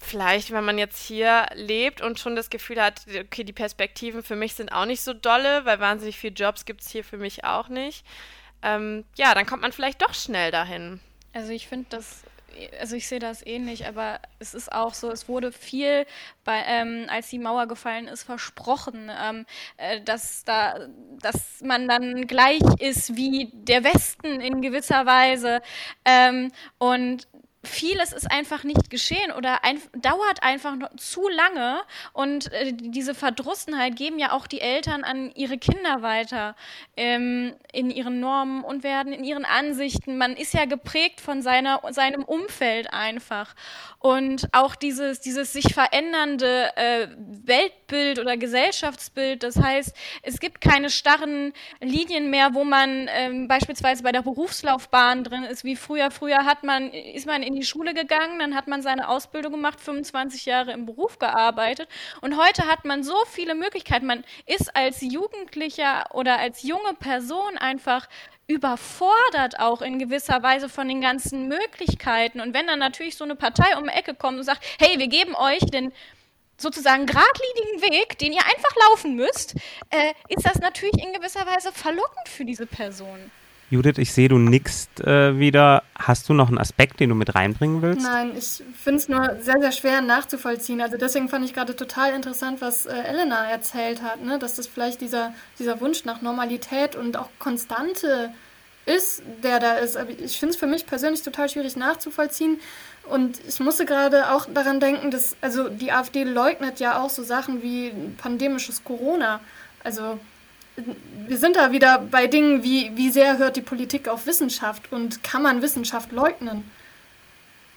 vielleicht, 0.05 0.51
wenn 0.53 0.65
man 0.65 0.79
jetzt 0.79 1.05
hier 1.05 1.47
lebt 1.55 2.01
und 2.01 2.21
schon 2.21 2.37
das 2.37 2.51
Gefühl 2.51 2.81
hat, 2.81 3.03
okay, 3.21 3.45
die 3.45 3.53
Perspektiven 3.53 4.23
für 4.23 4.37
mich 4.37 4.55
sind 4.55 4.73
auch 4.73 4.85
nicht 4.85 5.03
so 5.03 5.13
dolle, 5.13 5.65
weil 5.65 5.81
wahnsinnig 5.81 6.19
viele 6.19 6.35
Jobs 6.35 6.65
gibt 6.65 6.83
es 6.83 6.91
hier 6.91 7.05
für 7.05 7.17
mich 7.17 7.45
auch 7.45 7.69
nicht. 7.69 8.05
Ähm, 8.65 9.05
ja, 9.17 9.35
dann 9.35 9.47
kommt 9.47 9.63
man 9.63 9.73
vielleicht 9.73 10.03
doch 10.03 10.15
schnell 10.15 10.51
dahin. 10.51 11.01
Also 11.33 11.53
ich 11.53 11.69
finde 11.69 11.87
das 11.91 12.25
also 12.81 12.97
ich 12.97 13.09
sehe 13.09 13.19
das 13.19 13.45
ähnlich, 13.45 13.87
aber 13.87 14.21
es 14.39 14.55
ist 14.55 14.73
auch 14.73 14.95
so, 14.95 15.11
es 15.11 15.29
wurde 15.29 15.53
viel, 15.53 16.07
bei, 16.45 16.63
ähm, 16.67 17.07
als 17.09 17.29
die 17.31 17.39
Mauer 17.39 17.67
gefallen 17.67 18.07
ist, 18.07 18.23
versprochen, 18.23 19.11
ähm, 19.23 19.47
äh, 19.77 20.01
dass, 20.03 20.45
da, 20.45 20.89
dass 21.21 21.61
man 21.63 21.89
dann 21.89 22.27
gleich 22.27 22.63
ist 22.79 23.17
wie 23.17 23.51
der 23.53 23.85
Westen 23.85 24.41
in 24.41 24.61
gewisser 24.63 25.07
Weise. 25.07 25.61
Ähm, 26.05 26.53
und 26.79 27.27
vieles 27.65 28.13
ist 28.13 28.31
einfach 28.31 28.65
nicht 28.65 28.91
geschehen 28.91 29.33
oder 29.33 29.65
ein, 29.65 29.81
dauert 29.97 30.43
einfach 30.43 30.77
noch 30.77 30.95
zu 30.97 31.29
lange 31.29 31.81
und 32.13 32.53
äh, 32.53 32.73
diese 32.73 33.15
Verdrussenheit 33.15 33.97
geben 33.97 34.19
ja 34.19 34.33
auch 34.33 34.47
die 34.47 34.61
Eltern 34.61 35.05
an 35.05 35.33
ihre 35.35 35.59
Kinder 35.59 36.03
weiter 36.03 36.55
ähm, 36.97 37.55
in 37.73 37.91
ihren 37.91 38.21
Normen 38.21 38.63
und 38.65 38.85
werden 38.85 39.13
in 39.13 39.25
ihren 39.25 39.45
Ansichten. 39.45 40.19
Man 40.19 40.37
ist 40.37 40.55
ja 40.55 40.65
geprägt 40.65 41.21
von 41.21 41.43
seiner, 41.43 41.81
seinem 41.91 42.25
Umfeld 42.25 42.93
einfach 42.93 43.55
und 43.99 44.49
auch 44.53 44.75
dieses, 44.75 45.21
dieses 45.21 45.53
sich 45.53 45.73
verändernde 45.73 46.77
äh, 46.77 47.09
Weltbild 47.17 48.19
oder 48.19 48.37
Gesellschaftsbild. 48.37 49.43
Das 49.43 49.57
heißt, 49.57 49.97
es 50.23 50.41
gibt 50.41 50.61
keine 50.61 50.91
starren 50.91 51.53
Linien 51.81 52.31
mehr, 52.31 52.55
wo 52.55 52.65
man 52.65 53.09
ähm, 53.11 53.49
beispielsweise 53.49 54.03
bei 54.03 54.13
der 54.13 54.23
Berufslaufbahn 54.23 55.25
drin 55.25 55.45
ist, 55.45 55.65
wie 55.65 55.77
früher. 55.77 56.11
Früher 56.11 56.45
hat 56.45 56.65
man, 56.65 56.91
ist 56.91 57.27
man 57.27 57.43
in 57.43 57.54
in 57.55 57.61
die 57.61 57.67
Schule 57.67 57.95
gegangen, 57.95 58.41
dann 58.41 58.55
hat 58.57 58.67
man 58.67 58.83
seine 58.83 59.09
Ausbildung 59.09 59.53
gemacht, 59.53 59.81
25 59.81 60.45
Jahre 60.45 60.73
im 60.73 60.87
Beruf 60.87 61.21
gearbeitet 61.21 61.89
und 62.21 62.37
heute 62.37 62.67
hat 62.67 62.85
man 62.85 63.05
so 63.05 63.15
viele 63.31 63.55
Möglichkeiten. 63.55 64.07
Man 64.07 64.25
ist 64.47 64.75
als 64.75 65.01
Jugendlicher 65.01 66.07
oder 66.13 66.39
als 66.39 66.63
junge 66.63 66.95
Person 66.99 67.57
einfach 67.57 68.09
überfordert 68.47 69.59
auch 69.61 69.81
in 69.83 69.99
gewisser 69.99 70.43
Weise 70.43 70.69
von 70.69 70.89
den 70.89 71.01
ganzen 71.01 71.49
Möglichkeiten. 71.49 72.41
Und 72.41 72.53
wenn 72.53 72.67
dann 72.67 72.79
natürlich 72.79 73.17
so 73.17 73.25
eine 73.25 73.37
Partei 73.37 73.77
um 73.79 73.85
die 73.85 73.91
Ecke 73.91 74.15
kommt 74.15 74.39
und 74.39 74.45
sagt, 74.45 74.63
hey, 74.79 74.99
wir 74.99 75.09
geben 75.09 75.35
euch 75.35 75.61
den 75.61 75.93
sozusagen 76.59 77.07
geradlinigen 77.07 77.83
Weg, 77.83 78.19
den 78.19 78.33
ihr 78.33 78.45
einfach 78.45 78.77
laufen 78.89 79.15
müsst, 79.15 79.55
äh, 79.91 80.13
ist 80.29 80.45
das 80.45 80.59
natürlich 80.59 81.03
in 81.03 81.13
gewisser 81.13 81.47
Weise 81.47 81.73
verlockend 81.73 82.29
für 82.29 82.45
diese 82.45 82.67
Person. 82.67 83.31
Judith, 83.75 83.99
ich 83.99 84.13
sehe, 84.13 84.29
du 84.29 84.39
nickst 84.39 85.01
äh, 85.01 85.37
wieder. 85.41 85.83
Hast 85.97 86.29
du 86.29 86.33
noch 86.33 86.47
einen 86.47 86.59
Aspekt, 86.59 87.01
den 87.01 87.09
du 87.09 87.17
mit 87.17 87.35
reinbringen 87.35 87.83
willst? 87.83 88.07
Nein, 88.07 88.31
ich 88.39 88.63
finde 88.81 88.99
es 89.01 89.09
nur 89.09 89.37
sehr, 89.41 89.59
sehr 89.59 89.73
schwer 89.73 90.01
nachzuvollziehen. 90.01 90.81
Also 90.81 90.97
deswegen 90.97 91.29
fand 91.29 91.45
ich 91.45 91.55
gerade 91.55 91.75
total 91.75 92.15
interessant, 92.15 92.61
was 92.61 92.87
äh, 92.87 92.93
Elena 92.93 93.51
erzählt 93.51 94.01
hat, 94.01 94.23
ne? 94.25 94.39
dass 94.39 94.55
das 94.55 94.69
vielleicht 94.69 95.01
dieser, 95.01 95.35
dieser 95.59 95.81
Wunsch 95.81 96.05
nach 96.05 96.23
Normalität 96.23 96.95
und 96.95 97.17
auch 97.17 97.29
Konstante 97.41 98.31
ist, 98.87 99.25
der 99.43 99.59
da 99.59 99.73
ist. 99.75 99.97
Aber 99.97 100.11
ich 100.11 100.39
finde 100.39 100.55
es 100.55 100.57
für 100.57 100.69
mich 100.69 100.87
persönlich 100.87 101.23
total 101.23 101.49
schwierig 101.49 101.75
nachzuvollziehen. 101.75 102.61
Und 103.11 103.41
ich 103.49 103.59
musste 103.59 103.87
gerade 103.87 104.31
auch 104.31 104.47
daran 104.55 104.79
denken, 104.79 105.11
dass, 105.11 105.37
also 105.41 105.69
die 105.69 105.91
AfD 105.91 106.23
leugnet 106.23 106.79
ja 106.79 107.03
auch 107.03 107.11
so 107.11 107.25
Sachen 107.25 107.61
wie 107.61 107.93
pandemisches 108.19 108.85
Corona. 108.85 109.41
Also 109.83 110.21
wir 110.77 111.39
sind 111.39 111.57
da 111.57 111.73
wieder 111.73 111.99
bei 111.99 112.27
Dingen 112.27 112.63
wie, 112.63 112.91
wie 112.97 113.11
sehr 113.11 113.39
hört 113.39 113.57
die 113.57 113.63
Politik 113.63 114.09
auf 114.09 114.27
Wissenschaft 114.27 114.93
und 114.93 115.23
kann 115.23 115.43
man 115.43 115.63
Wissenschaft 115.63 116.13
leugnen? 116.13 116.69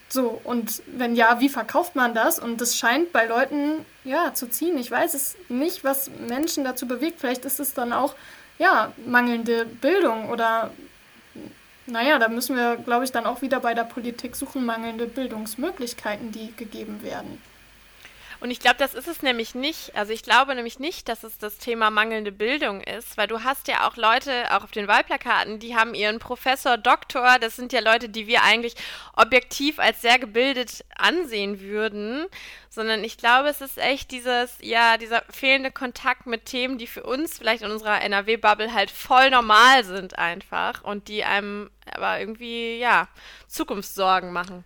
So, 0.10 0.40
und 0.44 0.82
wenn 0.88 1.16
ja, 1.16 1.40
wie 1.42 1.50
verkauft 1.50 1.96
man 1.96 2.14
das? 2.14 2.40
Und 2.40 2.62
das 2.62 2.78
scheint 2.78 3.12
bei 3.12 3.26
Leuten, 3.26 3.86
ja, 4.06 4.34
zu 4.34 4.50
ziehen. 4.50 4.78
Ich 4.78 4.90
weiß 4.90 5.14
es 5.14 5.36
nicht, 5.50 5.84
was 5.84 6.10
Menschen 6.28 6.64
dazu 6.64 6.88
bewegt. 6.88 7.20
Vielleicht 7.20 7.44
ist 7.44 7.60
es 7.60 7.74
dann 7.74 7.92
auch, 7.92 8.16
ja, 8.58 8.94
mangelnde 9.06 9.66
Bildung 9.66 10.30
oder, 10.30 10.72
naja, 11.88 12.20
da 12.20 12.30
müssen 12.30 12.56
wir, 12.56 12.78
glaube 12.78 13.04
ich, 13.04 13.12
dann 13.12 13.26
auch 13.26 13.42
wieder 13.42 13.60
bei 13.60 13.74
der 13.74 13.84
Politik 13.84 14.36
suchen, 14.36 14.66
mangelnde 14.66 15.08
Bildungsmöglichkeiten, 15.08 16.32
die 16.32 16.54
gegeben 16.56 17.04
werden. 17.04 17.42
Und 18.40 18.52
ich 18.52 18.60
glaube, 18.60 18.78
das 18.78 18.94
ist 18.94 19.08
es 19.08 19.24
nämlich 19.24 19.56
nicht. 19.56 19.96
Also 19.96 20.14
ich 20.14 20.22
glaube 20.22 20.54
nämlich 20.54 20.80
nicht, 20.80 21.10
dass 21.10 21.24
es 21.24 21.38
das 21.38 21.58
Thema 21.58 21.90
mangelnde 21.90 22.32
Bildung 22.32 22.82
ist, 22.82 23.18
weil 23.18 23.28
du 23.28 23.44
hast 23.44 23.68
ja 23.68 23.88
auch 23.88 23.96
Leute, 23.96 24.56
auch 24.56 24.64
auf 24.64 24.72
den 24.72 24.88
Wahlplakaten, 24.88 25.60
die 25.60 25.76
haben 25.76 25.96
ihren 25.96 26.20
Professor, 26.20 26.78
Doktor, 26.78 27.40
das 27.40 27.56
sind 27.56 27.74
ja 27.74 27.80
Leute, 27.80 28.10
die 28.10 28.28
wir 28.28 28.44
eigentlich 28.44 28.76
objektiv 29.16 29.80
als 29.80 30.02
sehr 30.02 30.20
gebildet 30.20 30.86
ansehen 30.96 31.62
würden, 31.62 32.28
sondern 32.70 33.04
ich 33.04 33.18
glaube, 33.18 33.50
es 33.50 33.62
ist 33.62 33.80
echt 33.80 34.12
dieses, 34.12 34.58
ja, 34.62 34.98
dieser 34.98 35.24
fehlende 35.32 35.72
Kontakt 35.72 36.28
mit 36.28 36.46
Themen, 36.46 36.78
die 36.78 36.88
für 36.88 37.04
uns 37.04 37.40
vielleicht 37.40 37.64
in 37.64 37.72
unserer 37.72 38.02
NRW-Bubble 38.02 38.72
halt 38.74 38.92
voll 38.92 39.32
normal 39.32 39.84
sind 39.84 40.18
einfach 40.20 40.84
und 40.84 41.08
die 41.08 41.24
einem 41.24 41.72
aber 41.92 42.20
irgendwie, 42.20 42.78
ja, 42.78 43.08
Zukunftssorgen 43.48 44.32
machen. 44.32 44.64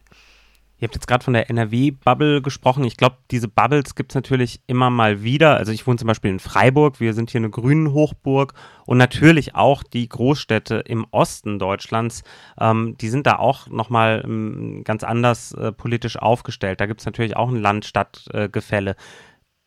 Ihr 0.82 0.88
habt 0.88 0.96
jetzt 0.96 1.06
gerade 1.08 1.24
von 1.24 1.36
der 1.36 1.48
NRW-Bubble 1.52 2.42
gesprochen. 2.42 2.84
Ich 2.86 2.98
glaube, 2.98 3.18
diese 3.30 3.48
Bubbles 3.48 3.94
gibt 3.94 4.12
es 4.12 4.16
natürlich 4.16 4.62
immer 4.66 4.90
mal 4.90 5.22
wieder. 5.22 5.58
Also 5.58 5.72
ich 5.72 5.86
wohne 5.86 6.00
zum 6.00 6.08
Beispiel 6.08 6.32
in 6.32 6.40
Freiburg. 6.40 7.00
Wir 7.00 7.14
sind 7.14 7.30
hier 7.30 7.40
eine 7.40 7.52
grünen 7.52 7.94
Hochburg. 7.94 8.56
Und 8.88 8.98
natürlich 8.98 9.54
auch 9.54 9.84
die 9.84 10.10
Großstädte 10.10 10.78
im 10.88 11.06
Osten 11.12 11.60
Deutschlands. 11.60 12.24
Ähm, 12.60 12.96
die 13.00 13.10
sind 13.10 13.28
da 13.28 13.36
auch 13.36 13.68
nochmal 13.68 14.24
ähm, 14.26 14.82
ganz 14.84 15.04
anders 15.04 15.52
äh, 15.52 15.72
politisch 15.72 16.18
aufgestellt. 16.18 16.82
Da 16.82 16.88
gibt 16.88 17.02
es 17.02 17.06
natürlich 17.06 17.38
auch 17.38 17.50
ein 17.50 17.62
Land-Stadt-Gefälle. 17.62 18.96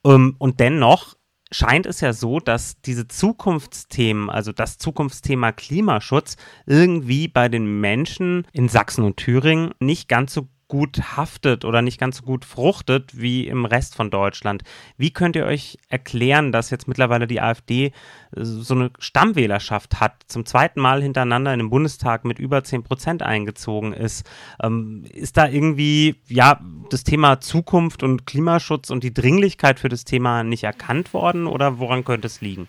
Ähm, 0.05 0.35
und 0.39 0.59
dennoch 0.59 1.15
scheint 1.53 1.87
es 1.87 2.01
ja 2.01 2.13
so, 2.13 2.41
dass 2.41 2.81
diese 2.81 3.07
Zukunftsthemen, 3.07 4.31
also 4.31 4.51
das 4.51 4.79
Zukunftsthema 4.79 5.53
Klimaschutz, 5.53 6.37
irgendwie 6.67 7.29
bei 7.29 7.49
den 7.49 7.81
Menschen 7.81 8.49
in 8.53 8.69
Sachsen 8.69 9.05
und 9.05 9.17
Thüringen 9.17 9.75
nicht 9.79 10.09
ganz 10.09 10.35
so 10.35 10.49
gut 10.69 11.17
haftet 11.17 11.65
oder 11.65 11.83
nicht 11.83 12.01
ganz 12.01 12.19
so 12.19 12.23
gut 12.23 12.45
fruchtet 12.45 13.21
wie 13.21 13.47
im 13.47 13.65
Rest 13.65 13.95
von 13.95 14.11
Deutschland. 14.11 14.63
Wie 14.97 15.13
könnt 15.13 15.37
ihr 15.37 15.47
euch 15.47 15.79
erklären, 15.89 16.53
dass 16.53 16.71
jetzt 16.71 16.89
mittlerweile 16.89 17.27
die 17.27 17.41
AfD 17.41 17.87
äh, 17.87 17.93
so 18.33 18.75
eine 18.75 18.91
Stammwählerschaft 18.99 20.01
hat, 20.01 20.23
zum 20.27 20.47
zweiten 20.47 20.81
Mal 20.81 21.03
hintereinander 21.03 21.53
in 21.53 21.59
den 21.59 21.71
Bundestag 21.71 22.25
mit 22.25 22.39
über 22.39 22.65
10 22.65 22.83
Prozent 22.83 23.23
eingezogen 23.23 23.93
ist? 23.93 24.27
Ähm, 24.63 25.05
ist 25.13 25.37
da 25.37 25.49
irgendwie, 25.49 26.17
ja, 26.29 26.61
das 26.91 27.05
Thema 27.05 27.41
Zukunft 27.41 28.03
und 28.03 28.27
Klimaschutz 28.27 28.91
und 28.91 29.05
die 29.05 29.15
Dringlichkeit 29.15 29.79
für 29.81 29.89
das 29.89 30.05
Thema 30.05 30.45
nicht 30.45 30.65
erkannt 30.65 31.13
worden 31.13 31.47
oder 31.47 31.79
woran 31.79 32.05
könnte 32.05 32.27
es 32.27 32.41
liegen? 32.41 32.69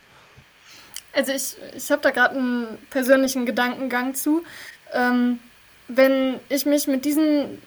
Also 1.14 1.32
ich, 1.32 1.56
ich 1.76 1.90
habe 1.92 2.02
da 2.02 2.12
gerade 2.12 2.36
einen 2.36 2.68
persönlichen 2.90 3.46
Gedankengang 3.46 4.16
zu. 4.16 4.44
Ähm, 4.94 5.40
wenn 5.88 6.40
ich 6.50 6.66
mich 6.66 6.88
mit 6.88 7.06
diesen 7.06 7.62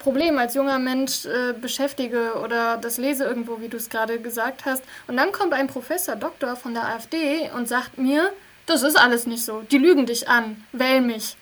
Problem 0.00 0.38
als 0.38 0.54
junger 0.54 0.78
Mensch 0.78 1.26
äh, 1.26 1.52
beschäftige 1.52 2.34
oder 2.42 2.78
das 2.78 2.98
lese 2.98 3.24
irgendwo, 3.24 3.60
wie 3.60 3.68
du 3.68 3.76
es 3.76 3.88
gerade 3.88 4.18
gesagt 4.18 4.64
hast. 4.64 4.82
Und 5.06 5.16
dann 5.16 5.30
kommt 5.30 5.52
ein 5.52 5.68
Professor, 5.68 6.16
Doktor 6.16 6.56
von 6.56 6.74
der 6.74 6.88
AfD 6.88 7.50
und 7.54 7.68
sagt 7.68 7.98
mir, 7.98 8.32
das 8.66 8.82
ist 8.82 8.98
alles 8.98 9.26
nicht 9.26 9.44
so. 9.44 9.62
Die 9.70 9.78
lügen 9.78 10.06
dich 10.06 10.28
an. 10.28 10.64
Wähl 10.72 11.00
mich. 11.00 11.36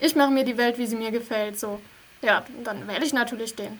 ich 0.00 0.16
mache 0.16 0.30
mir 0.30 0.44
die 0.44 0.58
Welt, 0.58 0.76
wie 0.76 0.86
sie 0.86 0.96
mir 0.96 1.10
gefällt, 1.10 1.58
so. 1.58 1.80
Ja, 2.20 2.44
dann 2.64 2.86
wähle 2.88 3.04
ich 3.04 3.12
natürlich 3.12 3.54
den. 3.54 3.78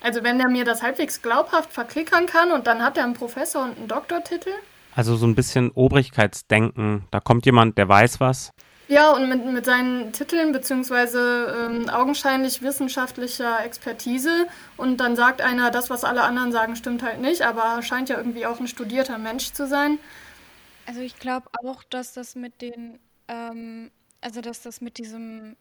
Also 0.00 0.24
wenn 0.24 0.40
er 0.40 0.48
mir 0.48 0.64
das 0.64 0.82
halbwegs 0.82 1.22
glaubhaft 1.22 1.72
verklickern 1.72 2.26
kann 2.26 2.50
und 2.50 2.66
dann 2.66 2.82
hat 2.82 2.96
er 2.96 3.04
einen 3.04 3.14
Professor 3.14 3.62
und 3.62 3.78
einen 3.78 3.88
Doktortitel. 3.88 4.50
Also 4.94 5.16
so 5.16 5.26
ein 5.26 5.34
bisschen 5.34 5.70
Obrigkeitsdenken. 5.70 7.04
Da 7.10 7.20
kommt 7.20 7.46
jemand, 7.46 7.78
der 7.78 7.88
weiß 7.88 8.18
was. 8.18 8.50
Ja, 8.92 9.12
und 9.12 9.26
mit, 9.26 9.42
mit 9.46 9.64
seinen 9.64 10.12
Titeln 10.12 10.52
beziehungsweise 10.52 11.70
ähm, 11.70 11.88
augenscheinlich 11.88 12.60
wissenschaftlicher 12.60 13.64
Expertise 13.64 14.46
und 14.76 14.98
dann 14.98 15.16
sagt 15.16 15.40
einer, 15.40 15.70
das, 15.70 15.88
was 15.88 16.04
alle 16.04 16.20
anderen 16.20 16.52
sagen, 16.52 16.76
stimmt 16.76 17.02
halt 17.02 17.18
nicht, 17.18 17.40
aber 17.40 17.80
scheint 17.80 18.10
ja 18.10 18.18
irgendwie 18.18 18.44
auch 18.44 18.60
ein 18.60 18.68
studierter 18.68 19.16
Mensch 19.16 19.54
zu 19.54 19.66
sein. 19.66 19.98
Also 20.84 21.00
ich 21.00 21.18
glaube 21.18 21.48
auch, 21.64 21.82
dass 21.84 22.12
das 22.12 22.34
mit 22.34 22.60
den, 22.60 22.98
ähm, 23.28 23.90
also 24.20 24.42
dass 24.42 24.60
das 24.60 24.82
mit 24.82 24.98
diesem 24.98 25.56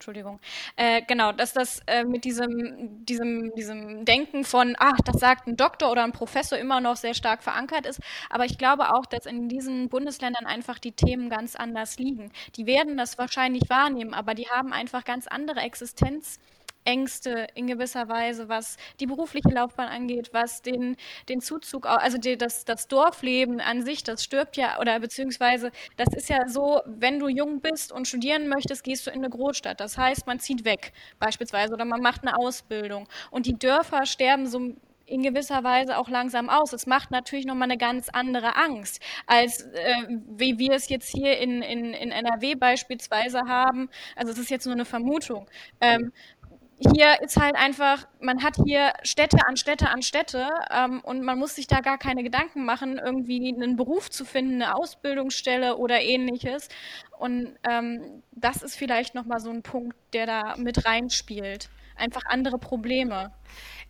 Entschuldigung. 0.00 0.40
Äh, 0.76 1.02
genau, 1.02 1.30
dass 1.32 1.52
das 1.52 1.82
äh, 1.86 2.04
mit 2.04 2.24
diesem, 2.24 3.04
diesem, 3.04 3.54
diesem 3.54 4.06
Denken 4.06 4.44
von, 4.44 4.74
ach, 4.78 4.96
das 5.04 5.20
sagt 5.20 5.46
ein 5.46 5.58
Doktor 5.58 5.92
oder 5.92 6.04
ein 6.04 6.12
Professor 6.12 6.56
immer 6.56 6.80
noch 6.80 6.96
sehr 6.96 7.12
stark 7.12 7.42
verankert 7.42 7.84
ist. 7.84 8.00
Aber 8.30 8.46
ich 8.46 8.56
glaube 8.56 8.94
auch, 8.94 9.04
dass 9.04 9.26
in 9.26 9.50
diesen 9.50 9.90
Bundesländern 9.90 10.46
einfach 10.46 10.78
die 10.78 10.92
Themen 10.92 11.28
ganz 11.28 11.54
anders 11.54 11.98
liegen. 11.98 12.32
Die 12.56 12.64
werden 12.64 12.96
das 12.96 13.18
wahrscheinlich 13.18 13.68
wahrnehmen, 13.68 14.14
aber 14.14 14.34
die 14.34 14.48
haben 14.48 14.72
einfach 14.72 15.04
ganz 15.04 15.26
andere 15.26 15.60
Existenz. 15.60 16.40
Ängste 16.84 17.46
in 17.54 17.66
gewisser 17.66 18.08
Weise, 18.08 18.48
was 18.48 18.76
die 19.00 19.06
berufliche 19.06 19.48
Laufbahn 19.50 19.88
angeht, 19.88 20.30
was 20.32 20.62
den, 20.62 20.96
den 21.28 21.40
Zuzug, 21.40 21.86
also 21.86 22.18
die, 22.18 22.36
das, 22.36 22.64
das 22.64 22.88
Dorfleben 22.88 23.60
an 23.60 23.84
sich, 23.84 24.02
das 24.02 24.24
stirbt 24.24 24.56
ja, 24.56 24.78
oder 24.80 24.98
beziehungsweise 25.00 25.70
das 25.96 26.14
ist 26.14 26.28
ja 26.28 26.48
so, 26.48 26.80
wenn 26.86 27.18
du 27.18 27.28
jung 27.28 27.60
bist 27.60 27.92
und 27.92 28.08
studieren 28.08 28.48
möchtest, 28.48 28.84
gehst 28.84 29.06
du 29.06 29.10
in 29.10 29.18
eine 29.18 29.30
Großstadt. 29.30 29.80
Das 29.80 29.98
heißt, 29.98 30.26
man 30.26 30.40
zieht 30.40 30.64
weg 30.64 30.92
beispielsweise 31.18 31.74
oder 31.74 31.84
man 31.84 32.00
macht 32.00 32.22
eine 32.22 32.36
Ausbildung. 32.38 33.08
Und 33.30 33.46
die 33.46 33.58
Dörfer 33.58 34.06
sterben 34.06 34.46
so 34.46 34.74
in 35.10 35.22
gewisser 35.22 35.64
Weise 35.64 35.98
auch 35.98 36.08
langsam 36.08 36.48
aus. 36.48 36.72
Es 36.72 36.86
macht 36.86 37.10
natürlich 37.10 37.44
nochmal 37.44 37.64
eine 37.64 37.78
ganz 37.78 38.08
andere 38.08 38.56
Angst, 38.56 39.02
als 39.26 39.62
äh, 39.62 40.06
wie 40.08 40.58
wir 40.58 40.72
es 40.72 40.88
jetzt 40.88 41.10
hier 41.10 41.36
in, 41.38 41.62
in, 41.62 41.92
in 41.92 42.12
NRW 42.12 42.54
beispielsweise 42.54 43.40
haben. 43.48 43.90
Also 44.14 44.32
es 44.32 44.38
ist 44.38 44.50
jetzt 44.50 44.66
nur 44.66 44.74
eine 44.74 44.84
Vermutung. 44.84 45.48
Ähm, 45.80 46.12
hier 46.80 47.20
ist 47.20 47.36
halt 47.36 47.56
einfach, 47.56 48.06
man 48.20 48.42
hat 48.42 48.56
hier 48.64 48.94
Städte 49.02 49.36
an 49.46 49.58
Städte 49.58 49.90
an 49.90 50.02
Städte 50.02 50.48
ähm, 50.70 51.00
und 51.00 51.22
man 51.22 51.38
muss 51.38 51.54
sich 51.54 51.66
da 51.66 51.80
gar 51.80 51.98
keine 51.98 52.22
Gedanken 52.22 52.64
machen, 52.64 52.98
irgendwie 52.98 53.54
einen 53.54 53.76
Beruf 53.76 54.10
zu 54.10 54.24
finden, 54.24 54.62
eine 54.62 54.74
Ausbildungsstelle 54.74 55.76
oder 55.76 56.00
ähnliches. 56.00 56.68
Und 57.18 57.54
ähm, 57.68 58.22
das 58.32 58.62
ist 58.62 58.76
vielleicht 58.76 59.14
nochmal 59.14 59.40
so 59.40 59.50
ein 59.50 59.62
Punkt, 59.62 59.94
der 60.14 60.24
da 60.24 60.56
mit 60.56 60.86
reinspielt. 60.86 61.68
Einfach 61.96 62.22
andere 62.24 62.58
Probleme. 62.58 63.30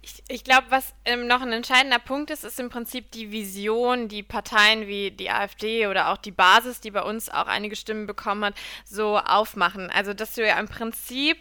Ich, 0.03 0.24
ich 0.28 0.43
glaube, 0.43 0.66
was 0.70 0.93
ähm, 1.05 1.28
noch 1.28 1.43
ein 1.43 1.53
entscheidender 1.53 2.01
Punkt 2.01 2.30
ist, 2.30 2.43
ist 2.43 2.59
im 2.59 2.70
Prinzip 2.70 3.12
die 3.12 3.30
Vision, 3.30 4.09
die 4.09 4.24
Parteien 4.24 4.88
wie 4.88 5.12
die 5.12 5.30
AfD 5.30 5.86
oder 5.86 6.09
auch 6.09 6.16
die 6.16 6.32
Basis, 6.32 6.80
die 6.80 6.91
bei 6.91 7.03
uns 7.03 7.28
auch 7.28 7.47
einige 7.47 7.76
Stimmen 7.76 8.09
bekommen 8.09 8.47
hat, 8.47 8.55
so 8.84 9.18
aufmachen. 9.18 9.91
Also, 9.91 10.12
dass 10.12 10.34
du 10.34 10.45
ja 10.45 10.59
im 10.59 10.66
Prinzip 10.66 11.38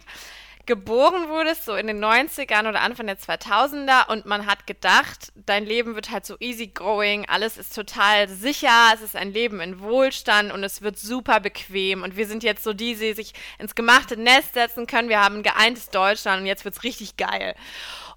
geboren 0.66 1.28
wurdest, 1.28 1.64
so 1.64 1.74
in 1.74 1.86
den 1.86 2.04
90ern 2.04 2.68
oder 2.68 2.80
Anfang 2.80 3.06
der 3.06 3.18
2000er 3.18 4.08
und 4.08 4.26
man 4.26 4.46
hat 4.46 4.66
gedacht, 4.66 5.32
dein 5.34 5.66
Leben 5.66 5.94
wird 5.94 6.10
halt 6.10 6.26
so 6.26 6.36
easy 6.38 6.68
going, 6.68 7.26
alles 7.28 7.58
ist 7.58 7.74
total 7.74 8.28
sicher, 8.28 8.92
es 8.94 9.00
ist 9.00 9.16
ein 9.16 9.32
Leben 9.32 9.60
in 9.60 9.80
Wohlstand 9.80 10.52
und 10.52 10.62
es 10.62 10.82
wird 10.82 10.98
super 10.98 11.40
bequem 11.40 12.02
und 12.02 12.16
wir 12.16 12.26
sind 12.26 12.42
jetzt 12.42 12.62
so 12.62 12.72
die, 12.72 12.94
die 12.94 13.14
sich 13.14 13.32
ins 13.58 13.74
gemachte 13.74 14.16
Nest 14.16 14.54
setzen 14.54 14.86
können, 14.86 15.08
wir 15.08 15.20
haben 15.20 15.36
ein 15.36 15.42
geeintes 15.42 15.90
Deutschland 15.90 16.40
und 16.40 16.46
jetzt 16.46 16.64
wird 16.64 16.76
es 16.76 16.84
richtig 16.84 17.16
geil. 17.16 17.54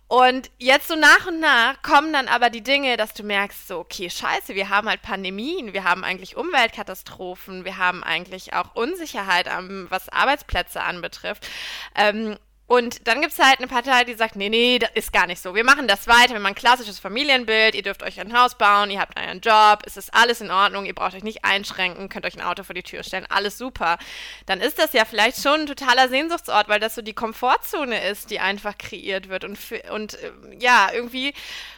Und 0.08 0.52
jetzt 0.60 0.88
so 0.88 0.96
nach 0.96 1.28
und 1.28 1.40
nach 1.40 1.82
kommen 1.82 2.14
dann 2.14 2.28
aber 2.28 2.50
die 2.50 2.62
Dinge, 2.62 2.98
dass 2.98 3.14
du 3.14 3.24
merkst, 3.24 3.68
so, 3.68 3.80
okay, 3.80 4.10
scheiße, 4.10 4.54
wir 4.54 4.70
haben 4.70 4.88
halt 4.88 5.02
Pandemien, 5.02 5.74
wir 5.74 5.84
haben 5.84 6.04
eigentlich 6.04 6.38
Umweltkatastrophen, 6.38 7.66
wir 7.66 7.78
haben 7.78 8.04
eigentlich 8.04 8.54
auch 8.54 8.76
Unsicherheit, 8.76 9.48
was 9.90 10.10
Arbeitsplätze 10.10 10.82
anbetrifft. 10.82 11.48
Ähm, 11.96 12.38
und 12.66 13.08
dann 13.08 13.22
gibt 13.22 13.34
es 13.34 13.40
halt 13.40 13.60
eine 13.60 13.68
Partei, 13.68 14.06
die 14.06 14.14
sagt, 14.14 14.36
nee, 14.36 14.48
nee, 14.50 14.80
das 14.80 14.90
ist 14.94 15.12
gar 15.12 15.28
nicht 15.28 15.42
so. 15.42 15.54
Wir 15.54 15.66
machen 15.66 15.88
das 15.88 16.08
weiter, 16.08 16.34
wir 16.34 16.40
machen 16.40 16.54
ein 16.54 16.56
klassisches 16.56 16.98
Familienbild, 16.98 17.76
ihr 17.76 17.84
dürft 17.84 18.04
euch 18.04 18.20
ein 18.20 18.34
Haus 18.34 18.58
bauen, 18.58 18.90
ihr 18.90 19.02
habt 19.02 19.18
einen 19.18 19.42
Job, 19.42 19.80
es 19.86 19.98
ist 19.98 20.14
alles 20.14 20.40
in 20.40 20.50
Ordnung, 20.50 20.86
ihr 20.86 20.96
braucht 20.96 21.14
euch 21.14 21.24
nicht 21.24 21.44
einschränken, 21.44 22.08
könnt 22.08 22.26
euch 22.26 22.36
ein 22.36 22.42
Auto 22.42 22.64
vor 22.64 22.74
die 22.74 22.84
Tür 22.84 23.04
stellen, 23.04 23.26
alles 23.30 23.58
super. 23.58 23.98
Dann 24.46 24.62
ist 24.62 24.80
das 24.80 24.94
ja 24.94 25.04
vielleicht 25.04 25.42
schon 25.44 25.62
ein 25.62 25.68
totaler 25.68 26.08
Sehnsuchtsort, 26.08 26.70
weil 26.70 26.80
das 26.80 26.96
so 26.96 27.02
die 27.02 27.14
Komfortzone 27.14 28.10
ist, 28.10 28.32
die 28.32 28.40
einfach 28.40 28.78
kreiert 28.78 29.28
wird. 29.28 29.44
Und, 29.44 29.58
für, 29.58 29.82
und 29.92 30.14
äh, 30.16 30.32
ja, 30.60 30.90
irgendwie 30.94 31.34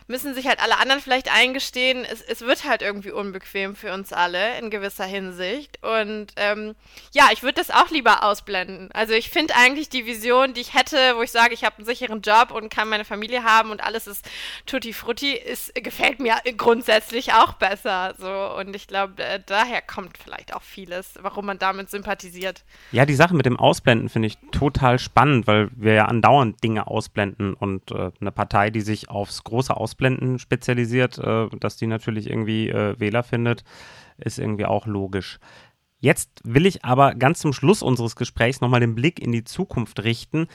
müssen 0.07 0.35
sich 0.35 0.47
halt 0.47 0.61
alle 0.61 0.77
anderen 0.77 1.01
vielleicht 1.01 1.33
eingestehen, 1.33 2.05
es, 2.09 2.21
es 2.21 2.41
wird 2.41 2.65
halt 2.65 2.81
irgendwie 2.81 3.11
unbequem 3.11 3.75
für 3.75 3.93
uns 3.93 4.13
alle 4.13 4.57
in 4.59 4.69
gewisser 4.69 5.05
Hinsicht. 5.05 5.79
Und 5.81 6.27
ähm, 6.35 6.75
ja, 7.11 7.29
ich 7.33 7.41
würde 7.41 7.55
das 7.55 7.71
auch 7.71 7.89
lieber 7.89 8.23
ausblenden. 8.23 8.91
Also 8.93 9.13
ich 9.13 9.29
finde 9.29 9.55
eigentlich 9.55 9.89
die 9.89 10.05
Vision, 10.05 10.53
die 10.53 10.61
ich 10.61 10.73
hätte, 10.73 11.15
wo 11.15 11.23
ich 11.23 11.31
sage, 11.31 11.53
ich 11.53 11.63
habe 11.63 11.77
einen 11.77 11.85
sicheren 11.85 12.21
Job 12.21 12.51
und 12.51 12.69
kann 12.69 12.87
meine 12.87 13.05
Familie 13.05 13.43
haben 13.43 13.71
und 13.71 13.83
alles 13.83 14.05
ist 14.05 14.29
tutti 14.67 14.93
frutti, 14.93 15.33
ist, 15.33 15.73
gefällt 15.75 16.19
mir 16.19 16.35
grundsätzlich 16.55 17.33
auch 17.33 17.53
besser. 17.53 18.13
So. 18.17 18.59
Und 18.59 18.75
ich 18.75 18.87
glaube, 18.87 19.23
äh, 19.23 19.39
daher 19.43 19.81
kommt 19.81 20.17
vielleicht 20.17 20.55
auch 20.55 20.61
vieles, 20.61 21.15
warum 21.21 21.47
man 21.47 21.57
damit 21.57 21.89
sympathisiert. 21.89 22.63
Ja, 22.91 23.05
die 23.05 23.15
Sache 23.15 23.33
mit 23.33 23.47
dem 23.47 23.57
Ausblenden 23.57 24.09
finde 24.09 24.27
ich 24.27 24.37
total 24.51 24.99
spannend, 24.99 25.47
weil 25.47 25.69
wir 25.75 25.93
ja 25.93 26.05
andauernd 26.05 26.63
Dinge 26.63 26.85
ausblenden 26.85 27.55
und 27.55 27.89
äh, 27.89 28.11
eine 28.21 28.31
Partei, 28.31 28.69
die 28.69 28.81
sich 28.81 29.09
aufs 29.09 29.43
große 29.43 29.75
Ausblenden 29.75 29.94
Ausblenden 29.95 30.39
spezialisiert, 30.39 31.17
äh, 31.17 31.47
dass 31.59 31.77
die 31.77 31.87
natürlich 31.87 32.29
irgendwie 32.29 32.69
äh, 32.69 32.99
Wähler 32.99 33.23
findet, 33.23 33.63
ist 34.17 34.39
irgendwie 34.39 34.65
auch 34.65 34.85
logisch. 34.85 35.39
Jetzt 35.99 36.41
will 36.43 36.65
ich 36.65 36.83
aber 36.83 37.15
ganz 37.15 37.39
zum 37.39 37.53
Schluss 37.53 37.81
unseres 37.81 38.15
Gesprächs 38.15 38.61
nochmal 38.61 38.81
den 38.81 38.95
Blick 38.95 39.19
in 39.19 39.31
die 39.31 39.45
Zukunft 39.45 40.03
richten. 40.03 40.47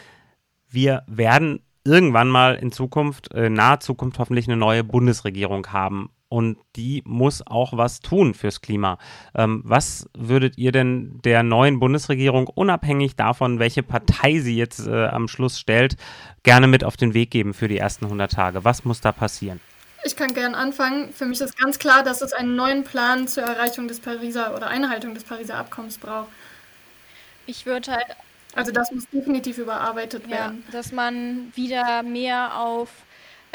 Wir 0.68 1.02
werden 1.06 1.60
irgendwann 1.84 2.28
mal 2.28 2.54
in 2.56 2.70
Zukunft, 2.70 3.32
äh, 3.32 3.48
naher 3.48 3.80
Zukunft 3.80 4.18
hoffentlich 4.18 4.46
eine 4.46 4.58
neue 4.58 4.84
Bundesregierung 4.84 5.66
haben 5.68 6.10
und 6.30 6.58
die 6.76 7.02
muss 7.04 7.44
auch 7.44 7.76
was 7.76 8.00
tun 8.00 8.34
fürs 8.34 8.60
Klima. 8.62 8.98
Ähm, 9.34 9.62
was 9.64 10.08
würdet 10.16 10.56
ihr 10.56 10.70
denn 10.70 11.20
der 11.24 11.42
neuen 11.42 11.80
Bundesregierung, 11.80 12.46
unabhängig 12.46 13.16
davon, 13.16 13.58
welche 13.58 13.82
Partei 13.82 14.38
sie 14.38 14.56
jetzt 14.56 14.86
äh, 14.86 15.06
am 15.06 15.26
Schluss 15.26 15.58
stellt, 15.58 15.96
gerne 16.44 16.68
mit 16.68 16.84
auf 16.84 16.96
den 16.96 17.14
Weg 17.14 17.32
geben 17.32 17.52
für 17.52 17.66
die 17.66 17.78
ersten 17.78 18.04
100 18.04 18.32
Tage? 18.32 18.64
Was 18.64 18.84
muss 18.84 19.00
da 19.00 19.10
passieren? 19.10 19.60
Ich 20.04 20.16
kann 20.16 20.32
gern 20.32 20.54
anfangen. 20.54 21.12
Für 21.12 21.26
mich 21.26 21.40
ist 21.40 21.58
ganz 21.58 21.78
klar, 21.78 22.04
dass 22.04 22.22
es 22.22 22.32
einen 22.32 22.54
neuen 22.54 22.84
Plan 22.84 23.26
zur 23.26 23.42
Erreichung 23.42 23.88
des 23.88 23.98
Pariser 23.98 24.54
oder 24.54 24.68
Einhaltung 24.68 25.14
des 25.14 25.24
Pariser 25.24 25.56
Abkommens 25.56 25.98
braucht. 25.98 26.28
Ich 27.46 27.66
würde 27.66 27.92
halt. 27.92 28.06
Also 28.54 28.72
das 28.72 28.90
muss 28.92 29.08
definitiv 29.10 29.58
überarbeitet 29.58 30.24
ja, 30.24 30.30
werden. 30.30 30.64
Dass 30.70 30.92
man 30.92 31.52
wieder 31.54 32.02
mehr 32.02 32.56
auf 32.56 32.88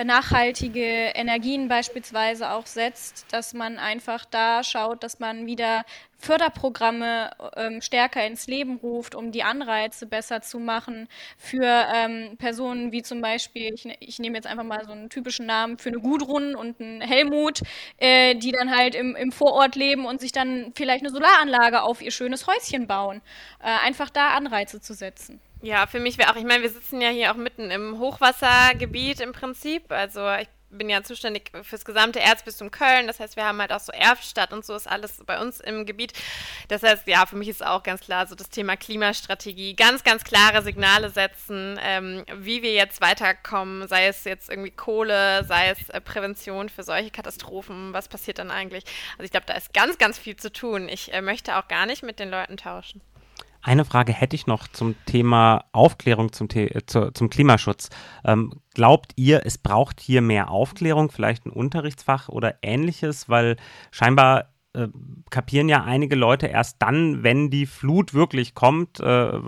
nachhaltige 0.04 1.12
Energien 1.16 1.68
beispielsweise 1.68 2.52
auch 2.52 2.66
setzt, 2.66 3.26
dass 3.32 3.54
man 3.54 3.78
einfach 3.78 4.26
da 4.26 4.64
schaut, 4.64 5.04
dass 5.04 5.20
man 5.20 5.46
wieder 5.46 5.86
Förderprogramme 6.18 7.32
ähm, 7.56 7.82
stärker 7.82 8.26
ins 8.26 8.48
Leben 8.48 8.78
ruft, 8.78 9.16
um 9.16 9.32
die 9.32 9.44
Anreize 9.44 10.08
besser 10.08 10.42
zu 10.42 10.60
machen 10.60 11.08
für 11.38 11.86
ähm, 11.94 12.36
Personen 12.38 12.92
wie 12.92 13.04
zum 13.04 13.22
Beispiel, 13.22 13.74
ich, 13.74 13.86
ne, 13.86 13.96
ich 14.00 14.20
nehme 14.20 14.36
jetzt 14.36 14.48
einfach 14.48 14.64
mal 14.64 14.84
so 14.86 14.92
einen 14.92 15.10
typischen 15.10 15.46
Namen 15.46 15.78
für 15.78 15.90
eine 15.90 16.00
Gudrun 16.00 16.56
und 16.56 16.82
einen 16.82 17.02
Helmut, 17.02 17.62
äh, 17.98 18.36
die 18.36 18.52
dann 18.52 18.76
halt 18.76 18.96
im, 18.96 19.16
im 19.16 19.32
Vorort 19.32 19.76
leben 19.76 20.06
und 20.06 20.20
sich 20.20 20.32
dann 20.32 20.74
vielleicht 20.76 21.04
eine 21.04 21.12
Solaranlage 21.12 21.84
auf 21.84 22.02
ihr 22.02 22.12
schönes 22.12 22.48
Häuschen 22.48 22.88
bauen. 22.88 23.22
Äh, 23.62 23.86
einfach 23.86 24.10
da 24.10 24.30
Anreize 24.30 24.82
zu 24.82 24.94
setzen. 24.94 25.40
Ja, 25.66 25.88
für 25.88 26.00
mich 26.00 26.20
wäre 26.20 26.30
auch, 26.32 26.36
ich 26.36 26.44
meine, 26.44 26.62
wir 26.62 26.70
sitzen 26.70 27.02
ja 27.02 27.10
hier 27.10 27.32
auch 27.32 27.38
mitten 27.38 27.72
im 27.72 27.98
Hochwassergebiet 27.98 29.20
im 29.20 29.32
Prinzip. 29.32 29.92
Also 29.92 30.32
ich 30.36 30.48
bin 30.70 30.92
ja 30.92 31.02
zuständig 31.02 31.52
fürs 31.64 31.84
gesamte 31.84 32.20
Erzbistum 32.20 32.70
Köln. 32.70 33.08
Das 33.08 33.20
heißt, 33.20 33.36
wir 33.36 33.46
haben 33.46 33.60
halt 33.60 33.74
auch 33.74 33.80
so 33.80 33.92
Erfstadt 33.92 34.54
und 34.54 34.64
so 34.64 34.76
ist 34.76 34.88
alles 34.88 35.24
bei 35.26 35.42
uns 35.42 35.60
im 35.60 35.88
Gebiet. 35.88 36.14
Das 36.68 36.84
heißt, 36.84 37.08
ja, 37.08 37.26
für 37.26 37.36
mich 37.36 37.50
ist 37.50 37.66
auch 37.66 37.82
ganz 37.82 38.02
klar 38.02 38.28
so 38.28 38.36
das 38.36 38.52
Thema 38.52 38.78
Klimastrategie. 38.78 39.76
Ganz, 39.76 40.04
ganz 40.04 40.24
klare 40.24 40.62
Signale 40.62 41.10
setzen, 41.10 41.80
ähm, 41.82 42.26
wie 42.36 42.62
wir 42.62 42.74
jetzt 42.74 43.02
weiterkommen, 43.02 43.88
sei 43.88 44.06
es 44.06 44.24
jetzt 44.24 44.52
irgendwie 44.52 44.70
Kohle, 44.70 45.46
sei 45.46 45.70
es 45.70 45.90
äh, 45.90 46.00
Prävention 46.00 46.70
für 46.70 46.84
solche 46.84 47.10
Katastrophen. 47.10 47.92
Was 47.92 48.08
passiert 48.08 48.38
dann 48.38 48.52
eigentlich? 48.52 48.84
Also 49.14 49.24
ich 49.24 49.32
glaube, 49.32 49.48
da 49.48 49.56
ist 49.56 49.74
ganz, 49.74 49.98
ganz 49.98 50.20
viel 50.20 50.36
zu 50.36 50.54
tun. 50.54 50.90
Ich 50.90 51.12
äh, 51.12 51.24
möchte 51.24 51.58
auch 51.58 51.68
gar 51.68 51.88
nicht 51.88 52.04
mit 52.04 52.20
den 52.20 52.30
Leuten 52.30 52.56
tauschen. 52.56 53.02
Eine 53.66 53.84
Frage 53.84 54.14
hätte 54.14 54.36
ich 54.36 54.46
noch 54.46 54.68
zum 54.68 54.94
Thema 55.08 55.66
Aufklärung 55.72 56.32
zum, 56.32 56.48
The 56.52 56.68
äh, 56.68 56.86
zu, 56.86 57.12
zum 57.14 57.32
Klimaschutz. 57.32 57.90
Ähm, 58.24 58.54
glaubt 58.76 59.14
ihr, 59.16 59.42
es 59.44 59.58
braucht 59.58 60.00
hier 60.00 60.22
mehr 60.22 60.52
Aufklärung, 60.52 61.10
vielleicht 61.10 61.48
ein 61.48 61.50
Unterrichtsfach 61.50 62.30
oder 62.30 62.60
ähnliches? 62.62 63.28
Weil 63.28 63.56
scheinbar 63.90 64.54
äh, 64.74 64.90
kapieren 65.32 65.68
ja 65.68 65.84
einige 65.84 66.16
Leute 66.16 66.46
erst 66.46 66.80
dann, 66.80 67.24
wenn 67.24 67.50
die 67.50 67.66
Flut 67.66 68.14
wirklich 68.14 68.54
kommt, 68.54 69.00
äh, 69.00 69.40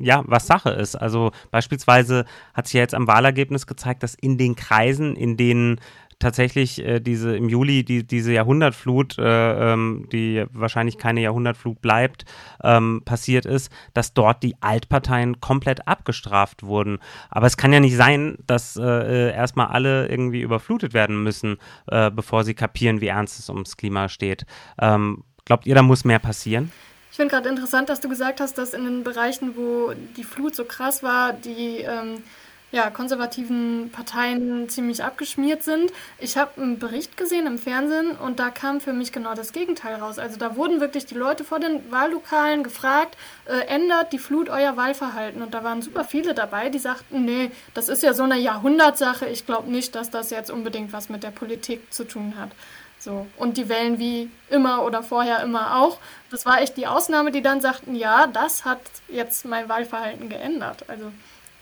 ja, 0.00 0.24
was 0.26 0.46
Sache 0.46 0.70
ist. 0.70 0.96
Also 0.96 1.30
beispielsweise 1.50 2.24
hat 2.54 2.66
sich 2.66 2.74
ja 2.74 2.80
jetzt 2.80 2.94
am 2.94 3.06
Wahlergebnis 3.06 3.66
gezeigt, 3.66 4.02
dass 4.02 4.14
in 4.14 4.38
den 4.38 4.56
Kreisen, 4.56 5.16
in 5.16 5.36
denen 5.36 5.80
tatsächlich 6.18 6.84
äh, 6.84 7.00
diese 7.00 7.36
im 7.36 7.48
Juli 7.48 7.84
die, 7.84 8.06
diese 8.06 8.32
Jahrhundertflut, 8.32 9.18
äh, 9.18 9.72
ähm, 9.72 10.08
die 10.12 10.44
wahrscheinlich 10.52 10.98
keine 10.98 11.20
Jahrhundertflut 11.20 11.80
bleibt, 11.80 12.24
ähm, 12.62 13.02
passiert 13.04 13.46
ist, 13.46 13.70
dass 13.92 14.14
dort 14.14 14.42
die 14.42 14.56
Altparteien 14.60 15.40
komplett 15.40 15.86
abgestraft 15.86 16.62
wurden. 16.62 16.98
Aber 17.30 17.46
es 17.46 17.56
kann 17.56 17.72
ja 17.72 17.80
nicht 17.80 17.96
sein, 17.96 18.36
dass 18.46 18.76
äh, 18.76 18.82
äh 18.82 19.34
erstmal 19.34 19.68
alle 19.68 20.08
irgendwie 20.08 20.40
überflutet 20.40 20.94
werden 20.94 21.22
müssen, 21.22 21.58
äh, 21.88 22.10
bevor 22.10 22.44
sie 22.44 22.54
kapieren, 22.54 23.00
wie 23.00 23.08
ernst 23.08 23.38
es 23.38 23.50
ums 23.50 23.76
Klima 23.76 24.08
steht. 24.08 24.46
Ähm, 24.80 25.24
glaubt 25.44 25.66
ihr, 25.66 25.74
da 25.74 25.82
muss 25.82 26.04
mehr 26.04 26.18
passieren? 26.18 26.70
Ich 27.14 27.16
finde 27.16 27.32
gerade 27.32 27.48
interessant, 27.48 27.88
dass 27.88 28.00
du 28.00 28.08
gesagt 28.08 28.40
hast, 28.40 28.58
dass 28.58 28.74
in 28.74 28.84
den 28.84 29.04
Bereichen, 29.04 29.54
wo 29.56 29.92
die 30.16 30.24
Flut 30.24 30.56
so 30.56 30.64
krass 30.64 31.04
war, 31.04 31.32
die 31.32 31.78
ähm, 31.78 32.24
ja, 32.74 32.90
konservativen 32.90 33.90
Parteien 33.92 34.68
ziemlich 34.68 35.04
abgeschmiert 35.04 35.62
sind. 35.62 35.92
Ich 36.18 36.36
habe 36.36 36.60
einen 36.60 36.80
Bericht 36.80 37.16
gesehen 37.16 37.46
im 37.46 37.56
Fernsehen 37.56 38.16
und 38.16 38.40
da 38.40 38.50
kam 38.50 38.80
für 38.80 38.92
mich 38.92 39.12
genau 39.12 39.34
das 39.34 39.52
Gegenteil 39.52 39.94
raus. 39.94 40.18
Also 40.18 40.38
da 40.38 40.56
wurden 40.56 40.80
wirklich 40.80 41.06
die 41.06 41.14
Leute 41.14 41.44
vor 41.44 41.60
den 41.60 41.88
Wahllokalen 41.92 42.64
gefragt, 42.64 43.16
äh, 43.46 43.68
ändert 43.68 44.12
die 44.12 44.18
Flut 44.18 44.48
euer 44.48 44.76
Wahlverhalten. 44.76 45.40
Und 45.40 45.54
da 45.54 45.62
waren 45.62 45.82
super 45.82 46.02
viele 46.02 46.34
dabei, 46.34 46.68
die 46.68 46.80
sagten, 46.80 47.24
nee, 47.24 47.52
das 47.74 47.88
ist 47.88 48.02
ja 48.02 48.12
so 48.12 48.24
eine 48.24 48.38
Jahrhundertsache. 48.38 49.26
Ich 49.26 49.46
glaube 49.46 49.70
nicht, 49.70 49.94
dass 49.94 50.10
das 50.10 50.30
jetzt 50.30 50.50
unbedingt 50.50 50.92
was 50.92 51.08
mit 51.08 51.22
der 51.22 51.30
Politik 51.30 51.92
zu 51.92 52.02
tun 52.02 52.34
hat. 52.36 52.50
So. 52.98 53.28
Und 53.36 53.56
die 53.56 53.68
wählen 53.68 54.00
wie 54.00 54.30
immer 54.50 54.82
oder 54.82 55.04
vorher 55.04 55.44
immer 55.44 55.76
auch. 55.76 55.98
Das 56.32 56.44
war 56.44 56.60
echt 56.60 56.76
die 56.76 56.88
Ausnahme, 56.88 57.30
die 57.30 57.42
dann 57.42 57.60
sagten, 57.60 57.94
ja, 57.94 58.26
das 58.26 58.64
hat 58.64 58.80
jetzt 59.08 59.44
mein 59.44 59.68
Wahlverhalten 59.68 60.28
geändert. 60.28 60.86
Also 60.88 61.12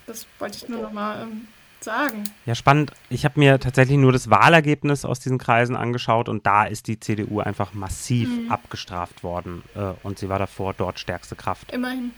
das 0.07 0.27
wollte 0.39 0.59
ich 0.59 0.69
nur 0.69 0.83
noch 0.83 0.93
mal 0.93 1.23
ähm, 1.23 1.49
sagen. 1.81 2.25
Ja, 2.47 2.55
spannend. 2.55 2.93
Ich 3.11 3.25
habe 3.25 3.39
mir 3.39 3.59
tatsächlich 3.59 3.99
nur 3.99 4.13
das 4.13 4.31
Wahlergebnis 4.31 5.05
aus 5.05 5.21
diesen 5.21 5.39
Kreisen 5.39 5.77
angeschaut 5.77 6.29
und 6.29 6.47
da 6.47 6.65
ist 6.65 6.87
die 6.87 6.99
CDU 6.99 7.41
einfach 7.41 7.75
massiv 7.75 8.29
mhm. 8.29 8.51
abgestraft 8.51 9.23
worden 9.23 9.63
äh, 9.75 9.93
und 10.03 10.19
sie 10.19 10.29
war 10.29 10.39
davor 10.39 10.75
dort 10.75 10.99
stärkste 10.99 11.37
Kraft. 11.37 11.73
Immerhin. 11.73 12.13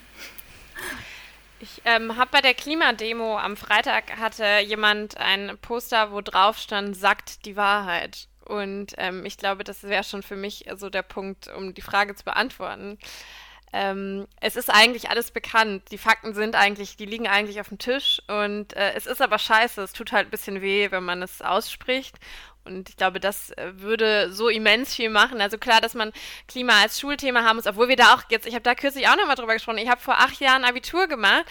Ich 1.61 1.80
ähm, 1.85 2.16
habe 2.16 2.30
bei 2.30 2.41
der 2.41 2.55
Klimademo 2.55 3.39
am 3.39 3.57
Freitag 3.57 4.18
hatte 4.18 4.45
jemand 4.66 5.16
ein 5.16 5.57
Poster, 5.62 6.12
wo 6.12 6.20
drauf 6.20 6.59
stand, 6.59 6.97
sagt 6.97 7.47
die 7.47 7.57
Wahrheit. 7.57 8.28
Und 8.45 8.95
ähm, 8.99 9.24
ich 9.24 9.39
glaube, 9.39 9.64
das 9.64 9.85
wäre 9.85 10.05
schon 10.05 10.22
für 10.22 10.37
mich 10.37 10.66
so 10.76 10.91
der 10.91 11.03
Punkt, 11.03 11.49
um 11.57 11.72
die 11.72 11.80
Frage 11.80 12.14
zu 12.14 12.24
beantworten. 12.24 12.99
Ähm, 13.76 14.28
es 14.40 14.54
ist 14.54 14.70
eigentlich 14.70 15.10
alles 15.10 15.32
bekannt. 15.32 15.90
Die 15.90 15.98
Fakten 15.98 16.32
sind 16.32 16.54
eigentlich, 16.54 16.96
die 16.96 17.06
liegen 17.06 17.26
eigentlich 17.26 17.58
auf 17.60 17.70
dem 17.70 17.78
Tisch 17.78 18.22
und 18.28 18.72
äh, 18.76 18.92
es 18.94 19.06
ist 19.06 19.20
aber 19.20 19.36
scheiße. 19.40 19.82
Es 19.82 19.92
tut 19.92 20.12
halt 20.12 20.28
ein 20.28 20.30
bisschen 20.30 20.62
weh, 20.62 20.92
wenn 20.92 21.02
man 21.02 21.22
es 21.22 21.42
ausspricht. 21.42 22.14
Und 22.64 22.88
ich 22.88 22.96
glaube, 22.96 23.18
das 23.18 23.50
äh, 23.50 23.72
würde 23.74 24.32
so 24.32 24.48
immens 24.48 24.94
viel 24.94 25.10
machen. 25.10 25.40
Also 25.40 25.58
klar, 25.58 25.80
dass 25.80 25.94
man 25.94 26.12
Klima 26.46 26.82
als 26.82 27.00
Schulthema 27.00 27.42
haben 27.42 27.56
muss, 27.56 27.66
obwohl 27.66 27.88
wir 27.88 27.96
da 27.96 28.14
auch 28.14 28.22
jetzt, 28.30 28.46
ich 28.46 28.54
habe 28.54 28.62
da 28.62 28.76
kürzlich 28.76 29.08
auch 29.08 29.16
nochmal 29.16 29.34
drüber 29.34 29.54
gesprochen, 29.54 29.78
ich 29.78 29.90
habe 29.90 30.00
vor 30.00 30.18
acht 30.18 30.38
Jahren 30.38 30.64
Abitur 30.64 31.08
gemacht. 31.08 31.44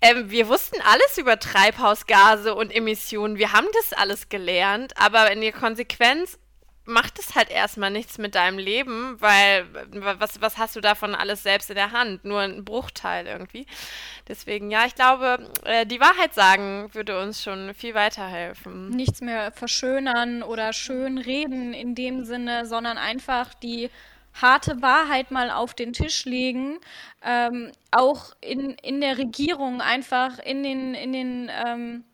Ähm, 0.00 0.30
wir 0.30 0.48
wussten 0.48 0.80
alles 0.80 1.18
über 1.18 1.38
Treibhausgase 1.38 2.54
und 2.54 2.74
Emissionen. 2.74 3.36
Wir 3.36 3.52
haben 3.52 3.68
das 3.74 3.92
alles 3.92 4.30
gelernt, 4.30 4.94
aber 4.96 5.30
in 5.30 5.42
der 5.42 5.52
Konsequenz 5.52 6.38
macht 6.86 7.18
es 7.18 7.34
halt 7.34 7.50
erstmal 7.50 7.90
nichts 7.90 8.18
mit 8.18 8.34
deinem 8.34 8.58
Leben, 8.58 9.20
weil 9.20 9.66
was, 10.18 10.40
was 10.40 10.56
hast 10.58 10.76
du 10.76 10.80
davon 10.80 11.14
alles 11.14 11.42
selbst 11.42 11.70
in 11.70 11.76
der 11.76 11.92
Hand? 11.92 12.24
Nur 12.24 12.40
ein 12.40 12.64
Bruchteil 12.64 13.26
irgendwie. 13.26 13.66
Deswegen, 14.28 14.70
ja, 14.70 14.86
ich 14.86 14.94
glaube, 14.94 15.50
äh, 15.64 15.84
die 15.86 16.00
Wahrheit 16.00 16.34
sagen 16.34 16.88
würde 16.92 17.20
uns 17.20 17.42
schon 17.42 17.74
viel 17.74 17.94
weiterhelfen. 17.94 18.90
Nichts 18.90 19.20
mehr 19.20 19.52
verschönern 19.52 20.42
oder 20.42 20.72
schön 20.72 21.18
reden 21.18 21.74
in 21.74 21.94
dem 21.94 22.24
Sinne, 22.24 22.66
sondern 22.66 22.98
einfach 22.98 23.54
die 23.54 23.90
harte 24.40 24.82
Wahrheit 24.82 25.30
mal 25.30 25.50
auf 25.50 25.74
den 25.74 25.92
Tisch 25.92 26.24
legen, 26.24 26.78
ähm, 27.24 27.72
auch 27.90 28.34
in, 28.40 28.70
in 28.82 29.00
der 29.00 29.18
Regierung 29.18 29.80
einfach 29.80 30.38
in 30.38 30.62
den, 30.62 30.94
in 30.94 31.12
den 31.12 31.50
ähm, 31.66 32.04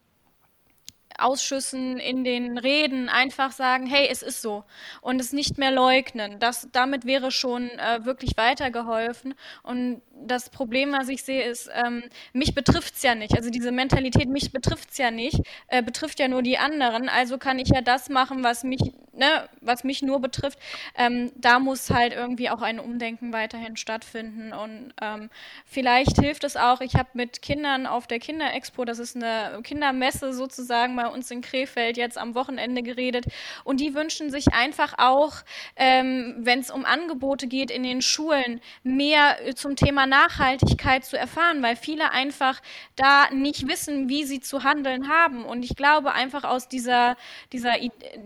Ausschüssen, 1.18 1.98
in 1.98 2.24
den 2.24 2.58
Reden 2.58 3.08
einfach 3.08 3.52
sagen, 3.52 3.86
hey, 3.86 4.08
es 4.10 4.22
ist 4.22 4.42
so 4.42 4.64
und 5.00 5.20
es 5.20 5.32
nicht 5.32 5.58
mehr 5.58 5.70
leugnen. 5.70 6.38
Das, 6.38 6.68
damit 6.72 7.04
wäre 7.04 7.30
schon 7.30 7.68
äh, 7.70 8.04
wirklich 8.04 8.36
weitergeholfen. 8.36 9.34
Und 9.62 10.02
das 10.26 10.50
Problem, 10.50 10.92
was 10.92 11.08
ich 11.08 11.22
sehe, 11.22 11.44
ist, 11.44 11.70
ähm, 11.74 12.04
mich 12.32 12.54
betrifft 12.54 12.94
es 12.96 13.02
ja 13.02 13.14
nicht. 13.14 13.36
Also 13.36 13.50
diese 13.50 13.72
Mentalität, 13.72 14.28
mich 14.28 14.52
betrifft 14.52 14.90
es 14.90 14.98
ja 14.98 15.10
nicht, 15.10 15.40
äh, 15.68 15.82
betrifft 15.82 16.20
ja 16.20 16.28
nur 16.28 16.42
die 16.42 16.58
anderen. 16.58 17.08
Also 17.08 17.38
kann 17.38 17.58
ich 17.58 17.68
ja 17.68 17.80
das 17.80 18.08
machen, 18.08 18.44
was 18.44 18.64
mich, 18.64 18.80
ne, 19.12 19.48
was 19.60 19.84
mich 19.84 20.02
nur 20.02 20.20
betrifft. 20.20 20.58
Ähm, 20.96 21.32
da 21.36 21.58
muss 21.58 21.90
halt 21.90 22.12
irgendwie 22.12 22.50
auch 22.50 22.62
ein 22.62 22.78
Umdenken 22.78 23.32
weiterhin 23.32 23.76
stattfinden. 23.76 24.52
Und 24.52 24.94
ähm, 25.00 25.30
vielleicht 25.66 26.20
hilft 26.20 26.44
es 26.44 26.56
auch, 26.56 26.80
ich 26.80 26.94
habe 26.94 27.08
mit 27.14 27.42
Kindern 27.42 27.86
auf 27.86 28.06
der 28.06 28.18
Kinderexpo, 28.18 28.84
das 28.84 28.98
ist 28.98 29.16
eine 29.16 29.60
Kindermesse 29.62 30.32
sozusagen 30.32 30.94
bei 31.02 31.08
uns 31.08 31.30
in 31.30 31.40
Krefeld, 31.40 31.96
jetzt 31.96 32.16
am 32.16 32.34
Wochenende 32.34 32.82
geredet. 32.82 33.24
Und 33.64 33.80
die 33.80 33.94
wünschen 33.94 34.30
sich 34.30 34.54
einfach 34.54 34.94
auch, 34.98 35.34
ähm, 35.74 36.36
wenn 36.38 36.60
es 36.60 36.70
um 36.70 36.84
Angebote 36.84 37.48
geht 37.48 37.70
in 37.70 37.82
den 37.82 38.02
Schulen, 38.02 38.60
mehr 38.84 39.36
zum 39.56 39.74
Thema 39.74 40.06
Nachhaltigkeit 40.06 41.04
zu 41.04 41.18
erfahren, 41.18 41.62
weil 41.62 41.74
viele 41.74 42.12
einfach 42.12 42.60
da 42.94 43.30
nicht 43.32 43.66
wissen, 43.66 44.08
wie 44.08 44.24
sie 44.24 44.40
zu 44.40 44.62
handeln 44.62 45.08
haben. 45.08 45.44
Und 45.44 45.64
ich 45.64 45.74
glaube 45.74 46.12
einfach 46.12 46.44
aus 46.44 46.68
dieser, 46.68 47.16
dieser, 47.52 47.74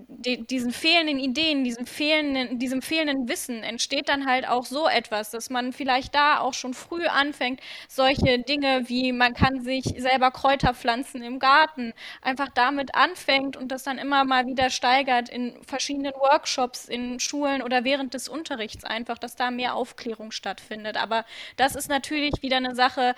diesen 0.08 0.72
fehlenden 0.72 1.18
Ideen, 1.18 1.64
diesem 1.64 1.86
fehlenden, 1.86 2.58
diesem 2.58 2.82
fehlenden 2.82 3.28
Wissen 3.28 3.62
entsteht 3.62 4.08
dann 4.08 4.26
halt 4.26 4.46
auch 4.46 4.66
so 4.66 4.86
etwas, 4.86 5.30
dass 5.30 5.48
man 5.48 5.72
vielleicht 5.72 6.14
da 6.14 6.40
auch 6.40 6.52
schon 6.52 6.74
früh 6.74 7.06
anfängt, 7.06 7.60
solche 7.88 8.38
Dinge 8.40 8.82
wie 8.88 9.12
man 9.12 9.32
kann 9.32 9.62
sich 9.62 9.84
selber 9.96 10.30
Kräuter 10.30 10.74
pflanzen 10.74 11.22
im 11.22 11.38
Garten, 11.38 11.94
einfach 12.20 12.48
damit 12.66 12.94
anfängt 12.94 13.56
und 13.56 13.68
das 13.68 13.84
dann 13.84 13.98
immer 13.98 14.24
mal 14.24 14.46
wieder 14.46 14.70
steigert 14.70 15.28
in 15.28 15.54
verschiedenen 15.64 16.12
Workshops, 16.14 16.88
in 16.88 17.20
Schulen 17.20 17.62
oder 17.62 17.84
während 17.84 18.14
des 18.14 18.28
Unterrichts 18.28 18.84
einfach, 18.84 19.18
dass 19.18 19.36
da 19.36 19.50
mehr 19.50 19.74
Aufklärung 19.74 20.32
stattfindet. 20.32 20.96
Aber 20.96 21.24
das 21.56 21.76
ist 21.76 21.88
natürlich 21.88 22.42
wieder 22.42 22.56
eine 22.56 22.74
Sache, 22.74 23.14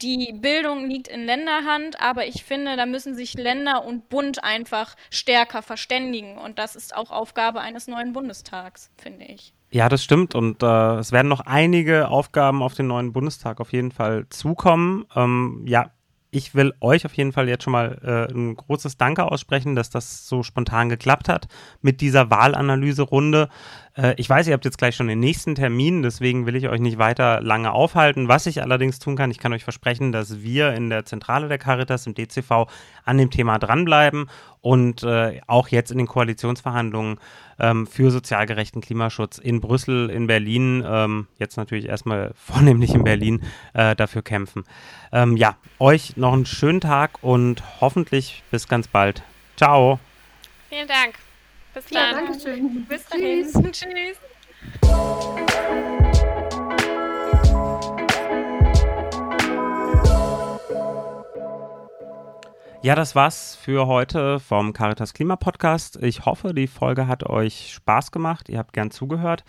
die 0.00 0.32
Bildung 0.32 0.88
liegt 0.88 1.08
in 1.08 1.24
Länderhand, 1.24 2.00
aber 2.00 2.26
ich 2.26 2.44
finde, 2.44 2.76
da 2.76 2.86
müssen 2.86 3.14
sich 3.14 3.34
Länder 3.34 3.84
und 3.84 4.08
Bund 4.08 4.44
einfach 4.44 4.94
stärker 5.10 5.60
verständigen. 5.60 6.38
Und 6.38 6.58
das 6.58 6.76
ist 6.76 6.96
auch 6.96 7.10
Aufgabe 7.10 7.60
eines 7.60 7.88
neuen 7.88 8.12
Bundestags, 8.12 8.90
finde 8.96 9.24
ich. 9.24 9.52
Ja, 9.70 9.88
das 9.88 10.02
stimmt. 10.02 10.34
Und 10.34 10.62
äh, 10.62 10.96
es 10.98 11.12
werden 11.12 11.28
noch 11.28 11.40
einige 11.40 12.08
Aufgaben 12.08 12.62
auf 12.62 12.74
den 12.74 12.86
neuen 12.86 13.12
Bundestag 13.12 13.60
auf 13.60 13.72
jeden 13.72 13.90
Fall 13.90 14.26
zukommen. 14.30 15.04
Ähm, 15.14 15.64
ja, 15.66 15.90
ich 16.30 16.54
will 16.54 16.74
euch 16.80 17.06
auf 17.06 17.14
jeden 17.14 17.32
Fall 17.32 17.48
jetzt 17.48 17.64
schon 17.64 17.72
mal 17.72 17.98
äh, 18.02 18.32
ein 18.32 18.54
großes 18.54 18.98
Danke 18.98 19.24
aussprechen, 19.30 19.74
dass 19.74 19.88
das 19.88 20.28
so 20.28 20.42
spontan 20.42 20.88
geklappt 20.88 21.28
hat 21.28 21.48
mit 21.80 22.00
dieser 22.00 22.30
Wahlanalyse-Runde. 22.30 23.48
Äh, 23.96 24.14
ich 24.18 24.28
weiß, 24.28 24.46
ihr 24.46 24.52
habt 24.52 24.66
jetzt 24.66 24.76
gleich 24.76 24.94
schon 24.94 25.08
den 25.08 25.20
nächsten 25.20 25.54
Termin, 25.54 26.02
deswegen 26.02 26.44
will 26.44 26.56
ich 26.56 26.68
euch 26.68 26.80
nicht 26.80 26.98
weiter 26.98 27.40
lange 27.40 27.72
aufhalten. 27.72 28.28
Was 28.28 28.46
ich 28.46 28.60
allerdings 28.60 28.98
tun 28.98 29.16
kann, 29.16 29.30
ich 29.30 29.38
kann 29.38 29.54
euch 29.54 29.64
versprechen, 29.64 30.12
dass 30.12 30.42
wir 30.42 30.74
in 30.74 30.90
der 30.90 31.06
Zentrale 31.06 31.48
der 31.48 31.58
Caritas 31.58 32.06
im 32.06 32.14
DCV 32.14 32.66
an 33.04 33.16
dem 33.16 33.30
Thema 33.30 33.58
dranbleiben 33.58 34.28
und 34.60 35.02
äh, 35.02 35.40
auch 35.46 35.68
jetzt 35.68 35.90
in 35.90 35.98
den 35.98 36.06
Koalitionsverhandlungen 36.06 37.18
ähm, 37.58 37.86
für 37.86 38.10
sozial 38.10 38.46
gerechten 38.46 38.80
Klimaschutz 38.80 39.38
in 39.38 39.60
Brüssel, 39.60 40.10
in 40.10 40.26
Berlin, 40.26 40.84
ähm, 40.86 41.26
jetzt 41.38 41.56
natürlich 41.56 41.86
erstmal 41.86 42.32
vornehmlich 42.36 42.94
in 42.94 43.04
Berlin, 43.04 43.42
äh, 43.74 43.94
dafür 43.96 44.22
kämpfen. 44.22 44.64
Ähm, 45.12 45.36
ja, 45.36 45.56
euch 45.78 46.16
noch 46.16 46.32
einen 46.32 46.46
schönen 46.46 46.80
Tag 46.80 47.22
und 47.22 47.62
hoffentlich 47.80 48.42
bis 48.50 48.68
ganz 48.68 48.88
bald. 48.88 49.22
Ciao. 49.56 49.98
Vielen 50.68 50.88
Dank. 50.88 51.14
Bis 51.74 51.86
dann. 51.86 52.02
Ja, 52.02 52.20
danke 52.20 52.40
schön. 52.40 52.84
Bis 52.86 53.04
dahin. 53.06 53.46
Tschüss. 53.72 54.16
Tschüss. 54.82 55.37
Ja, 62.80 62.94
das 62.94 63.16
war's 63.16 63.56
für 63.56 63.88
heute 63.88 64.38
vom 64.38 64.72
Caritas 64.72 65.12
Klima 65.12 65.34
Podcast. 65.34 65.98
Ich 66.00 66.26
hoffe, 66.26 66.54
die 66.54 66.68
Folge 66.68 67.08
hat 67.08 67.28
euch 67.28 67.72
Spaß 67.74 68.12
gemacht. 68.12 68.48
Ihr 68.48 68.58
habt 68.58 68.72
gern 68.72 68.92
zugehört. 68.92 69.44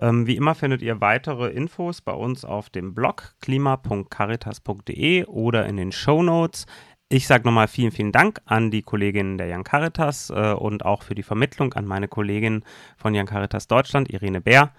Ähm, 0.00 0.26
wie 0.26 0.34
immer 0.34 0.56
findet 0.56 0.82
ihr 0.82 1.00
weitere 1.00 1.50
Infos 1.50 2.00
bei 2.00 2.12
uns 2.12 2.44
auf 2.44 2.70
dem 2.70 2.92
Blog 2.92 3.36
klima.caritas.de 3.40 5.26
oder 5.26 5.66
in 5.66 5.76
den 5.76 5.92
Show 5.92 6.24
Notes. 6.24 6.66
Ich 7.08 7.28
sage 7.28 7.44
nochmal 7.44 7.68
vielen, 7.68 7.92
vielen 7.92 8.10
Dank 8.10 8.40
an 8.46 8.72
die 8.72 8.82
Kolleginnen 8.82 9.38
der 9.38 9.54
Young 9.54 9.62
Caritas 9.62 10.30
äh, 10.30 10.52
und 10.52 10.84
auch 10.84 11.04
für 11.04 11.14
die 11.14 11.22
Vermittlung 11.22 11.74
an 11.74 11.86
meine 11.86 12.08
Kollegin 12.08 12.64
von 12.96 13.14
Young 13.14 13.26
Caritas 13.26 13.68
Deutschland, 13.68 14.10
Irene 14.10 14.40
Bär. 14.40 14.72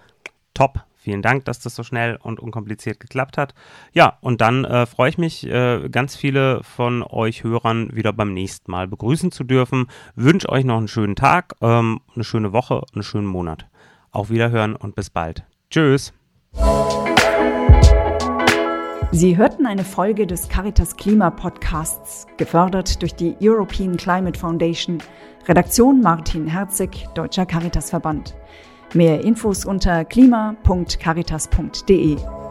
Top, 0.52 0.84
Vielen 1.04 1.20
Dank, 1.20 1.44
dass 1.44 1.58
das 1.60 1.74
so 1.74 1.82
schnell 1.82 2.16
und 2.16 2.40
unkompliziert 2.40 2.98
geklappt 2.98 3.36
hat. 3.36 3.52
Ja, 3.92 4.16
und 4.22 4.40
dann 4.40 4.64
äh, 4.64 4.86
freue 4.86 5.10
ich 5.10 5.18
mich, 5.18 5.46
äh, 5.46 5.90
ganz 5.90 6.16
viele 6.16 6.62
von 6.62 7.02
euch 7.02 7.44
Hörern 7.44 7.94
wieder 7.94 8.14
beim 8.14 8.32
nächsten 8.32 8.70
Mal 8.70 8.88
begrüßen 8.88 9.30
zu 9.30 9.44
dürfen. 9.44 9.88
Wünsche 10.14 10.48
euch 10.48 10.64
noch 10.64 10.78
einen 10.78 10.88
schönen 10.88 11.14
Tag, 11.14 11.56
ähm, 11.60 12.00
eine 12.14 12.24
schöne 12.24 12.54
Woche, 12.54 12.84
einen 12.94 13.02
schönen 13.02 13.26
Monat. 13.26 13.66
Auf 14.12 14.30
Wiederhören 14.30 14.76
und 14.76 14.94
bis 14.94 15.10
bald. 15.10 15.44
Tschüss. 15.68 16.14
Sie 19.12 19.36
hörten 19.36 19.66
eine 19.66 19.84
Folge 19.84 20.26
des 20.26 20.48
Caritas 20.48 20.96
Klima 20.96 21.28
Podcasts, 21.28 22.26
gefördert 22.38 23.02
durch 23.02 23.14
die 23.14 23.36
European 23.42 23.98
Climate 23.98 24.38
Foundation. 24.38 25.02
Redaktion 25.46 26.00
Martin 26.00 26.46
Herzig, 26.46 27.06
Deutscher 27.14 27.44
Caritasverband. 27.44 28.34
Mehr 28.94 29.22
Infos 29.22 29.64
unter 29.64 30.04
klima.caritas.de. 30.04 32.43